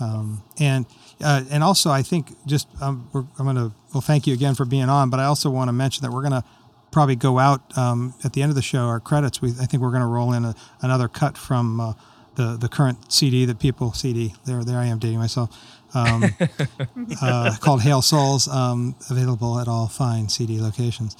Um, 0.00 0.42
and 0.58 0.86
uh, 1.20 1.44
and 1.50 1.64
also, 1.64 1.90
I 1.90 2.02
think 2.02 2.34
just 2.46 2.68
um, 2.80 3.08
I'm 3.14 3.44
going 3.44 3.56
to 3.56 3.72
well, 3.92 4.00
thank 4.00 4.26
you 4.26 4.34
again 4.34 4.54
for 4.54 4.64
being 4.64 4.88
on. 4.88 5.10
But 5.10 5.20
I 5.20 5.24
also 5.24 5.50
want 5.50 5.68
to 5.68 5.72
mention 5.72 6.02
that 6.02 6.12
we're 6.12 6.22
going 6.22 6.40
to 6.40 6.44
probably 6.90 7.16
go 7.16 7.38
out 7.38 7.76
um, 7.76 8.14
at 8.24 8.32
the 8.32 8.42
end 8.42 8.50
of 8.50 8.56
the 8.56 8.62
show. 8.62 8.80
Our 8.80 9.00
credits. 9.00 9.42
We 9.42 9.50
I 9.50 9.66
think 9.66 9.82
we're 9.82 9.90
going 9.90 10.02
to 10.02 10.06
roll 10.06 10.32
in 10.32 10.44
a, 10.44 10.54
another 10.80 11.08
cut 11.08 11.36
from 11.36 11.80
uh, 11.80 11.92
the 12.36 12.56
the 12.56 12.68
current 12.68 13.12
CD 13.12 13.44
that 13.46 13.58
people 13.58 13.92
CD. 13.92 14.34
There 14.44 14.62
there 14.64 14.78
I 14.78 14.86
am 14.86 14.98
dating 14.98 15.18
myself. 15.18 15.50
Um, 15.94 16.24
uh, 17.22 17.56
called 17.60 17.80
Hale 17.80 18.02
Souls, 18.02 18.46
um, 18.46 18.94
available 19.08 19.58
at 19.58 19.68
all 19.68 19.88
fine 19.88 20.28
CD 20.28 20.60
locations. 20.60 21.16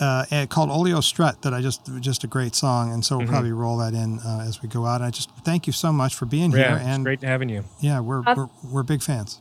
Uh, 0.00 0.46
called 0.48 0.70
Oleo 0.70 1.00
Strut 1.00 1.42
that 1.42 1.54
I 1.54 1.60
just 1.60 1.88
just 2.00 2.24
a 2.24 2.26
great 2.26 2.54
song, 2.54 2.92
and 2.92 3.04
so 3.04 3.16
we'll 3.16 3.24
mm-hmm. 3.24 3.32
probably 3.32 3.52
roll 3.52 3.78
that 3.78 3.94
in 3.94 4.18
uh, 4.20 4.44
as 4.46 4.62
we 4.62 4.68
go 4.68 4.86
out. 4.86 4.96
And 4.96 5.04
I 5.04 5.10
just 5.10 5.30
thank 5.44 5.66
you 5.66 5.72
so 5.72 5.92
much 5.92 6.14
for 6.14 6.26
being 6.26 6.52
yeah, 6.52 6.78
here. 6.78 6.88
and 6.88 7.04
great 7.04 7.22
having 7.22 7.48
you. 7.48 7.64
Yeah, 7.80 8.00
we're, 8.00 8.22
we're 8.22 8.48
we're 8.70 8.82
big 8.82 9.02
fans. 9.02 9.40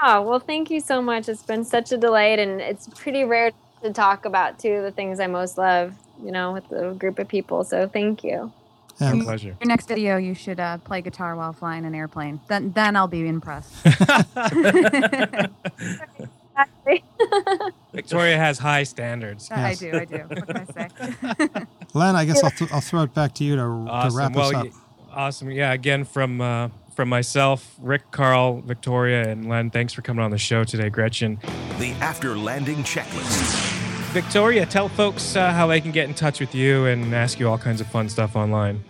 Oh 0.00 0.22
well, 0.22 0.40
thank 0.40 0.70
you 0.70 0.80
so 0.80 1.00
much. 1.00 1.28
It's 1.28 1.42
been 1.42 1.64
such 1.64 1.92
a 1.92 1.96
delight, 1.96 2.38
and 2.38 2.60
it's 2.60 2.88
pretty 2.88 3.24
rare 3.24 3.52
to 3.82 3.92
talk 3.92 4.24
about 4.24 4.58
two 4.58 4.72
of 4.72 4.82
the 4.82 4.90
things 4.90 5.20
I 5.20 5.26
most 5.26 5.58
love. 5.58 5.94
You 6.22 6.32
know, 6.32 6.52
with 6.52 6.70
a 6.72 6.94
group 6.94 7.18
of 7.18 7.28
people. 7.28 7.62
So 7.64 7.86
thank 7.86 8.24
you. 8.24 8.52
Our 9.00 9.12
And 9.12 9.22
pleasure. 9.22 9.56
Your 9.60 9.68
next 9.68 9.88
video, 9.88 10.16
you 10.16 10.34
should 10.34 10.58
uh, 10.58 10.78
play 10.78 11.02
guitar 11.02 11.36
while 11.36 11.52
flying 11.52 11.84
an 11.84 11.94
airplane. 11.94 12.40
Then, 12.48 12.72
then 12.72 12.96
I'll 12.96 13.08
be 13.08 13.26
impressed. 13.26 13.74
Victoria 17.92 18.36
has 18.36 18.58
high 18.58 18.82
standards. 18.82 19.50
I 19.50 19.74
do, 19.74 19.92
I 19.92 20.04
do. 20.04 20.18
What 20.18 20.46
can 20.46 20.56
I 20.56 20.64
say? 20.64 21.66
Len, 21.94 22.16
I 22.16 22.24
guess 22.24 22.42
I'll, 22.42 22.50
th- 22.50 22.70
I'll 22.72 22.80
throw 22.80 23.02
it 23.02 23.14
back 23.14 23.34
to 23.34 23.44
you 23.44 23.56
to, 23.56 23.62
to 23.62 24.10
wrap 24.12 24.34
well, 24.34 24.48
us 24.48 24.54
up. 24.54 24.66
y- 24.66 24.72
awesome. 25.12 25.50
Yeah. 25.50 25.72
Again, 25.72 26.04
from 26.04 26.40
uh, 26.40 26.68
from 26.94 27.08
myself, 27.10 27.74
Rick, 27.80 28.10
Carl, 28.10 28.62
Victoria, 28.62 29.28
and 29.28 29.48
Len. 29.48 29.70
Thanks 29.70 29.92
for 29.92 30.02
coming 30.02 30.24
on 30.24 30.30
the 30.30 30.38
show 30.38 30.64
today, 30.64 30.88
Gretchen. 30.88 31.38
The 31.78 31.92
after 32.00 32.36
landing 32.36 32.78
checklist. 32.78 33.74
Victoria, 34.12 34.64
tell 34.64 34.88
folks 34.88 35.36
uh, 35.36 35.52
how 35.52 35.66
they 35.66 35.80
can 35.80 35.92
get 35.92 36.08
in 36.08 36.14
touch 36.14 36.40
with 36.40 36.54
you 36.54 36.86
and 36.86 37.14
ask 37.14 37.38
you 37.38 37.48
all 37.48 37.58
kinds 37.58 37.82
of 37.82 37.86
fun 37.86 38.08
stuff 38.08 38.34
online. 38.34 38.82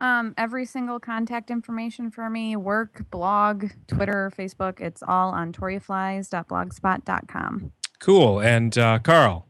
Um, 0.00 0.34
every 0.38 0.64
single 0.64 0.98
contact 0.98 1.50
information 1.50 2.10
for 2.10 2.30
me, 2.30 2.56
work, 2.56 3.04
blog, 3.10 3.66
Twitter, 3.86 4.32
Facebook, 4.36 4.80
it's 4.80 5.02
all 5.06 5.30
on 5.30 5.52
toriaflies.blogspot.com. 5.52 7.72
Cool. 7.98 8.40
And 8.40 8.78
uh, 8.78 8.98
Carl. 9.00 9.46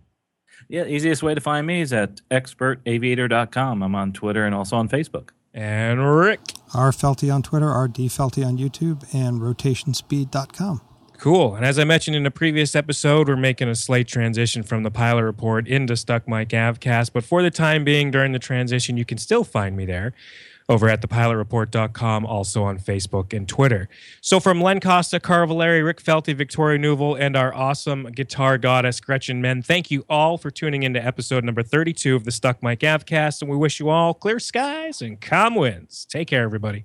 Yeah, 0.68 0.84
easiest 0.84 1.22
way 1.22 1.34
to 1.34 1.40
find 1.40 1.66
me 1.66 1.80
is 1.80 1.90
at 1.92 2.20
expertaviator.com. 2.30 3.82
I'm 3.82 3.94
on 3.94 4.12
Twitter 4.12 4.44
and 4.44 4.55
also 4.55 4.76
on 4.76 4.88
Facebook. 4.88 5.30
And 5.53 6.16
Rick. 6.16 6.40
R 6.74 6.92
Felty 6.92 7.34
on 7.34 7.42
Twitter, 7.42 7.68
R 7.68 7.88
D 7.88 8.09
Felty 8.09 8.46
on 8.46 8.57
YouTube, 8.57 9.03
and 9.12 9.40
rotationspeed.com. 9.40 10.80
Cool. 11.21 11.55
And 11.55 11.66
as 11.66 11.79
I 11.79 11.85
mentioned 11.85 12.16
in 12.16 12.25
a 12.25 12.31
previous 12.31 12.75
episode, 12.75 13.29
we're 13.29 13.37
making 13.37 13.68
a 13.68 13.75
slight 13.75 14.09
transition 14.09 14.62
from 14.62 14.85
the 14.85 14.91
pilot 14.91 15.23
report 15.23 15.68
into 15.68 15.95
Stuck 15.95 16.27
Mic 16.27 16.49
Avcast. 16.49 17.12
But 17.12 17.25
for 17.25 17.43
the 17.43 17.51
time 17.51 17.85
being, 17.85 18.11
during 18.11 18.33
the 18.33 18.39
transition, 18.39 18.97
you 18.97 19.05
can 19.05 19.18
still 19.18 19.45
find 19.45 19.77
me 19.77 19.85
there 19.85 20.14
over 20.71 20.89
at 20.89 21.03
thepilotreport.com, 21.03 22.25
also 22.25 22.62
on 22.62 22.79
Facebook 22.79 23.37
and 23.37 23.47
Twitter. 23.47 23.91
So 24.23 24.41
from 24.41 24.62
Len 24.62 24.81
Costa, 24.81 25.21
Carl 25.21 25.49
Valeri, 25.49 25.83
Rick 25.83 26.03
Felty, 26.03 26.35
Victoria 26.35 26.79
Neuville, 26.79 27.16
and 27.16 27.37
our 27.37 27.53
awesome 27.53 28.05
guitar 28.05 28.57
goddess, 28.57 28.99
Gretchen 28.99 29.43
Menn, 29.43 29.61
thank 29.61 29.91
you 29.91 30.07
all 30.09 30.39
for 30.39 30.51
tuning 30.51 30.85
into 30.85 31.05
episode 31.05 31.45
number 31.45 31.62
32 31.62 32.16
of 32.16 32.25
the 32.25 32.33
Stuck 32.33 32.62
Mic 32.62 32.81
Avcast. 32.81 33.43
And 33.43 33.51
we 33.51 33.59
wish 33.59 33.79
you 33.79 33.91
all 33.91 34.14
clear 34.14 34.39
skies 34.39 35.03
and 35.03 35.21
calm 35.21 35.55
winds. 35.55 36.07
Take 36.07 36.29
care, 36.29 36.45
everybody. 36.45 36.83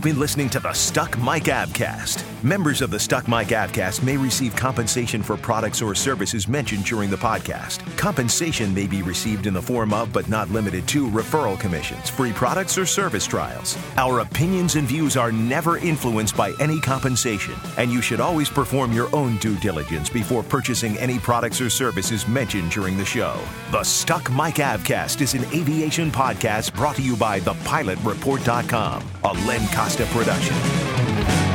You've 0.00 0.14
been 0.14 0.18
listening 0.18 0.48
to 0.50 0.60
the 0.60 0.72
Stuck 0.72 1.18
Mic 1.18 1.42
Avcast. 1.42 2.29
Members 2.42 2.80
of 2.80 2.90
the 2.90 2.98
Stuck 2.98 3.28
Mic 3.28 3.48
Avcast 3.48 4.02
may 4.02 4.16
receive 4.16 4.56
compensation 4.56 5.22
for 5.22 5.36
products 5.36 5.82
or 5.82 5.94
services 5.94 6.48
mentioned 6.48 6.86
during 6.86 7.10
the 7.10 7.16
podcast. 7.16 7.84
Compensation 7.98 8.72
may 8.72 8.86
be 8.86 9.02
received 9.02 9.46
in 9.46 9.52
the 9.52 9.60
form 9.60 9.92
of, 9.92 10.10
but 10.10 10.26
not 10.26 10.48
limited 10.48 10.88
to, 10.88 11.06
referral 11.10 11.60
commissions, 11.60 12.08
free 12.08 12.32
products, 12.32 12.78
or 12.78 12.86
service 12.86 13.26
trials. 13.26 13.76
Our 13.98 14.20
opinions 14.20 14.76
and 14.76 14.88
views 14.88 15.18
are 15.18 15.30
never 15.30 15.76
influenced 15.76 16.34
by 16.34 16.54
any 16.60 16.80
compensation, 16.80 17.52
and 17.76 17.92
you 17.92 18.00
should 18.00 18.20
always 18.20 18.48
perform 18.48 18.94
your 18.94 19.14
own 19.14 19.36
due 19.36 19.58
diligence 19.58 20.08
before 20.08 20.42
purchasing 20.42 20.96
any 20.96 21.18
products 21.18 21.60
or 21.60 21.68
services 21.68 22.26
mentioned 22.26 22.70
during 22.70 22.96
the 22.96 23.04
show. 23.04 23.38
The 23.70 23.82
Stuck 23.82 24.30
Mic 24.30 24.54
Avcast 24.54 25.20
is 25.20 25.34
an 25.34 25.44
aviation 25.52 26.10
podcast 26.10 26.72
brought 26.74 26.96
to 26.96 27.02
you 27.02 27.16
by 27.16 27.40
thepilotreport.com, 27.40 29.04
a 29.24 29.32
Len 29.46 29.68
Costa 29.74 30.06
production. 30.06 31.49